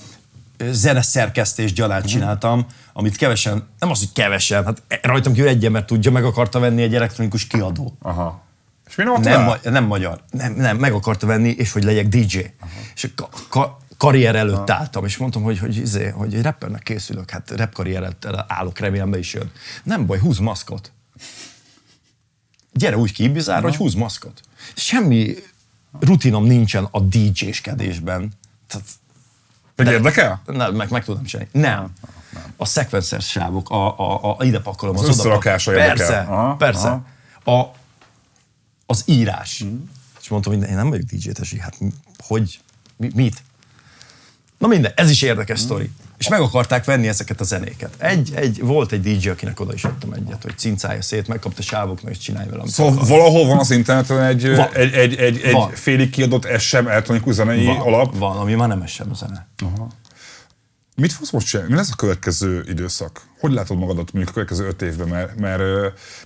[0.71, 6.11] zeneszerkesztés gyanánt csináltam, amit kevesen, nem az, hogy kevesen, hát rajtam kívül egy ember tudja,
[6.11, 7.97] meg akarta venni egy elektronikus kiadó.
[8.01, 8.43] Aha.
[8.87, 10.23] És mi nem, Nem, ma- nem magyar.
[10.29, 12.39] Nem, nem, meg akarta venni, és hogy legyek DJ.
[12.95, 17.29] És a ka- ka- karrier előtt álltam, és mondtam, hogy, hogy, izé, hogy rappernek készülök,
[17.29, 19.51] hát rap karrier előtt állok, remélem be is jön.
[19.83, 20.91] Nem baj, húz maszkot.
[22.73, 24.41] Gyere úgy ki Ibizára, hogy húz maszkot.
[24.75, 25.35] Semmi
[25.99, 28.31] rutinom nincsen a DJ-skedésben.
[28.67, 28.87] Tehát
[29.75, 30.41] Pedig érdekel?
[30.45, 31.49] nem, meg, meg tudom csinálni.
[31.53, 31.93] Nem.
[32.57, 35.95] A sequencer sávok, a, a, a ide pakolom, az, Az összerakása érdekel.
[35.95, 37.01] Persze, Aha, persze.
[37.43, 37.61] A,
[38.85, 39.65] az írás.
[40.21, 41.77] És mondtam, hogy én nem vagyok DJ tesi, hát
[42.17, 42.59] hogy,
[42.97, 43.43] mi, mit?
[44.61, 45.89] Na minden, ez is érdekes sztori.
[46.17, 47.93] És meg akarták venni ezeket a zenéket.
[47.97, 52.11] Egy, egy, volt egy DJ, akinek oda is adtam egyet, hogy cincálja szét, megkapta sávoknak,
[52.11, 53.07] és csinálj vele, Szóval akar.
[53.07, 54.73] valahol van az interneten egy, Van.
[54.73, 55.69] egy, egy, egy, egy Van.
[55.69, 58.17] félig kiadott SM elektronikus zenei van, alap.
[58.17, 59.47] Van, ami már nem sem a zene.
[60.95, 61.71] Mit fogsz most csinálni?
[61.71, 63.21] Mi lesz a következő időszak?
[63.39, 65.07] Hogy látod magadat mondjuk a következő öt évben?
[65.07, 65.61] Mert, mert,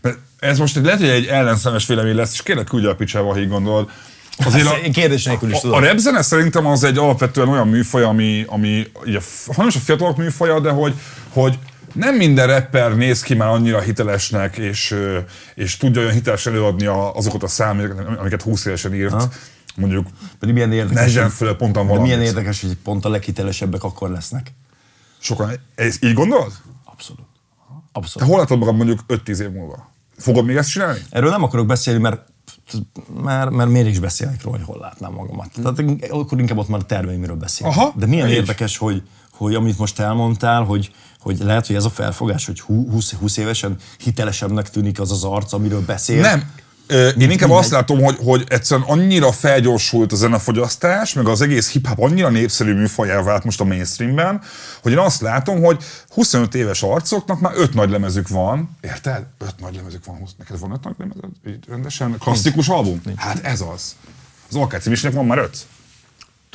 [0.02, 3.40] mert ez most lehet, hogy egy ellenszemes vélemény lesz, és kérlek küldje a picsába, ha
[3.40, 3.90] így gondolod.
[4.38, 5.76] Azért én kérdés nélkül is a, tudom.
[5.78, 9.80] a repzene szerintem az egy alapvetően olyan műfaj, ami, ami ugye, ha nem is a
[9.80, 10.94] fiatalok műfaja, de hogy,
[11.30, 11.60] hogy
[11.94, 14.96] nem minden rapper néz ki már annyira hitelesnek, és,
[15.56, 19.12] és tudja olyan hitelesen előadni a, azokat a számokat, amiket 20 évesen írt.
[19.12, 19.30] Ha.
[19.76, 20.08] Mondjuk
[20.40, 22.12] Pedig milyen érdekes, 40 hogy- fölött ponton de valamit.
[22.12, 24.52] milyen érdekes, hogy pont a leghitelesebbek akkor lesznek.
[25.20, 26.52] Sokan, ez így gondolod?
[26.84, 27.22] Abszolút.
[27.22, 28.30] Te Abszolút.
[28.30, 29.92] hol látod magad mondjuk 5-10 év múlva?
[30.18, 31.00] Fogod még ezt csinálni?
[31.10, 32.22] Erről nem akarok beszélni, mert,
[33.24, 35.50] mert, mert miért is beszélek róla, hogy hol látnám magamat.
[35.64, 37.76] Tehát akkor inkább ott már a terveimről beszélek.
[37.76, 41.90] Aha, De milyen érdekes, hogy, hogy amit most elmondtál, hogy, hogy lehet, hogy ez a
[41.90, 46.22] felfogás, hogy hú- 20, 20 évesen hitelesebbnek tűnik az az arc, amiről beszél.
[46.22, 46.52] Nem.
[47.18, 52.00] Én inkább azt látom, hogy, hogy egyszerűen annyira felgyorsult a zenefogyasztás, meg az egész hip-hop
[52.00, 54.42] annyira népszerű műfajá vált most a mainstreamben,
[54.82, 58.78] hogy én azt látom, hogy 25 éves arcoknak már öt nagy lemezük van.
[58.82, 59.24] Érted?
[59.38, 60.28] Öt nagy lemezük van.
[60.38, 61.30] Neked van öt nagy lemezed?
[61.48, 62.18] Így rendesen?
[62.20, 63.02] Klasszikus album?
[63.16, 63.96] Hát ez az.
[64.50, 65.58] Az Alkáci Misnek van már öt.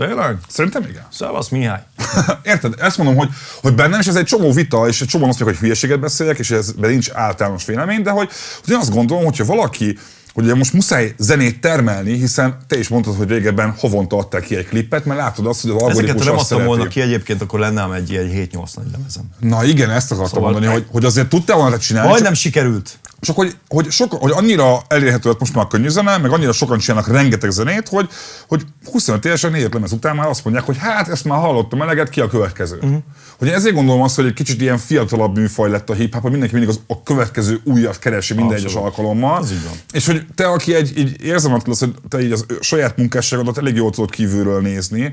[0.07, 0.37] Tényleg?
[0.49, 1.07] Szerintem igen.
[1.11, 1.83] Szevasz, Mihály.
[2.43, 2.75] Érted?
[2.79, 3.29] Ezt mondom, hogy,
[3.61, 6.39] hogy bennem is ez egy csomó vita, és egy csomó azt mondják, hogy hülyeséget beszéljek,
[6.39, 8.29] és ez nincs általános vélemény, de hogy,
[8.61, 9.99] hogy én azt gondolom, hogyha valaki
[10.35, 14.57] hogy ugye most muszáj zenét termelni, hiszen te is mondtad, hogy régebben havonta adták ki
[14.57, 17.43] egy klippet, mert látod azt, hogy az Ezeket algoritmus ha nem adtam volna ki egyébként,
[17.43, 19.25] akkor lenne egy ilyen 7-8 nagy lemezem.
[19.39, 22.99] Na igen, ezt akartam Szóval- mondani, hogy, hogy azért tudtál volna csinálni, Majdnem csak, sikerült.
[23.21, 26.53] Csak hogy, hogy, sok, hogy annyira elérhető lett most már a könnyű zene, meg annyira
[26.53, 28.09] sokan csinálnak rengeteg zenét, hogy,
[28.49, 32.09] hogy 25 évesen négy lemez után már azt mondják, hogy hát ezt már hallottam eleget,
[32.09, 32.77] ki a következő.
[32.77, 32.99] Uh-huh.
[33.39, 36.55] Hogy ezért gondolom azt, hogy egy kicsit ilyen fiatalabb műfaj lett a hip-hop, hogy mindenki
[36.55, 39.43] mindig az, a következő újat keresi minden egyes alkalommal.
[39.43, 39.73] Ez így van.
[39.93, 43.77] És hogy te, aki egy, így érzem azt, hogy te így az saját munkásságodat elég
[43.77, 45.13] jól tudod kívülről nézni,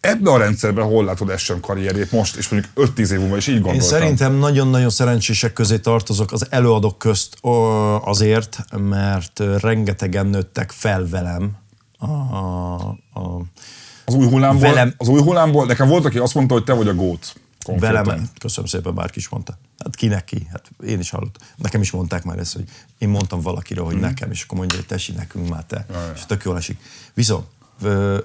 [0.00, 3.54] ebbe a rendszerben hol látod Essen karrierjét most, és mondjuk 5-10 év múlva is így
[3.54, 3.88] Én gondoltam.
[3.88, 7.36] szerintem nagyon-nagyon szerencsések közé tartozok az előadók közt
[8.04, 11.56] azért, mert rengetegen nőttek fel velem.
[11.98, 12.74] A, a,
[13.12, 13.42] a,
[14.04, 16.88] Az új hullámból, Velem- az új hullámból, nekem volt, aki azt mondta, hogy te vagy
[16.88, 17.34] a gót.
[17.64, 18.04] konkrétan.
[18.04, 19.58] velem, köszönöm szépen, bárki is mondta.
[19.84, 20.46] Hát ki neki?
[20.50, 21.48] Hát én is hallottam.
[21.56, 22.64] Nekem is mondták már ezt, hogy
[22.98, 25.86] én mondtam valakiről, hogy nekem, és akkor mondja, hogy tesi nekünk már te.
[25.90, 26.12] ja.
[26.14, 26.78] És tök jól esik.
[27.14, 27.44] Viszont
[27.82, 28.18] ö,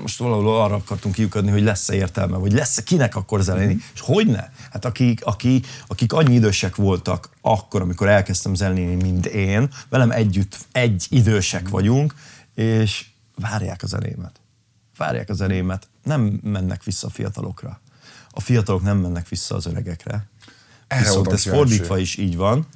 [0.00, 4.26] most valahol arra akartunk kiukadni, hogy lesz-e értelme, vagy lesz-e kinek akkor zenélni, és hogy
[4.26, 4.48] ne?
[4.70, 10.58] Hát akik, akik, akik annyi idősek voltak akkor, amikor elkezdtem zenélni, mint én, velem együtt
[10.72, 12.14] egy idősek vagyunk,
[12.54, 14.40] és várják a zenémet.
[14.96, 15.88] Várják a zenémet.
[16.02, 17.80] Nem mennek vissza a fiatalokra.
[18.30, 20.28] A fiatalok nem mennek vissza az öregekre.
[20.86, 22.66] Erre Viszont ez fordítva is így van.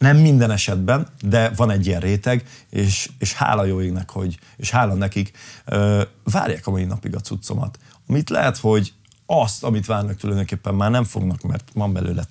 [0.00, 4.70] Nem minden esetben, de van egy ilyen réteg, és, és hála jó égnek, hogy, és
[4.70, 5.32] hála nekik,
[5.64, 7.78] ö, várják a mai napig a cuccomat.
[8.06, 8.92] Amit lehet, hogy
[9.26, 12.24] azt, amit várnak tulajdonképpen már nem fognak, mert van belőle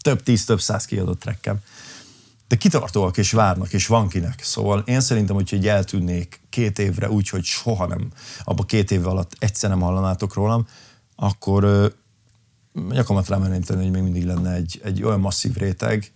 [0.00, 1.58] több tíz, több száz kiadott trekkem.
[2.48, 4.42] De kitartóak és várnak, és van kinek.
[4.42, 8.08] Szóval én szerintem, hogyha így eltűnnék két évre úgy, hogy soha nem,
[8.44, 10.66] abban két év alatt egyszer nem hallanátok rólam,
[11.16, 11.86] akkor ö,
[12.90, 16.12] nyakamat rámenném tenni, hogy még mindig lenne egy, egy olyan masszív réteg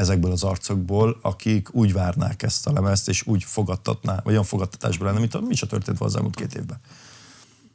[0.00, 5.06] ezekből az arcokból, akik úgy várnák ezt a lemezt, és úgy fogadtatná, vagy olyan fogadtatásban
[5.06, 6.80] lenne, mint a, mi se történt az elmúlt két évben.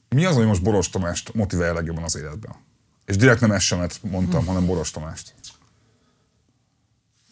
[0.10, 2.56] Mi az, ami most Boros Tamást motiválja legjobban az életben?
[3.06, 5.34] És direkt nem SMS-et mondtam, hanem Boros Tamást.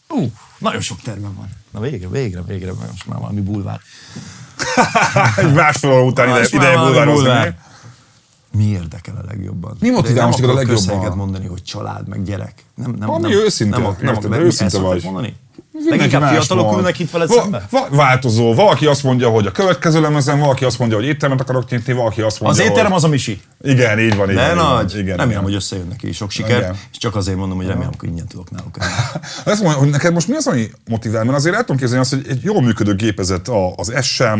[0.08, 1.48] Uh, nagyon sok tervem van.
[1.70, 3.80] Na végre, végre, végre, most már valami bulvár.
[5.36, 7.24] Egy másfél óra után ide, valami bulvározni.
[7.24, 7.63] bulvár.
[8.54, 9.76] Mi érdekel a legjobban?
[9.80, 11.16] Mi motivál most a legjobban?
[11.16, 12.52] mondani, hogy család, meg gyerek.
[12.74, 15.02] Nem, nem, Valami nem, őszinte, nem, nem, érted, nem, őszinte ezt vagy.
[15.04, 15.36] mondani?
[15.88, 16.78] Leginkább fiatalok mond.
[16.78, 17.66] ülnek itt veled Va- szembe?
[17.70, 18.54] va- változó.
[18.54, 22.20] Valaki azt mondja, hogy a következő lemezen, valaki azt mondja, hogy éttermet akarok nyitni, valaki
[22.20, 22.94] azt Az mondja, étterem hogy...
[22.94, 23.40] az a misi.
[23.62, 24.50] Igen, így van, így De van.
[24.50, 24.74] így van.
[24.74, 24.90] nagy.
[24.92, 25.42] Igen, remélem, igen.
[25.42, 26.76] hogy összejönnek és sok sikert, Igen.
[26.92, 28.90] és csak azért mondom, hogy remélem, hogy ingyen tudok náluk enni.
[29.52, 31.24] Azt mondja, hogy neked most mi az, ami motivál?
[31.24, 34.38] Mert azért el tudom képzelni azt, hogy egy jól működő gépezet az SM,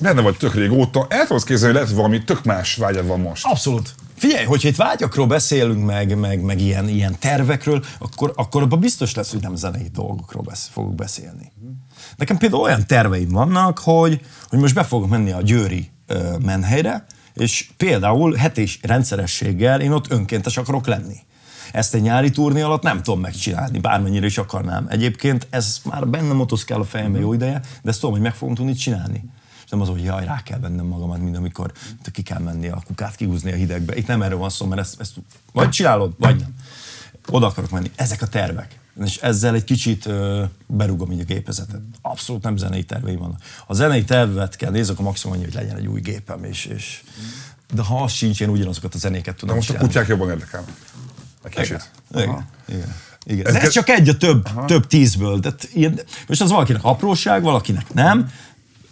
[0.00, 3.46] benne vagy tök régóta, el tudod képzelni, hogy lehet, valami tök más vágyad van most.
[3.46, 3.94] Abszolút.
[4.16, 9.14] Figyelj, hogyha itt vágyakról beszélünk, meg, meg, meg ilyen, ilyen tervekről, akkor, akkor abban biztos
[9.14, 11.52] lesz, hogy nem zenei dolgokról besz, fogok beszélni.
[12.16, 17.04] Nekem például olyan terveim vannak, hogy, hogy most be fogok menni a Győri ö, menhelyre,
[17.34, 21.16] és például hetés rendszerességgel én ott önkéntes akarok lenni.
[21.72, 24.86] Ezt egy nyári turné alatt nem tudom megcsinálni, bármennyire is akarnám.
[24.88, 28.54] Egyébként ez már benne motoszkál a fejembe jó ideje, de ezt tudom, hogy meg fogom
[28.54, 29.24] tudni csinálni.
[29.70, 31.72] És nem az, hogy jaj, rá kell vennem magamat, mint amikor
[32.12, 33.96] ki kell menni a kukát kihúzni a hidegbe.
[33.96, 35.14] Itt nem erről van szó, mert ezt, ezt
[35.52, 36.54] vagy csinálod, vagy nem.
[37.28, 37.90] Oda akarok menni.
[37.94, 38.78] Ezek a tervek.
[39.04, 41.80] És ezzel egy kicsit ö, berúgom így a gépezetet.
[42.02, 43.40] Abszolút nem zenei terveim vannak.
[43.66, 47.02] Ha zenei tervet kell nézzük, akkor maximum annyi, hogy legyen egy új gépem, és, és
[47.74, 49.92] de ha az sincs, én ugyanazokat a zenéket De tudom most a csinálni.
[49.92, 50.74] kutyák jobban érdekelnek.
[51.44, 51.90] Egy kicsit.
[52.14, 52.46] Igen.
[52.68, 52.94] Igen.
[53.24, 53.46] Igen.
[53.46, 55.40] Ez De ez ke- csak egy a több, több tízből.
[55.40, 58.30] Tehát ilyen, most az valakinek apróság, valakinek nem.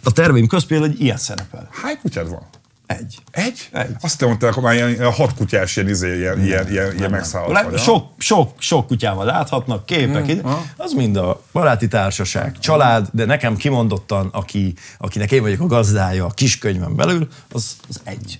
[0.03, 1.69] A terveim közt például egy ilyen szerepel.
[1.71, 2.47] Hány kutyád van?
[2.85, 3.17] Egy.
[3.31, 3.69] Egy?
[3.71, 3.95] Egy.
[4.01, 7.09] Azt te mondtál, akkor már ilyen, ilyen hat kutyás ilyen, izé, ilyen, ilyen, ilyen, ilyen
[7.09, 7.79] megszállott vagy.
[7.79, 13.55] sok, sok, sok kutyával láthatnak, képek, mm, az mind a baráti társaság, család, de nekem
[13.55, 18.39] kimondottan, aki, akinek én vagyok a gazdája a kiskönyvem belül, az, az egy.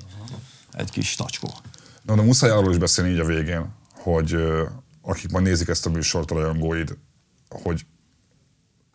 [0.71, 1.49] Egy kis tacskó.
[2.01, 4.35] Na, de muszáj arról is beszélni így a végén, hogy
[5.01, 6.97] akik majd nézik ezt a műsort, a rajongóid,
[7.49, 7.85] hogy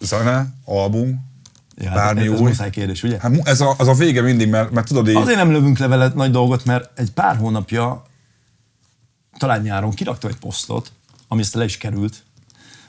[0.00, 1.33] zene, album,
[1.76, 2.48] Ja, bármi ez, ez új.
[2.48, 3.18] muszáj kérdés, ugye?
[3.20, 5.86] Hát ez a, az a vége mindig, mert, mert tudod így, Azért nem lövünk le
[5.86, 8.02] vele nagy dolgot, mert egy pár hónapja,
[9.38, 10.92] talán nyáron kiraktam egy posztot,
[11.28, 12.22] ami ezt le is került,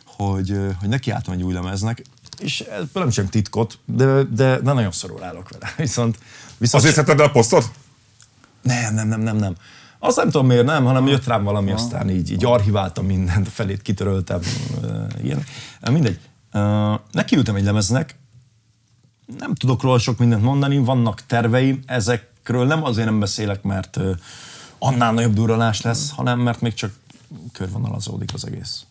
[0.05, 2.01] hogy, hogy nekiálltam egy új lemeznek,
[2.39, 5.73] és ebből nem sem titkot, de, de, de nagyon szorul állok vele.
[5.77, 6.17] Viszont,
[6.57, 7.71] viszont azért szedted el a posztot?
[8.61, 9.55] nem, nem, nem, nem, nem.
[9.99, 13.49] Azt nem tudom miért nem, hanem jött rám valami, aztán így, így archiváltam mindent, a
[13.49, 14.39] felét kitöröltem,
[15.23, 15.43] ilyen.
[15.91, 16.19] Mindegy.
[17.11, 18.15] Nekiültem egy lemeznek,
[19.39, 23.99] nem tudok róla sok mindent mondani, vannak terveim, ezekről nem azért nem beszélek, mert
[24.77, 26.93] annál nagyobb durranás lesz, hanem mert még csak
[27.53, 28.85] körvonalazódik az egész.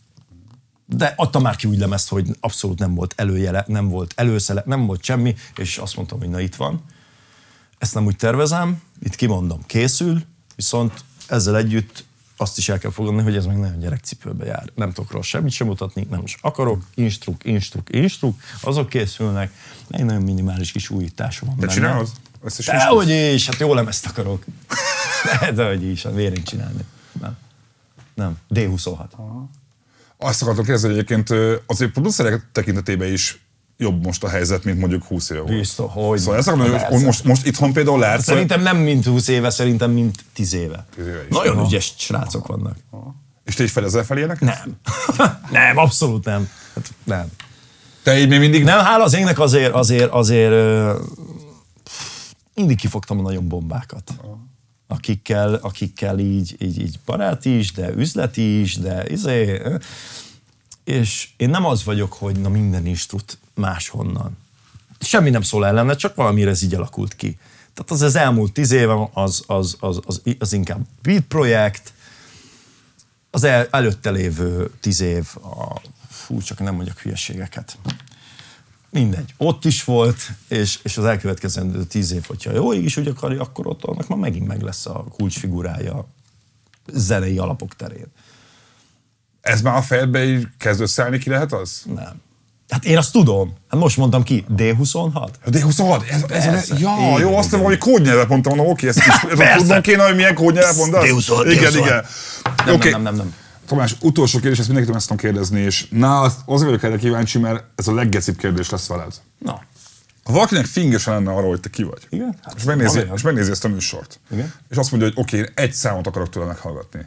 [0.86, 4.86] De adtam már ki úgy lemezt, hogy abszolút nem volt előjele, nem volt előszele, nem
[4.86, 6.82] volt semmi, és azt mondtam, hogy na itt van.
[7.78, 10.22] Ezt nem úgy tervezem, itt kimondom, készül,
[10.56, 12.04] viszont ezzel együtt
[12.44, 14.70] azt is el kell fogadni, hogy ez meg nagyon gyerekcipőbe jár.
[14.74, 19.52] Nem tudok róla semmit sem mutatni, nem is akarok, instruk, instruk, instruk, azok készülnek,
[19.90, 21.78] egy nagyon minimális kis újításom van Te benne.
[21.78, 22.08] csinálod?
[22.44, 24.44] Ezt is Dehogy is, hát jó lemezt akarok.
[25.54, 26.84] De hogy is, a vérén csinálni.
[27.20, 27.36] Nem.
[28.14, 28.38] Nem.
[28.54, 29.06] D26.
[30.16, 33.43] Azt akartam kérdezni, hogy egyébként azért producerek tekintetében is
[33.76, 35.58] jobb most a helyzet, mint mondjuk 20 éve volt.
[35.58, 39.28] Biztos, hogy Szóval ezt akarom, hogy most, most itthon például lehet, Szerintem nem mint 20
[39.28, 40.86] éve, szerintem mint 10 éve.
[40.98, 41.28] éve is.
[41.28, 41.66] Nagyon Aha.
[41.66, 42.76] ügyes srácok vannak.
[43.44, 44.40] és te is fedezel fel ilyenek?
[44.40, 44.76] Nem.
[45.50, 46.48] nem, abszolút nem.
[46.74, 47.26] Hát nem.
[48.02, 50.98] Te így még mindig Nem, hála az égnek azért, azért, azért ö,
[52.54, 54.14] mindig kifogtam a nagyon bombákat.
[54.86, 59.62] Akikkel, akikkel így, így, így baráti is, de üzleti is, de izé,
[60.84, 64.36] és én nem az vagyok, hogy na minden instrut máshonnan.
[65.00, 67.38] Semmi nem szól ellene, csak valamire ez így alakult ki.
[67.74, 71.92] Tehát az az elmúlt tíz évem az, az, az, az, az inkább beat projekt,
[73.30, 77.78] az el, előtte lévő tíz év, a, fú, csak nem mondjak hülyeségeket.
[78.90, 83.08] Mindegy, ott is volt, és, és az elkövetkezendő tíz év, hogyha jó ég is úgy
[83.08, 86.06] akarja, akkor ott annak már megint meg lesz a kulcsfigurája
[86.92, 88.06] zenei alapok terén.
[89.40, 91.82] ez már a fejedbe így kezd összeállni, ki lehet az?
[91.94, 92.22] Nem.
[92.68, 93.54] Hát én azt tudom.
[93.68, 95.28] Hát most mondtam ki, D26?
[95.44, 96.74] A D26, ez, ez Persze.
[96.74, 97.58] a, ja, Igen, jó, azt igen.
[97.58, 99.04] valami kódnyelvet mondtam, mondom, oké, ezt, is,
[99.36, 99.56] Persze.
[99.56, 101.08] tudnom kéne, hogy milyen kódnyelvet mondasz?
[101.08, 101.76] D26, igen, D26.
[101.76, 102.04] igen.
[102.66, 102.90] Nem, Oké.
[102.90, 103.34] nem, nem, nem, nem.
[103.66, 107.64] Tamás, utolsó kérdés, ezt mindenkitől ezt tudom kérdezni, és na, azért vagyok erre kíváncsi, mert
[107.74, 109.12] ez a leggecibb kérdés lesz veled.
[109.38, 109.60] Na,
[110.24, 112.36] Ha valakinek fingesen lenne arról, hogy te ki vagy, Igen?
[112.42, 114.52] Hát, és, megnézi, és megnézi ezt a műsort, Igen.
[114.70, 117.06] és azt mondja, hogy oké, én egy számot akarok tőle meghallgatni.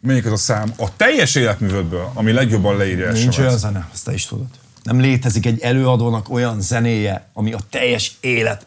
[0.00, 4.12] Melyik az a szám a teljes életművödből, ami legjobban leírja nincs olyan zene, azt te
[4.12, 4.46] is tudod.
[4.86, 8.66] Nem létezik egy előadónak olyan zenéje, ami a teljes élet,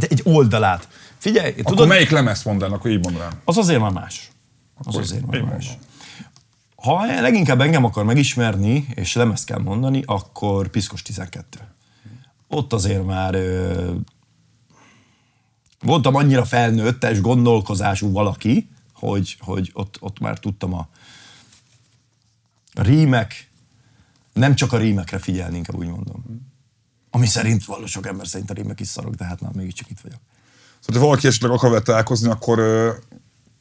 [0.00, 0.88] egy oldalát.
[1.18, 3.32] Figyelj, Akkor tudod, melyik lemezt mondanak, akkor így mondanám.
[3.44, 4.30] az azért már más.
[4.74, 5.66] Az Akkor azért már más.
[5.66, 5.84] mondom.
[6.76, 11.58] Ha leginkább engem akar megismerni, és lemezt kell mondani, akkor Piszkos 12.
[12.48, 13.90] Ott azért már ö,
[15.80, 20.88] voltam annyira felnőttes gondolkozású valaki, hogy, hogy ott, ott már tudtam a
[22.74, 23.50] rímek,
[24.36, 26.24] nem csak a rímekre figyelni, inkább úgy mondom.
[27.10, 30.00] Ami szerint valós sok ember szerint a rímek is szarok, de hát már mégiscsak itt
[30.00, 30.20] vagyok.
[30.80, 32.90] Szóval, ha valaki esetleg akar vele találkozni, akkor ö,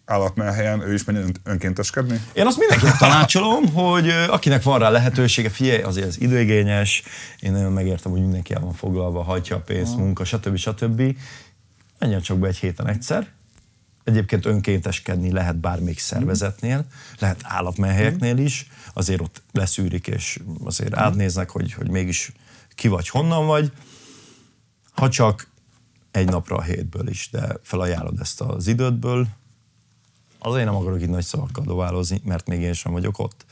[0.06, 2.22] állatmelhelyen ő is menjen ön- önkénteskedni.
[2.34, 7.04] Én azt mindenkinek tanácsolom, hogy akinek van rá lehetősége, figyelj, azért ez időigényes,
[7.40, 10.56] én nagyon megértem, hogy mindenki el van foglalva, hagyja a pénzt, munka, stb.
[10.56, 11.18] stb.
[12.00, 13.28] Menjen csak be egy héten egyszer.
[14.04, 16.86] Egyébként önkénteskedni lehet bármelyik szervezetnél,
[17.20, 22.32] lehet állatmenhelyeknél is, azért ott leszűrik, és azért átnéznek, hogy, hogy mégis
[22.76, 23.72] ki vagy, honnan vagy.
[24.92, 25.48] Ha csak
[26.12, 29.28] egy napra a hétből is, de felajánlod ezt az idődből,
[30.46, 33.46] Azért nem akarok itt nagy szavakkal dobálozni, mert még én sem vagyok ott.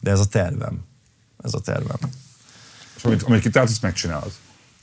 [0.00, 0.84] De ez a tervem.
[1.42, 1.96] Ez a tervem.
[2.96, 4.32] És amit, amit kitált, azt megcsinálod.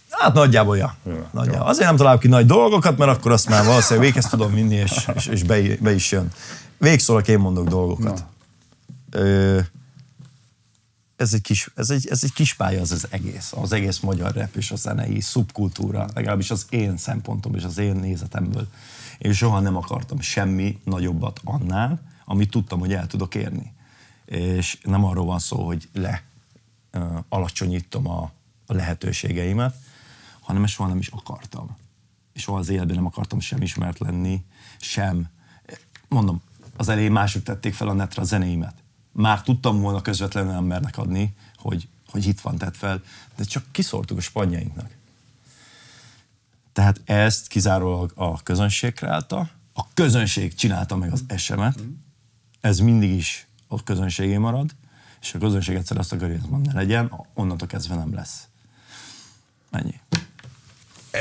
[0.10, 0.96] Hát nagyjából, ja.
[1.06, 1.68] Ja, nagyjából.
[1.68, 5.08] Azért nem találok ki nagy dolgokat, mert akkor azt már valószínűleg véghez tudom vinni, és,
[5.16, 6.32] és, és be, be, is jön.
[6.78, 8.26] Végszólak, én mondok dolgokat.
[9.12, 9.60] Ö,
[11.16, 14.34] ez egy, kis, ez, egy, ez egy kis pálya az az egész, az egész magyar
[14.34, 18.68] rap és a zenei szubkultúra, legalábbis az én szempontom és az én nézetemből.
[19.18, 23.74] Én soha nem akartam semmi nagyobbat annál, amit tudtam, hogy el tudok érni.
[24.26, 26.24] És nem arról van szó, hogy le
[26.94, 28.32] uh, alacsonyítom a,
[28.66, 29.76] a lehetőségeimet,
[30.40, 31.78] hanem ezt soha nem is akartam.
[32.34, 34.46] És soha az életben nem akartam sem ismert lenni,
[34.80, 35.30] sem,
[36.08, 36.42] mondom,
[36.78, 38.84] az elején mások tették fel a netre a zenéimet.
[39.18, 43.02] Már tudtam volna közvetlenül embernek adni, hogy, hogy itt van, tett fel,
[43.36, 44.90] de csak kiszórtuk a spanyainknak.
[46.74, 51.80] Tehát ezt kizárólag a közönség kreálta, a közönség csinálta meg az esemet,
[52.62, 54.76] ez mindig is a közönségé marad,
[55.22, 58.48] és a közönség egyszer azt akarja, hogy ne legyen, onnantól kezdve nem lesz.
[59.72, 60.00] Ennyi.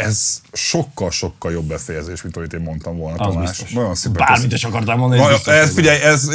[0.03, 3.49] Ez sokkal-sokkal jobb befejezés, mint amit én mondtam volna, Az Tamás.
[3.51, 3.71] biztos.
[3.71, 6.29] Nagyon szépen Bármit is akartál mondani, ez biztos, ez, figyelj, ez,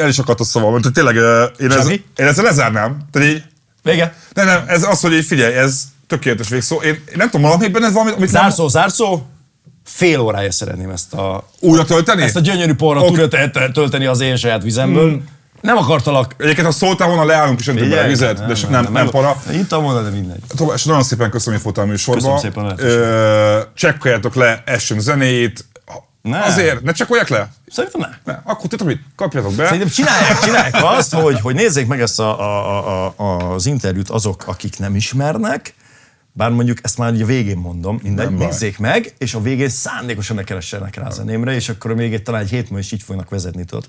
[0.00, 1.14] el is akadt a szavam, hogy tényleg
[1.60, 2.98] én, ez, én ezzel lezárnám.
[3.12, 3.42] Tehát így,
[3.82, 4.14] Vége.
[4.34, 6.76] nem, nem, ez az, hogy így figyelj, ez tökéletes végszó.
[6.76, 9.22] Én, én nem tudom, valami benne ez valami, amit nem, Zárszó, zárszó.
[9.84, 12.22] Fél órája szeretném ezt a, újra tölteni?
[12.22, 13.10] ezt a gyönyörű porrat Ok.
[13.10, 15.22] újra te- te- tölteni az én saját vizemből.
[15.64, 16.34] Nem akartalak.
[16.38, 19.36] Egyébként, ha szóltál volna, leállunk és öntünk bele vizet, de sem, nem, nem, para.
[19.52, 20.40] Ittam volna, de mindegy.
[20.56, 22.38] Tomás, nagyon szépen köszönöm, hogy voltál a műsorba.
[22.38, 25.64] Köszönöm szépen Csekkoljátok le Essen zenéjét.
[26.22, 26.42] Ne.
[26.42, 27.48] Azért, ne csekkolják le?
[27.66, 28.32] Szerintem ne.
[28.32, 28.40] Ne.
[28.44, 29.00] Akkor tudod mit?
[29.16, 29.64] Kapjatok be.
[29.64, 34.08] Szerintem csinálják, csinálják azt, hogy, hogy nézzék meg ezt a, a, a, a, az interjút
[34.08, 35.74] azok, akik nem ismernek,
[36.36, 38.46] bár mondjuk ezt már a végén mondom, mindegy, Nem baj.
[38.46, 42.22] nézzék meg, és a végén szándékosan ne keressenek rá a zenémre, és akkor még egy,
[42.22, 43.88] talán egy hét múlva is így fognak vezetni, tudod.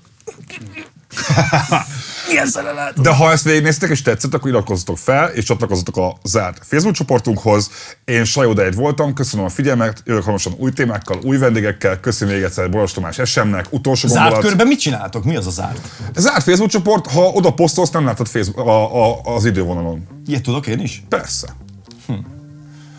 [2.28, 3.00] Milyen lehet?
[3.00, 7.70] De ha ezt végignéztek és tetszett, akkor iratkozzatok fel, és csatlakozzatok a zárt Facebook csoportunkhoz.
[8.04, 12.42] Én Sajó Dejt voltam, köszönöm a figyelmet, jövök hamarosan új témákkal, új vendégekkel, köszönöm még
[12.42, 14.46] egyszer Boros Tomás SM-nek, utolsó Zárt gondolat.
[14.46, 15.24] körben mit csináltok?
[15.24, 15.88] Mi az a zárt?
[16.16, 20.06] Zárt Facebook csoport, ha oda posztolsz, nem látod Facebook, a, a, az idővonalon.
[20.26, 21.02] Ilyet tudok én is?
[21.08, 21.56] Persze.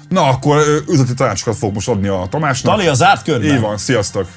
[0.10, 2.76] Na, akkor üzleti tanácsokat fog most adni a Tamásnak.
[2.76, 3.56] Tali a zárt körben?
[3.56, 4.28] Így van, sziasztok!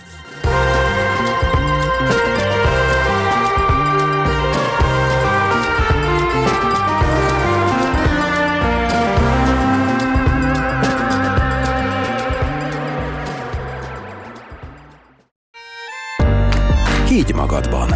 [17.07, 17.90] Higgy magadban.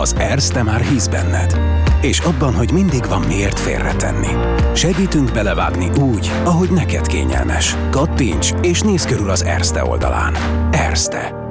[0.00, 1.58] Az Erste már hisz benned.
[2.00, 4.28] És abban, hogy mindig van miért félretenni.
[4.74, 7.76] Segítünk belevágni úgy, ahogy neked kényelmes.
[7.90, 10.34] Kattints és nézz körül az Erste oldalán.
[10.72, 11.46] Erste.